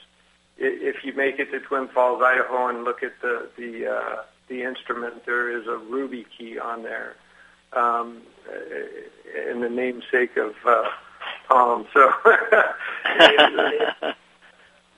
if 0.58 1.04
you 1.04 1.12
make 1.14 1.38
it 1.38 1.50
to 1.50 1.60
Twin 1.60 1.88
Falls, 1.88 2.22
Idaho, 2.22 2.68
and 2.68 2.84
look 2.84 3.02
at 3.02 3.20
the 3.20 3.48
the 3.56 3.86
uh, 3.86 4.22
the 4.48 4.62
instrument, 4.62 5.26
there 5.26 5.50
is 5.50 5.66
a 5.66 5.76
ruby 5.76 6.26
key 6.36 6.58
on 6.58 6.82
there, 6.82 7.16
um, 7.72 8.22
in 9.50 9.60
the 9.60 9.68
namesake 9.68 10.36
of 10.36 10.54
uh, 10.64 10.88
Tom. 11.48 11.86
So 11.92 12.12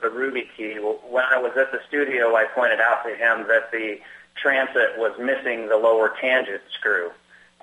the 0.01 0.11
ruby 0.11 0.49
key. 0.57 0.75
When 0.75 1.25
I 1.25 1.39
was 1.39 1.57
at 1.57 1.73
the 1.73 1.81
studio, 1.89 2.37
I 2.37 2.45
pointed 2.55 2.81
out 2.81 3.05
to 3.05 3.11
him 3.11 3.47
that 3.49 3.71
the 3.73 4.01
transit 4.37 4.97
was 4.99 5.13
missing 5.19 5.69
the 5.69 5.77
lower 5.77 6.15
tangent 6.21 6.63
screw. 6.73 7.11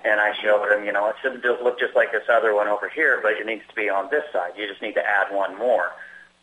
And 0.06 0.20
I 0.20 0.34
showed 0.40 0.70
him, 0.70 0.84
you 0.84 0.92
know, 0.92 1.08
it 1.08 1.16
should 1.20 1.42
look 1.62 1.80
just 1.80 1.96
like 1.96 2.12
this 2.12 2.28
other 2.30 2.54
one 2.54 2.68
over 2.68 2.88
here, 2.88 3.18
but 3.22 3.32
it 3.32 3.44
needs 3.44 3.66
to 3.68 3.74
be 3.74 3.88
on 3.88 4.08
this 4.10 4.22
side. 4.32 4.52
You 4.56 4.68
just 4.68 4.80
need 4.80 4.94
to 4.94 5.04
add 5.04 5.34
one 5.34 5.58
more. 5.58 5.92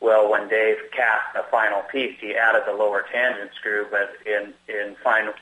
Well, 0.01 0.29
when 0.29 0.49
Dave 0.49 0.77
cast 0.91 1.33
the 1.33 1.45
final 1.49 1.81
piece, 1.83 2.19
he 2.19 2.35
added 2.35 2.63
the 2.65 2.73
lower 2.73 3.05
tangent 3.09 3.51
screw, 3.55 3.87
but 3.89 4.11
in 4.25 4.53
in 4.67 4.97
final 5.01 5.33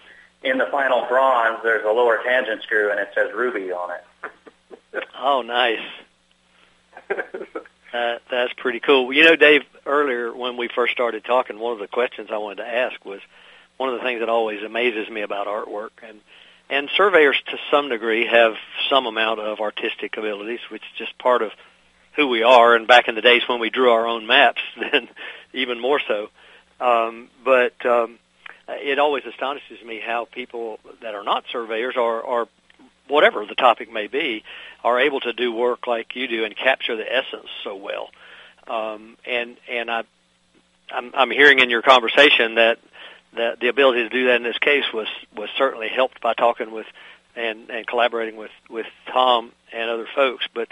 in 0.44 0.60
the 0.60 0.68
final 0.68 1.06
bronze, 1.08 1.60
there's 1.64 1.84
a 1.84 1.92
lower 1.92 2.22
tangent 2.24 2.62
screw, 2.62 2.92
and 2.92 3.00
it 3.00 3.10
says 3.16 3.32
Ruby 3.34 3.72
on 3.72 3.92
it. 3.92 5.04
oh, 5.20 5.42
nice. 5.42 5.80
uh, 7.10 8.18
that's 8.30 8.54
pretty 8.54 8.80
cool. 8.80 9.12
You 9.12 9.24
know, 9.24 9.36
Dave, 9.36 9.64
earlier 9.86 10.34
when 10.34 10.58
we 10.58 10.68
first 10.68 10.94
started 10.94 11.24
talking, 11.26 11.60
one 11.60 11.74
of 11.74 11.80
the 11.80 11.88
questions 11.88 12.30
I 12.32 12.38
wanted 12.38 12.58
to 12.58 12.68
ask 12.68 13.04
was 13.04 13.20
one 13.78 13.90
of 13.90 13.96
the 13.96 14.02
things 14.02 14.20
that 14.20 14.30
always 14.30 14.62
amazes 14.64 15.10
me 15.10 15.22
about 15.22 15.48
artwork, 15.48 15.90
and 16.08 16.20
and 16.72 16.90
surveyors 16.96 17.36
to 17.48 17.58
some 17.70 17.90
degree 17.90 18.26
have 18.26 18.54
some 18.90 19.06
amount 19.06 19.42
of 19.42 19.60
artistic 19.60 20.16
abilities, 20.18 20.62
which 20.70 20.82
is 20.82 20.98
just 20.98 21.18
part 21.20 21.42
of 21.42 21.52
who 22.16 22.28
we 22.28 22.44
are. 22.44 22.76
And 22.76 22.88
back 22.88 23.10
in 23.10 23.16
the 23.16 23.22
days 23.22 23.42
when 23.48 23.60
we 23.60 23.70
drew 23.70 23.92
our 23.92 24.08
own 24.08 24.26
maps, 24.26 24.62
then 24.80 25.10
even 25.54 25.80
more 25.80 26.00
so. 26.00 26.30
Um, 26.80 27.30
but 27.44 27.86
um, 27.86 28.18
it 28.70 29.00
always 29.00 29.24
astonishes 29.26 29.84
me 29.86 30.00
how 30.04 30.26
people 30.26 30.80
that 31.02 31.14
are 31.14 31.24
not 31.24 31.44
surveyors 31.52 31.96
or, 31.98 32.22
or 32.22 32.48
whatever 33.10 33.46
the 33.46 33.56
topic 33.56 33.92
may 33.92 34.08
be, 34.08 34.44
are 34.82 35.00
able 35.00 35.20
to 35.20 35.34
do 35.34 35.52
work 35.52 35.88
like 35.88 36.16
you 36.16 36.28
do 36.28 36.46
and 36.46 36.56
capture 36.56 36.96
the 36.96 37.06
essence 37.06 37.50
so 37.66 37.76
well. 37.76 38.10
Um, 38.68 39.18
and 39.26 39.58
and 39.70 39.92
I, 39.92 40.04
I'm, 40.90 41.12
I'm 41.14 41.32
hearing 41.32 41.60
in 41.60 41.70
your 41.70 41.82
conversation 41.82 42.56
that 42.56 42.80
that 43.36 43.60
the 43.60 43.68
ability 43.68 44.04
to 44.04 44.10
do 44.10 44.26
that 44.28 44.36
in 44.36 44.44
this 44.44 44.58
case 44.58 44.86
was 44.94 45.08
was 45.36 45.50
certainly 45.58 45.88
helped 45.88 46.22
by 46.22 46.34
talking 46.34 46.72
with 46.72 46.88
and 47.36 47.70
and 47.70 47.88
collaborating 47.88 48.36
with 48.36 48.52
with 48.70 48.88
Tom 49.12 49.52
and 49.72 49.90
other 49.90 50.08
folks, 50.16 50.46
but 50.54 50.68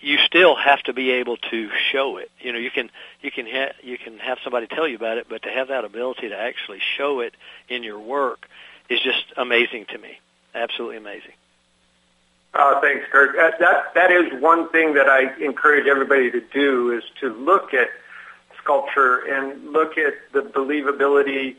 you 0.00 0.18
still 0.18 0.56
have 0.56 0.82
to 0.84 0.92
be 0.92 1.10
able 1.10 1.36
to 1.36 1.68
show 1.92 2.16
it. 2.16 2.30
You 2.40 2.52
know, 2.52 2.58
you 2.58 2.70
can 2.70 2.90
you 3.20 3.30
can 3.30 3.46
ha- 3.46 3.74
you 3.82 3.98
can 3.98 4.18
have 4.18 4.38
somebody 4.42 4.66
tell 4.66 4.88
you 4.88 4.96
about 4.96 5.18
it, 5.18 5.26
but 5.28 5.42
to 5.42 5.50
have 5.50 5.68
that 5.68 5.84
ability 5.84 6.30
to 6.30 6.36
actually 6.36 6.80
show 6.96 7.20
it 7.20 7.34
in 7.68 7.82
your 7.82 7.98
work 7.98 8.48
is 8.88 9.00
just 9.00 9.24
amazing 9.36 9.86
to 9.86 9.98
me. 9.98 10.18
Absolutely 10.54 10.96
amazing. 10.96 11.32
Uh, 12.54 12.80
thanks, 12.80 13.04
Curt. 13.12 13.36
That, 13.36 13.58
that 13.60 13.94
that 13.94 14.10
is 14.10 14.40
one 14.40 14.70
thing 14.70 14.94
that 14.94 15.08
I 15.08 15.34
encourage 15.44 15.86
everybody 15.86 16.30
to 16.30 16.40
do 16.40 16.92
is 16.92 17.04
to 17.20 17.28
look 17.28 17.74
at 17.74 17.88
sculpture 18.68 19.18
and 19.18 19.72
look 19.72 19.96
at 19.96 20.14
the 20.32 20.42
believability 20.42 21.56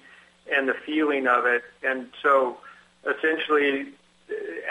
and 0.55 0.67
the 0.67 0.75
feeling 0.85 1.27
of 1.27 1.45
it. 1.45 1.63
And 1.83 2.07
so, 2.21 2.57
essentially, 3.03 3.87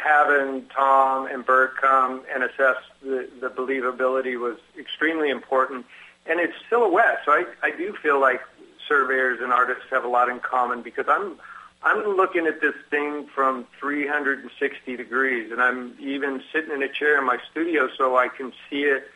having 0.01 0.66
Tom 0.66 1.26
and 1.26 1.45
Bert 1.45 1.76
come 1.76 2.22
and 2.32 2.45
assess 2.45 2.76
the, 3.03 3.28
the 3.41 3.49
believability 3.49 4.39
was 4.39 4.57
extremely 4.78 5.30
important. 5.30 5.84
And 6.26 6.39
it's 6.39 6.55
silhouette, 6.70 7.20
so 7.24 7.32
I, 7.32 7.45
I 7.62 7.70
do 7.70 7.93
feel 8.03 8.20
like 8.20 8.41
surveyors 8.86 9.41
and 9.43 9.53
artists 9.53 9.84
have 9.91 10.05
a 10.05 10.09
lot 10.09 10.28
in 10.28 10.41
common 10.41 10.82
because 10.82 11.07
I'm 11.09 11.39
I'm 11.80 12.16
looking 12.16 12.49
at 12.49 12.61
this 12.61 12.74
thing 12.91 13.28
from 13.32 13.64
360 13.78 14.97
degrees, 14.97 15.53
and 15.53 15.62
I'm 15.62 15.95
even 16.01 16.43
sitting 16.53 16.72
in 16.72 16.82
a 16.82 16.89
chair 16.89 17.18
in 17.18 17.24
my 17.24 17.39
studio 17.53 17.89
so 17.97 18.16
I 18.16 18.26
can 18.26 18.53
see 18.68 18.82
it 18.82 19.09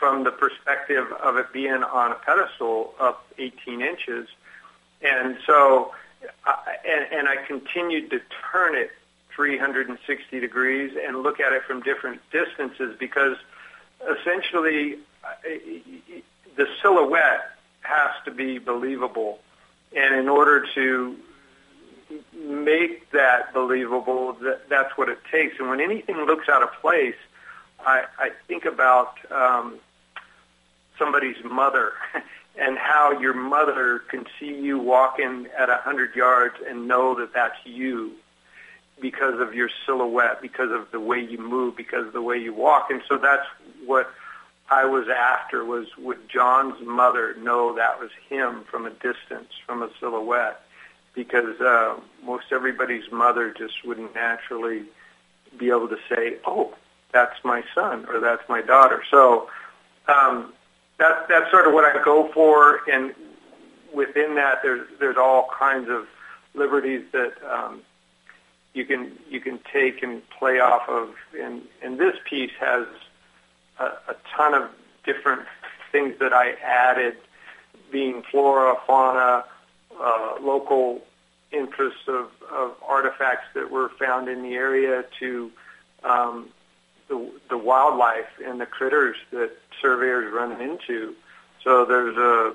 from 0.00 0.24
the 0.24 0.32
perspective 0.32 1.12
of 1.22 1.36
it 1.36 1.52
being 1.52 1.84
on 1.84 2.10
a 2.10 2.14
pedestal 2.14 2.94
up 2.98 3.24
18 3.38 3.82
inches. 3.82 4.26
And 5.02 5.36
so, 5.46 5.92
and, 6.88 7.06
and 7.12 7.28
I 7.28 7.36
continued 7.46 8.10
to 8.10 8.20
turn 8.50 8.74
it 8.74 8.90
360 9.36 10.40
degrees 10.40 10.96
and 11.06 11.22
look 11.22 11.38
at 11.38 11.52
it 11.52 11.62
from 11.64 11.82
different 11.82 12.20
distances 12.32 12.96
because 12.98 13.36
essentially 14.18 14.96
the 16.56 16.66
silhouette 16.82 17.52
has 17.82 18.10
to 18.24 18.30
be 18.30 18.58
believable. 18.58 19.38
And 19.94 20.14
in 20.14 20.28
order 20.28 20.66
to 20.74 21.16
make 22.34 23.10
that 23.10 23.52
believable, 23.52 24.32
that, 24.40 24.68
that's 24.70 24.96
what 24.96 25.10
it 25.10 25.18
takes. 25.30 25.58
And 25.58 25.68
when 25.68 25.80
anything 25.80 26.16
looks 26.16 26.48
out 26.48 26.62
of 26.62 26.72
place, 26.80 27.16
I, 27.84 28.04
I 28.18 28.30
think 28.48 28.64
about 28.64 29.14
um, 29.30 29.78
somebody's 31.00 31.42
mother 31.44 31.94
and 32.56 32.78
how 32.78 33.18
your 33.18 33.34
mother 33.34 34.00
can 34.10 34.24
see 34.38 34.54
you 34.54 34.78
walking 34.78 35.48
at 35.58 35.68
a 35.68 35.76
hundred 35.76 36.14
yards 36.14 36.56
and 36.68 36.86
know 36.86 37.14
that 37.16 37.32
that's 37.32 37.58
you 37.64 38.12
because 39.00 39.40
of 39.40 39.54
your 39.54 39.70
silhouette, 39.86 40.42
because 40.42 40.70
of 40.70 40.90
the 40.92 41.00
way 41.00 41.18
you 41.18 41.38
move, 41.38 41.76
because 41.76 42.06
of 42.06 42.12
the 42.12 42.22
way 42.22 42.36
you 42.36 42.52
walk. 42.52 42.90
And 42.90 43.02
so 43.08 43.16
that's 43.16 43.46
what 43.86 44.12
I 44.68 44.84
was 44.84 45.08
after 45.08 45.64
was 45.64 45.86
would 45.96 46.28
John's 46.28 46.80
mother 46.86 47.34
know 47.36 47.74
that 47.74 47.98
was 47.98 48.10
him 48.28 48.64
from 48.70 48.86
a 48.86 48.90
distance, 48.90 49.52
from 49.66 49.82
a 49.82 49.90
silhouette? 49.98 50.62
Because 51.14 51.60
uh, 51.60 51.96
most 52.22 52.46
everybody's 52.52 53.10
mother 53.10 53.52
just 53.56 53.84
wouldn't 53.84 54.14
naturally 54.14 54.84
be 55.58 55.70
able 55.70 55.88
to 55.88 55.98
say, 56.08 56.36
oh, 56.46 56.74
that's 57.12 57.42
my 57.44 57.64
son 57.74 58.06
or 58.08 58.20
that's 58.20 58.48
my 58.48 58.62
daughter. 58.62 59.02
So 59.10 59.48
um, 60.06 60.52
that, 61.00 61.28
that's 61.28 61.50
sort 61.50 61.66
of 61.66 61.72
what 61.72 61.84
I 61.84 62.02
go 62.02 62.30
for. 62.32 62.80
And 62.88 63.14
within 63.92 64.36
that, 64.36 64.62
there's, 64.62 64.86
there's 65.00 65.16
all 65.16 65.48
kinds 65.58 65.88
of 65.88 66.06
liberties 66.54 67.04
that 67.12 67.32
um, 67.50 67.80
you 68.74 68.84
can 68.84 69.12
you 69.28 69.40
can 69.40 69.58
take 69.72 70.02
and 70.02 70.22
play 70.30 70.60
off 70.60 70.88
of. 70.88 71.14
And 71.38 71.62
and 71.82 71.98
this 71.98 72.16
piece 72.28 72.52
has 72.60 72.86
a, 73.78 73.84
a 73.84 74.16
ton 74.36 74.54
of 74.54 74.70
different 75.04 75.42
things 75.90 76.14
that 76.20 76.32
I 76.32 76.52
added, 76.62 77.16
being 77.90 78.22
flora, 78.30 78.76
fauna, 78.86 79.44
uh, 80.00 80.34
local 80.40 81.02
interests 81.52 82.06
of, 82.06 82.30
of 82.52 82.76
artifacts 82.86 83.46
that 83.54 83.70
were 83.70 83.88
found 83.98 84.28
in 84.28 84.42
the 84.42 84.54
area 84.54 85.04
to 85.18 85.50
um, 86.04 86.48
the, 87.08 87.28
the 87.48 87.58
wildlife 87.58 88.28
and 88.44 88.60
the 88.60 88.66
critters 88.66 89.16
that 89.32 89.50
surveyors 89.80 90.32
run 90.32 90.60
into. 90.60 91.14
So 91.62 91.84
there's 91.84 92.16
a, 92.16 92.54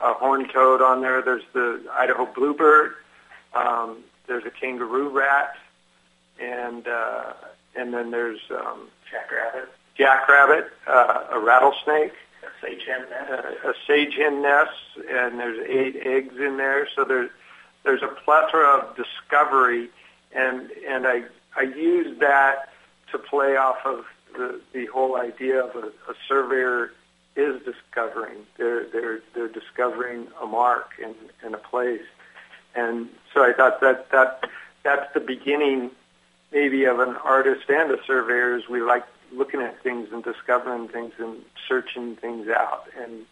a 0.00 0.14
horned 0.14 0.50
toad 0.52 0.82
on 0.82 1.00
there. 1.00 1.22
There's 1.22 1.44
the 1.52 1.82
Idaho 1.92 2.26
bluebird. 2.26 2.94
Um, 3.54 3.98
there's 4.26 4.44
a 4.44 4.50
kangaroo 4.50 5.08
rat, 5.08 5.54
and 6.40 6.86
uh, 6.86 7.32
and 7.76 7.92
then 7.92 8.10
there's 8.10 8.40
um, 8.50 8.88
jackrabbit, 9.10 9.68
jackrabbit, 9.96 10.70
uh, 10.86 11.24
a 11.32 11.38
rattlesnake, 11.38 12.12
a 12.42 12.66
sage 12.66 12.84
hen 12.86 13.04
nest, 13.10 13.30
uh, 13.32 13.68
a 13.70 13.74
sage 13.86 14.14
hen 14.14 14.42
nest, 14.42 14.70
and 15.08 15.38
there's 15.38 15.58
eight 15.68 15.96
eggs 16.06 16.34
in 16.38 16.56
there. 16.56 16.88
So 16.94 17.04
there's 17.04 17.30
there's 17.84 18.02
a 18.02 18.08
plethora 18.08 18.78
of 18.78 18.96
discovery, 18.96 19.88
and 20.34 20.70
and 20.88 21.06
I 21.06 21.24
I 21.56 21.62
use 21.62 22.18
that 22.20 22.70
to 23.10 23.18
play 23.18 23.56
off 23.56 23.78
of 23.84 24.06
the 24.34 24.60
the 24.72 24.86
whole 24.86 25.16
idea 25.16 25.64
of 25.64 25.74
a, 25.76 25.88
a 26.10 26.14
surveyor 26.28 26.92
is 27.36 27.62
discovering. 27.62 28.46
They're 28.56 28.84
they're 28.84 29.20
they're 29.34 29.48
discovering 29.48 30.28
a 30.40 30.46
mark 30.46 30.90
in 30.98 31.14
in 31.46 31.54
a 31.54 31.58
place, 31.58 32.02
and 32.74 33.08
so 33.32 33.44
I 33.44 33.52
thought 33.52 33.80
that 33.80 34.10
that 34.10 34.48
that's 34.82 35.12
the 35.14 35.20
beginning, 35.20 35.90
maybe 36.52 36.84
of 36.84 36.98
an 36.98 37.16
artist 37.24 37.68
and 37.68 37.90
a 37.90 38.02
surveyor. 38.04 38.56
Is 38.56 38.68
we 38.68 38.82
like 38.82 39.04
looking 39.32 39.60
at 39.60 39.82
things 39.82 40.08
and 40.12 40.22
discovering 40.22 40.88
things 40.88 41.12
and 41.18 41.38
searching 41.68 42.16
things 42.16 42.48
out 42.48 42.84
and 42.98 43.24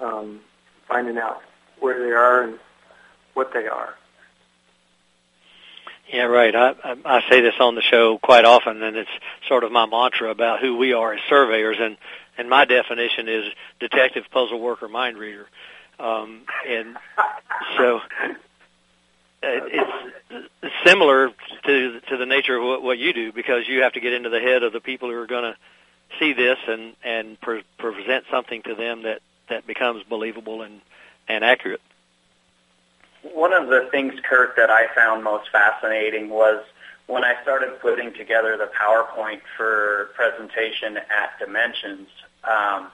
um, 0.00 0.40
finding 0.86 1.18
out 1.18 1.42
where 1.80 1.98
they 1.98 2.12
are 2.12 2.42
and 2.42 2.58
what 3.34 3.52
they 3.52 3.66
are. 3.66 3.94
Yeah, 6.12 6.24
right. 6.24 6.54
I, 6.54 6.74
I 6.84 6.96
I 7.04 7.20
say 7.28 7.40
this 7.42 7.54
on 7.60 7.74
the 7.74 7.82
show 7.82 8.18
quite 8.18 8.44
often, 8.44 8.82
and 8.82 8.96
it's 8.96 9.10
sort 9.46 9.64
of 9.64 9.72
my 9.72 9.86
mantra 9.86 10.30
about 10.30 10.60
who 10.60 10.76
we 10.76 10.92
are 10.94 11.12
as 11.14 11.20
surveyors. 11.28 11.76
And 11.80 11.96
and 12.38 12.48
my 12.48 12.64
definition 12.64 13.28
is 13.28 13.44
detective, 13.80 14.24
puzzle 14.30 14.60
worker, 14.60 14.88
mind 14.88 15.18
reader. 15.18 15.46
Um, 15.98 16.42
and 16.66 16.96
so 17.76 18.00
it's 19.42 20.48
similar 20.86 21.30
to 21.66 22.00
to 22.00 22.16
the 22.16 22.26
nature 22.26 22.56
of 22.56 22.64
what, 22.64 22.82
what 22.82 22.98
you 22.98 23.12
do 23.12 23.32
because 23.32 23.68
you 23.68 23.82
have 23.82 23.92
to 23.94 24.00
get 24.00 24.12
into 24.12 24.30
the 24.30 24.40
head 24.40 24.62
of 24.62 24.72
the 24.72 24.80
people 24.80 25.10
who 25.10 25.16
are 25.16 25.26
going 25.26 25.44
to 25.44 25.56
see 26.18 26.32
this 26.32 26.58
and 26.66 26.94
and 27.04 27.40
pre- 27.40 27.64
present 27.78 28.24
something 28.30 28.62
to 28.62 28.74
them 28.74 29.02
that 29.02 29.20
that 29.50 29.66
becomes 29.66 30.02
believable 30.04 30.62
and 30.62 30.80
and 31.28 31.44
accurate. 31.44 31.80
One 33.22 33.52
of 33.52 33.68
the 33.68 33.88
things, 33.90 34.14
Curt, 34.22 34.56
that 34.56 34.70
I 34.70 34.86
found 34.94 35.24
most 35.24 35.50
fascinating 35.50 36.28
was 36.30 36.64
when 37.06 37.24
I 37.24 37.40
started 37.42 37.80
putting 37.80 38.12
together 38.12 38.56
the 38.56 38.70
PowerPoint 38.78 39.40
for 39.56 40.10
presentation 40.14 40.98
at 40.98 41.38
Dimensions. 41.38 42.08
Um, 42.44 42.88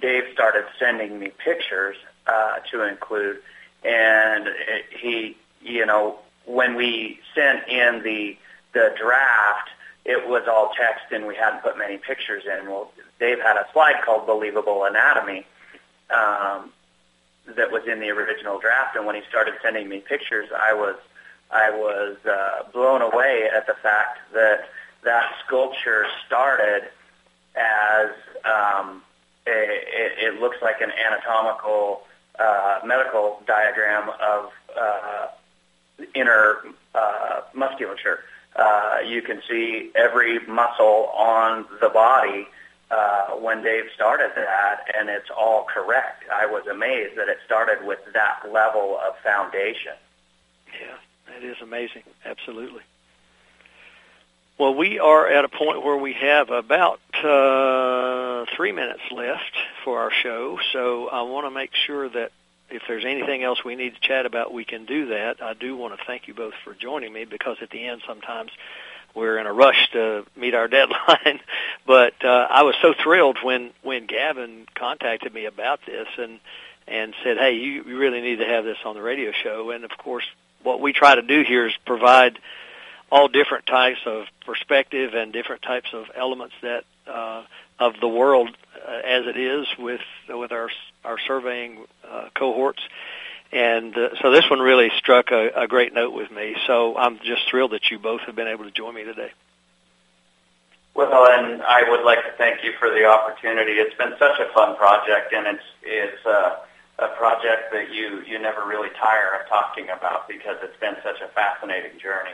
Dave 0.00 0.24
started 0.32 0.64
sending 0.78 1.18
me 1.18 1.32
pictures 1.44 1.96
uh, 2.26 2.58
to 2.70 2.88
include, 2.88 3.42
and 3.84 4.48
he, 4.90 5.36
you 5.60 5.84
know, 5.86 6.18
when 6.46 6.74
we 6.74 7.20
sent 7.34 7.68
in 7.68 8.02
the 8.02 8.36
the 8.72 8.94
draft, 8.98 9.68
it 10.04 10.26
was 10.26 10.44
all 10.48 10.72
text 10.74 11.04
and 11.12 11.26
we 11.26 11.36
hadn't 11.36 11.62
put 11.62 11.76
many 11.76 11.98
pictures 11.98 12.44
in. 12.46 12.70
Well, 12.70 12.90
Dave 13.20 13.38
had 13.38 13.56
a 13.56 13.66
slide 13.72 14.02
called 14.04 14.26
Believable 14.26 14.84
Anatomy, 14.84 15.46
um, 16.10 16.70
that 17.46 17.70
was 17.70 17.82
in 17.86 18.00
the 18.00 18.10
original 18.10 18.58
draft. 18.58 18.96
And 18.96 19.06
when 19.06 19.14
he 19.14 19.22
started 19.28 19.54
sending 19.62 19.88
me 19.88 20.00
pictures, 20.00 20.48
I 20.56 20.74
was 20.74 20.96
I 21.50 21.70
was 21.70 22.16
uh, 22.24 22.70
blown 22.72 23.02
away 23.02 23.48
at 23.54 23.66
the 23.66 23.74
fact 23.74 24.18
that 24.32 24.70
that 25.04 25.32
sculpture 25.44 26.06
started 26.26 26.88
as 27.54 28.10
um, 28.44 29.02
it, 29.46 30.34
it 30.34 30.40
looks 30.40 30.56
like 30.62 30.80
an 30.80 30.90
anatomical 30.90 32.02
uh, 32.38 32.80
medical 32.84 33.42
diagram 33.46 34.08
of 34.08 34.50
uh, 34.78 35.26
inner 36.14 36.58
uh, 36.94 37.40
musculature. 37.54 38.20
Uh, 38.56 38.98
you 39.06 39.22
can 39.22 39.42
see 39.48 39.90
every 39.94 40.38
muscle 40.46 41.10
on 41.16 41.66
the 41.80 41.88
body 41.88 42.46
uh, 42.92 43.30
when 43.36 43.62
Dave 43.62 43.84
started 43.94 44.32
that, 44.36 44.84
and 44.98 45.08
it's 45.08 45.30
all 45.36 45.64
correct. 45.64 46.24
I 46.32 46.46
was 46.46 46.66
amazed 46.66 47.16
that 47.16 47.28
it 47.28 47.38
started 47.44 47.86
with 47.86 48.00
that 48.12 48.52
level 48.52 48.98
of 48.98 49.14
foundation. 49.24 49.94
Yeah, 50.80 51.36
it 51.36 51.44
is 51.44 51.56
amazing. 51.62 52.02
Absolutely. 52.24 52.82
Well, 54.58 54.74
we 54.74 54.98
are 54.98 55.26
at 55.26 55.44
a 55.44 55.48
point 55.48 55.82
where 55.82 55.96
we 55.96 56.12
have 56.12 56.50
about 56.50 57.00
uh, 57.24 58.44
three 58.54 58.72
minutes 58.72 59.00
left 59.10 59.56
for 59.84 60.00
our 60.00 60.10
show, 60.12 60.58
so 60.72 61.08
I 61.08 61.22
want 61.22 61.46
to 61.46 61.50
make 61.50 61.70
sure 61.74 62.08
that 62.08 62.30
if 62.70 62.82
there's 62.86 63.04
anything 63.04 63.42
else 63.42 63.64
we 63.64 63.74
need 63.74 63.94
to 63.94 64.00
chat 64.00 64.26
about, 64.26 64.52
we 64.52 64.64
can 64.64 64.84
do 64.84 65.06
that. 65.06 65.42
I 65.42 65.54
do 65.54 65.76
want 65.76 65.98
to 65.98 66.04
thank 66.04 66.28
you 66.28 66.34
both 66.34 66.54
for 66.64 66.74
joining 66.74 67.12
me 67.12 67.24
because 67.24 67.56
at 67.60 67.70
the 67.70 67.86
end 67.86 68.02
sometimes 68.06 68.50
we're 69.14 69.38
in 69.38 69.46
a 69.46 69.52
rush 69.52 69.90
to 69.92 70.24
meet 70.36 70.54
our 70.54 70.68
deadline. 70.78 71.40
but 71.86 72.14
uh, 72.24 72.46
I 72.50 72.62
was 72.62 72.74
so 72.82 72.94
thrilled 73.02 73.38
when 73.42 73.70
when 73.82 74.06
Gavin 74.06 74.66
contacted 74.74 75.32
me 75.32 75.46
about 75.46 75.80
this 75.86 76.08
and 76.18 76.40
and 76.86 77.14
said, 77.22 77.38
"Hey, 77.38 77.54
you, 77.54 77.84
you 77.86 77.98
really 77.98 78.20
need 78.20 78.36
to 78.36 78.46
have 78.46 78.64
this 78.64 78.78
on 78.84 78.94
the 78.94 79.02
radio 79.02 79.32
show." 79.32 79.70
And 79.70 79.84
of 79.84 79.90
course, 79.98 80.24
what 80.62 80.80
we 80.80 80.92
try 80.92 81.14
to 81.14 81.22
do 81.22 81.42
here 81.42 81.66
is 81.66 81.74
provide 81.86 82.38
all 83.10 83.28
different 83.28 83.66
types 83.66 84.00
of 84.06 84.24
perspective 84.46 85.12
and 85.14 85.32
different 85.32 85.62
types 85.62 85.90
of 85.92 86.06
elements 86.16 86.54
that 86.62 86.84
uh, 87.06 87.42
of 87.78 87.94
the 88.00 88.08
world 88.08 88.48
uh, 88.88 88.90
as 89.04 89.26
it 89.26 89.36
is 89.36 89.66
with 89.78 90.00
with 90.28 90.52
our 90.52 90.70
our 91.04 91.18
surveying 91.26 91.84
uh, 92.08 92.28
cohorts 92.34 92.82
and 93.52 93.96
uh, 93.96 94.08
so 94.20 94.30
this 94.30 94.48
one 94.48 94.60
really 94.60 94.90
struck 94.96 95.30
a, 95.30 95.50
a 95.54 95.66
great 95.68 95.92
note 95.92 96.14
with 96.14 96.30
me. 96.30 96.56
So 96.66 96.96
I'm 96.96 97.18
just 97.18 97.48
thrilled 97.48 97.72
that 97.72 97.90
you 97.90 97.98
both 97.98 98.22
have 98.22 98.34
been 98.34 98.48
able 98.48 98.64
to 98.64 98.70
join 98.70 98.94
me 98.94 99.04
today. 99.04 99.30
Well, 100.94 101.26
and 101.30 101.62
I 101.62 101.88
would 101.88 102.04
like 102.04 102.18
to 102.24 102.32
thank 102.36 102.64
you 102.64 102.72
for 102.78 102.90
the 102.90 103.04
opportunity. 103.06 103.72
It's 103.72 103.96
been 103.96 104.14
such 104.18 104.38
a 104.40 104.52
fun 104.52 104.76
project, 104.76 105.32
and 105.32 105.46
it's 105.46 105.64
it's 105.82 106.26
uh, 106.26 106.56
a 106.98 107.08
project 107.16 107.72
that 107.72 107.92
you 107.92 108.22
you 108.26 108.38
never 108.38 108.66
really 108.66 108.90
tire 109.00 109.40
of 109.40 109.48
talking 109.48 109.88
about 109.88 110.28
because 110.28 110.56
it's 110.62 110.78
been 110.80 110.96
such 111.02 111.20
a 111.20 111.28
fascinating 111.28 111.98
journey. 111.98 112.32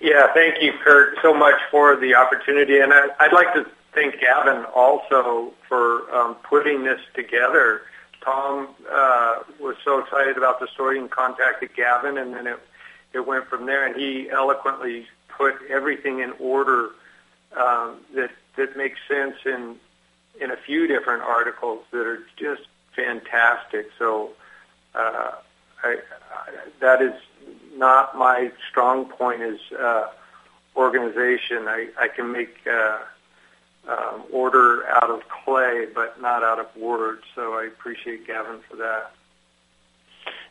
Yeah, 0.00 0.32
thank 0.34 0.62
you, 0.62 0.72
Curt, 0.82 1.18
so 1.22 1.32
much 1.32 1.60
for 1.70 1.96
the 1.96 2.14
opportunity, 2.14 2.80
and 2.80 2.92
I, 2.92 3.08
I'd 3.20 3.32
like 3.32 3.54
to 3.54 3.66
thank 3.94 4.20
Gavin 4.20 4.64
also 4.74 5.52
for 5.68 6.12
um, 6.14 6.34
putting 6.48 6.84
this 6.84 7.00
together. 7.14 7.82
Tom 8.22 8.68
uh, 8.90 9.40
was 9.60 9.76
so 9.84 9.98
excited 9.98 10.36
about 10.36 10.60
the 10.60 10.68
story 10.68 10.98
and 10.98 11.10
contacted 11.10 11.74
Gavin, 11.74 12.18
and 12.18 12.34
then 12.34 12.46
it 12.46 12.60
it 13.12 13.26
went 13.26 13.46
from 13.46 13.66
there. 13.66 13.86
And 13.86 13.96
he 13.96 14.30
eloquently 14.30 15.06
put 15.28 15.54
everything 15.68 16.20
in 16.20 16.32
order 16.38 16.90
um, 17.56 17.96
that 18.14 18.30
that 18.56 18.76
makes 18.76 18.98
sense 19.08 19.36
in 19.44 19.76
in 20.40 20.50
a 20.50 20.56
few 20.56 20.86
different 20.86 21.22
articles 21.22 21.80
that 21.90 22.06
are 22.06 22.22
just 22.36 22.62
fantastic. 22.94 23.90
So 23.98 24.30
uh, 24.94 25.32
I, 25.82 25.88
I, 25.88 26.50
that 26.80 27.02
is 27.02 27.14
not 27.76 28.16
my 28.16 28.50
strong 28.68 29.06
point 29.06 29.42
is 29.42 29.60
uh, 29.78 30.08
organization. 30.76 31.68
I, 31.68 31.88
I 31.98 32.08
can 32.08 32.30
make 32.32 32.56
uh, 32.66 32.98
um, 33.88 34.24
order 34.32 34.86
out 34.86 35.10
of 35.10 35.22
clay, 35.28 35.86
but 35.94 36.20
not 36.20 36.42
out 36.42 36.58
of 36.58 36.66
words. 36.76 37.22
So 37.34 37.54
I 37.54 37.64
appreciate 37.64 38.26
Gavin 38.26 38.60
for 38.68 38.76
that. 38.76 39.12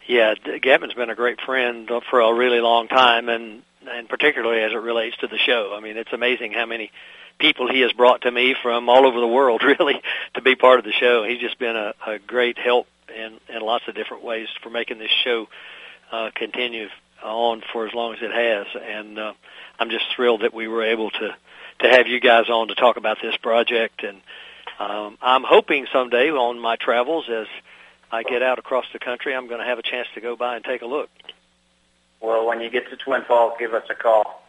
Yeah, 0.07 0.33
Gavin's 0.61 0.93
been 0.93 1.11
a 1.11 1.15
great 1.15 1.39
friend 1.41 1.89
for 2.09 2.19
a 2.19 2.33
really 2.33 2.61
long 2.61 2.87
time, 2.87 3.29
and 3.29 3.61
and 3.89 4.09
particularly 4.09 4.61
as 4.61 4.71
it 4.71 4.77
relates 4.77 5.15
to 5.17 5.27
the 5.27 5.37
show. 5.37 5.73
I 5.75 5.79
mean, 5.79 5.97
it's 5.97 6.11
amazing 6.11 6.51
how 6.51 6.65
many 6.65 6.91
people 7.37 7.71
he 7.71 7.81
has 7.81 7.93
brought 7.93 8.23
to 8.23 8.31
me 8.31 8.55
from 8.61 8.89
all 8.89 9.05
over 9.05 9.19
the 9.19 9.27
world, 9.27 9.63
really, 9.79 10.01
to 10.33 10.41
be 10.41 10.55
part 10.55 10.79
of 10.79 10.85
the 10.85 10.91
show. 10.91 11.23
He's 11.23 11.39
just 11.39 11.59
been 11.59 11.75
a, 11.75 11.93
a 12.05 12.19
great 12.19 12.57
help 12.57 12.87
in 13.15 13.39
in 13.53 13.61
lots 13.61 13.87
of 13.87 13.95
different 13.95 14.23
ways 14.23 14.47
for 14.61 14.69
making 14.69 14.97
this 14.97 15.11
show 15.23 15.47
uh, 16.11 16.31
continue 16.35 16.87
on 17.23 17.61
for 17.71 17.85
as 17.85 17.93
long 17.93 18.13
as 18.13 18.19
it 18.21 18.31
has, 18.31 18.67
and 18.81 19.19
uh, 19.19 19.33
I'm 19.77 19.89
just 19.89 20.05
thrilled 20.15 20.41
that 20.41 20.53
we 20.53 20.67
were 20.67 20.83
able 20.83 21.09
to 21.11 21.35
to 21.79 21.89
have 21.89 22.07
you 22.07 22.19
guys 22.19 22.49
on 22.49 22.67
to 22.69 22.75
talk 22.75 22.97
about 22.97 23.17
this 23.21 23.35
project. 23.37 24.03
And 24.03 24.21
um, 24.79 25.17
I'm 25.21 25.43
hoping 25.43 25.87
someday 25.91 26.29
on 26.31 26.59
my 26.59 26.75
travels, 26.75 27.29
as 27.29 27.47
I 28.11 28.23
get 28.23 28.41
out 28.41 28.59
across 28.59 28.85
the 28.93 28.99
country, 28.99 29.35
I'm 29.35 29.47
going 29.47 29.59
to 29.59 29.65
have 29.65 29.79
a 29.79 29.83
chance 29.83 30.07
to 30.15 30.21
go 30.21 30.35
by 30.35 30.55
and 30.55 30.65
take 30.65 30.81
a 30.81 30.85
look. 30.85 31.09
Well, 32.21 32.45
when 32.45 32.61
you 32.61 32.69
get 32.69 32.89
to 32.89 32.97
Twin 32.97 33.23
Falls, 33.23 33.53
give 33.59 33.73
us 33.73 33.83
a 33.89 33.95
call. 33.95 34.43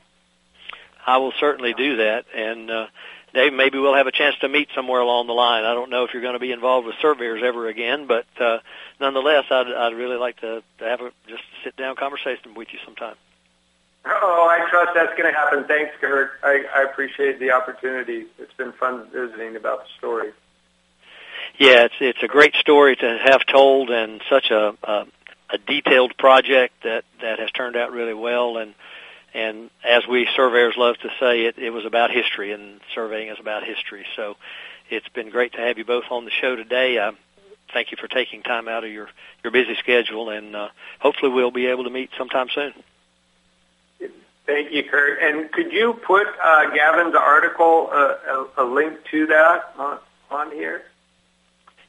I 1.07 1.19
will 1.19 1.33
certainly 1.39 1.73
do 1.73 1.97
that. 1.97 2.27
And 2.35 2.71
uh, 2.71 2.87
Dave, 3.33 3.53
maybe 3.53 3.79
we'll 3.79 3.95
have 3.95 4.09
a 4.09 4.13
chance 4.13 4.37
to 4.41 4.49
meet 4.49 4.69
somewhere 4.75 5.01
along 5.01 5.29
the 5.29 5.33
line. 5.33 5.65
I 5.65 5.73
don't 5.75 5.91
know 5.91 6.05
if 6.05 6.13
you're 6.13 6.23
going 6.23 6.35
to 6.35 6.41
be 6.41 6.53
involved 6.53 6.87
with 6.87 6.97
surveyors 7.01 7.43
ever 7.45 7.69
again, 7.69 8.07
but 8.07 8.27
uh, 8.41 8.59
nonetheless, 8.99 9.45
I'd, 9.51 9.69
I'd 9.69 9.95
really 9.95 10.17
like 10.17 10.41
to, 10.41 10.63
to 10.79 10.85
have 10.85 11.01
a 11.01 11.13
just 11.29 11.43
sit 11.63 11.77
down 11.77 11.97
conversation 11.97 12.55
with 12.55 12.69
you 12.73 12.81
sometime. 12.85 13.15
Oh, 14.05 14.49
I 14.51 14.69
trust 14.71 14.93
that's 14.95 15.13
going 15.19 15.33
to 15.33 15.39
happen. 15.39 15.65
Thanks, 15.65 15.93
Curt. 16.01 16.31
I, 16.43 16.65
I 16.75 16.83
appreciate 16.85 17.39
the 17.39 17.53
opportunity. 17.53 18.27
It's 18.39 18.53
been 18.55 18.73
fun 18.73 19.09
visiting 19.13 19.57
about 19.57 19.85
the 19.85 19.89
story. 19.99 20.33
Yeah, 21.59 21.85
it's 21.85 21.95
it's 22.01 22.23
a 22.23 22.29
great 22.29 22.55
story 22.55 22.97
to 22.97 23.19
have 23.23 23.45
told, 23.45 23.91
and 23.91 24.23
such 24.31 24.51
a 24.51 24.75
a, 24.83 25.07
a 25.51 25.59
detailed 25.59 26.17
project 26.17 26.83
that 26.85 27.05
that 27.21 27.39
has 27.39 27.51
turned 27.51 27.77
out 27.77 27.93
really 27.93 28.15
well. 28.15 28.57
And 28.57 28.75
and 29.35 29.71
as 29.85 30.07
we 30.07 30.27
surveyors 30.35 30.75
love 30.79 30.97
to 30.99 31.11
say, 31.21 31.45
it 31.45 31.59
it 31.59 31.71
was 31.71 31.85
about 31.85 32.11
history, 32.11 32.53
and 32.53 32.81
surveying 32.95 33.29
is 33.29 33.39
about 33.39 33.65
history. 33.65 34.07
So 34.17 34.37
it's 34.89 35.09
been 35.11 35.29
great 35.29 35.53
to 35.53 35.59
have 35.59 35.77
you 35.77 35.85
both 35.85 36.05
on 36.11 36.25
the 36.25 36.31
show 36.31 36.57
today. 36.57 36.97
Uh, 36.97 37.13
thank 37.75 37.91
you 37.91 37.99
for 38.01 38.09
taking 38.09 38.43
time 38.43 38.67
out 38.67 38.85
of 38.85 38.91
your 38.91 39.09
your 39.45 39.51
busy 39.51 39.77
schedule, 39.77 40.31
and 40.31 40.57
uh, 40.57 40.69
hopefully 40.99 41.31
we'll 41.31 41.51
be 41.51 41.67
able 41.67 41.85
to 41.85 41.91
meet 41.91 42.11
sometime 42.17 42.49
soon. 42.55 42.73
Thank 44.51 44.73
you, 44.73 44.83
Curt. 44.83 45.23
And 45.23 45.53
could 45.53 45.73
you 45.73 45.93
put 45.93 46.27
uh, 46.27 46.75
Gavin's 46.75 47.15
article, 47.15 47.89
uh, 47.93 48.47
a, 48.57 48.65
a, 48.65 48.65
link 48.65 48.99
to 49.13 49.27
that 49.27 49.73
on, 49.79 49.99
on 50.29 50.51
here? 50.51 50.83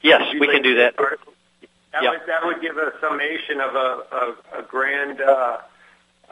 Yes, 0.00 0.32
we 0.38 0.46
can 0.46 0.62
do 0.62 0.76
that. 0.76 0.96
That, 0.96 2.02
yep. 2.02 2.12
would, 2.12 2.20
that 2.28 2.44
would 2.44 2.60
give 2.60 2.76
a 2.76 2.92
summation 3.00 3.60
of 3.60 3.74
a, 3.74 4.02
a, 4.12 4.60
a 4.60 4.62
grand 4.62 5.20
uh, 5.20 5.58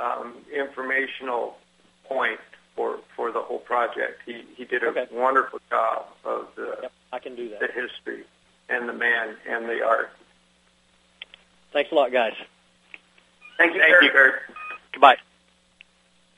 um, 0.01 0.35
informational 0.55 1.57
point 2.05 2.39
for, 2.77 3.01
for 3.17 3.33
the 3.33 3.41
whole 3.41 3.59
project. 3.59 4.21
He, 4.25 4.45
he 4.57 4.65
did 4.65 4.85
a 4.85 4.87
okay. 4.87 5.09
wonderful 5.13 5.59
job 5.69 6.07
of 6.25 6.47
the, 6.55 6.79
yep, 6.83 6.93
I 7.13 7.19
can 7.19 7.35
do 7.35 7.51
that. 7.51 7.59
the 7.59 7.67
history 7.67 8.25
and 8.69 8.89
the 8.89 8.93
man 8.93 9.35
and 9.49 9.69
the 9.69 9.85
art. 9.85 10.11
Thanks 11.73 11.91
a 11.91 11.95
lot, 11.97 12.13
guys. 12.13 12.35
Thank 13.59 13.75
you, 13.75 13.81
Thank 13.81 13.95
Curt. 13.95 14.05
you, 14.05 14.11
Curt. 14.11 14.35
Goodbye. 14.93 15.17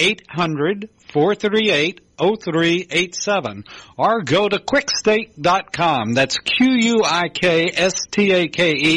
800 0.00 0.88
438 1.12 2.00
0387 2.20 3.64
or 3.96 4.22
go 4.22 4.48
to 4.48 4.58
quikstake.com. 4.58 6.14
That's 6.14 6.38
Q-U-I-K-S-T-A-K-E 6.38 7.04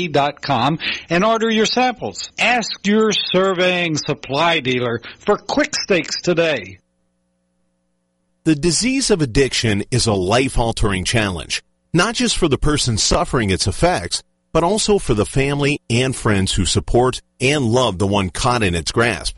dot 0.10 0.42
com 0.42 0.80
and 1.10 1.24
order 1.24 1.50
your 1.50 1.66
samples. 1.66 2.32
Ask 2.38 2.86
your 2.86 3.12
surveying 3.12 3.98
supply 3.98 4.60
dealer 4.60 5.02
for 5.20 5.38
quick 5.38 5.74
stakes 5.76 6.22
today. 6.22 6.80
The 8.44 8.56
disease 8.56 9.10
of 9.10 9.22
addiction 9.22 9.86
is 9.90 10.06
a 10.06 10.14
life-altering 10.14 11.06
challenge, 11.06 11.64
not 11.94 12.16
just 12.16 12.38
for 12.38 12.50
the 12.50 12.58
person 12.58 12.98
suffering 12.98 13.50
its 13.50 13.68
effects, 13.68 14.22
but 14.52 14.66
also 14.66 15.00
for 15.00 15.14
the 15.14 15.26
family 15.26 15.80
and 15.90 16.14
friends 16.14 16.54
who 16.54 16.66
support 16.66 17.22
and 17.40 17.64
love 17.64 18.00
the 18.00 18.08
one 18.08 18.30
caught 18.30 18.62
in 18.62 18.76
its 18.76 18.92
grasp. 18.92 19.38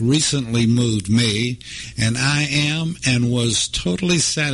recently 0.00 0.66
moved 0.66 1.08
me, 1.08 1.58
and 1.98 2.16
I 2.16 2.46
am 2.50 2.96
and 3.06 3.30
was 3.30 3.68
totally 3.68 4.18
satisfied 4.18 4.40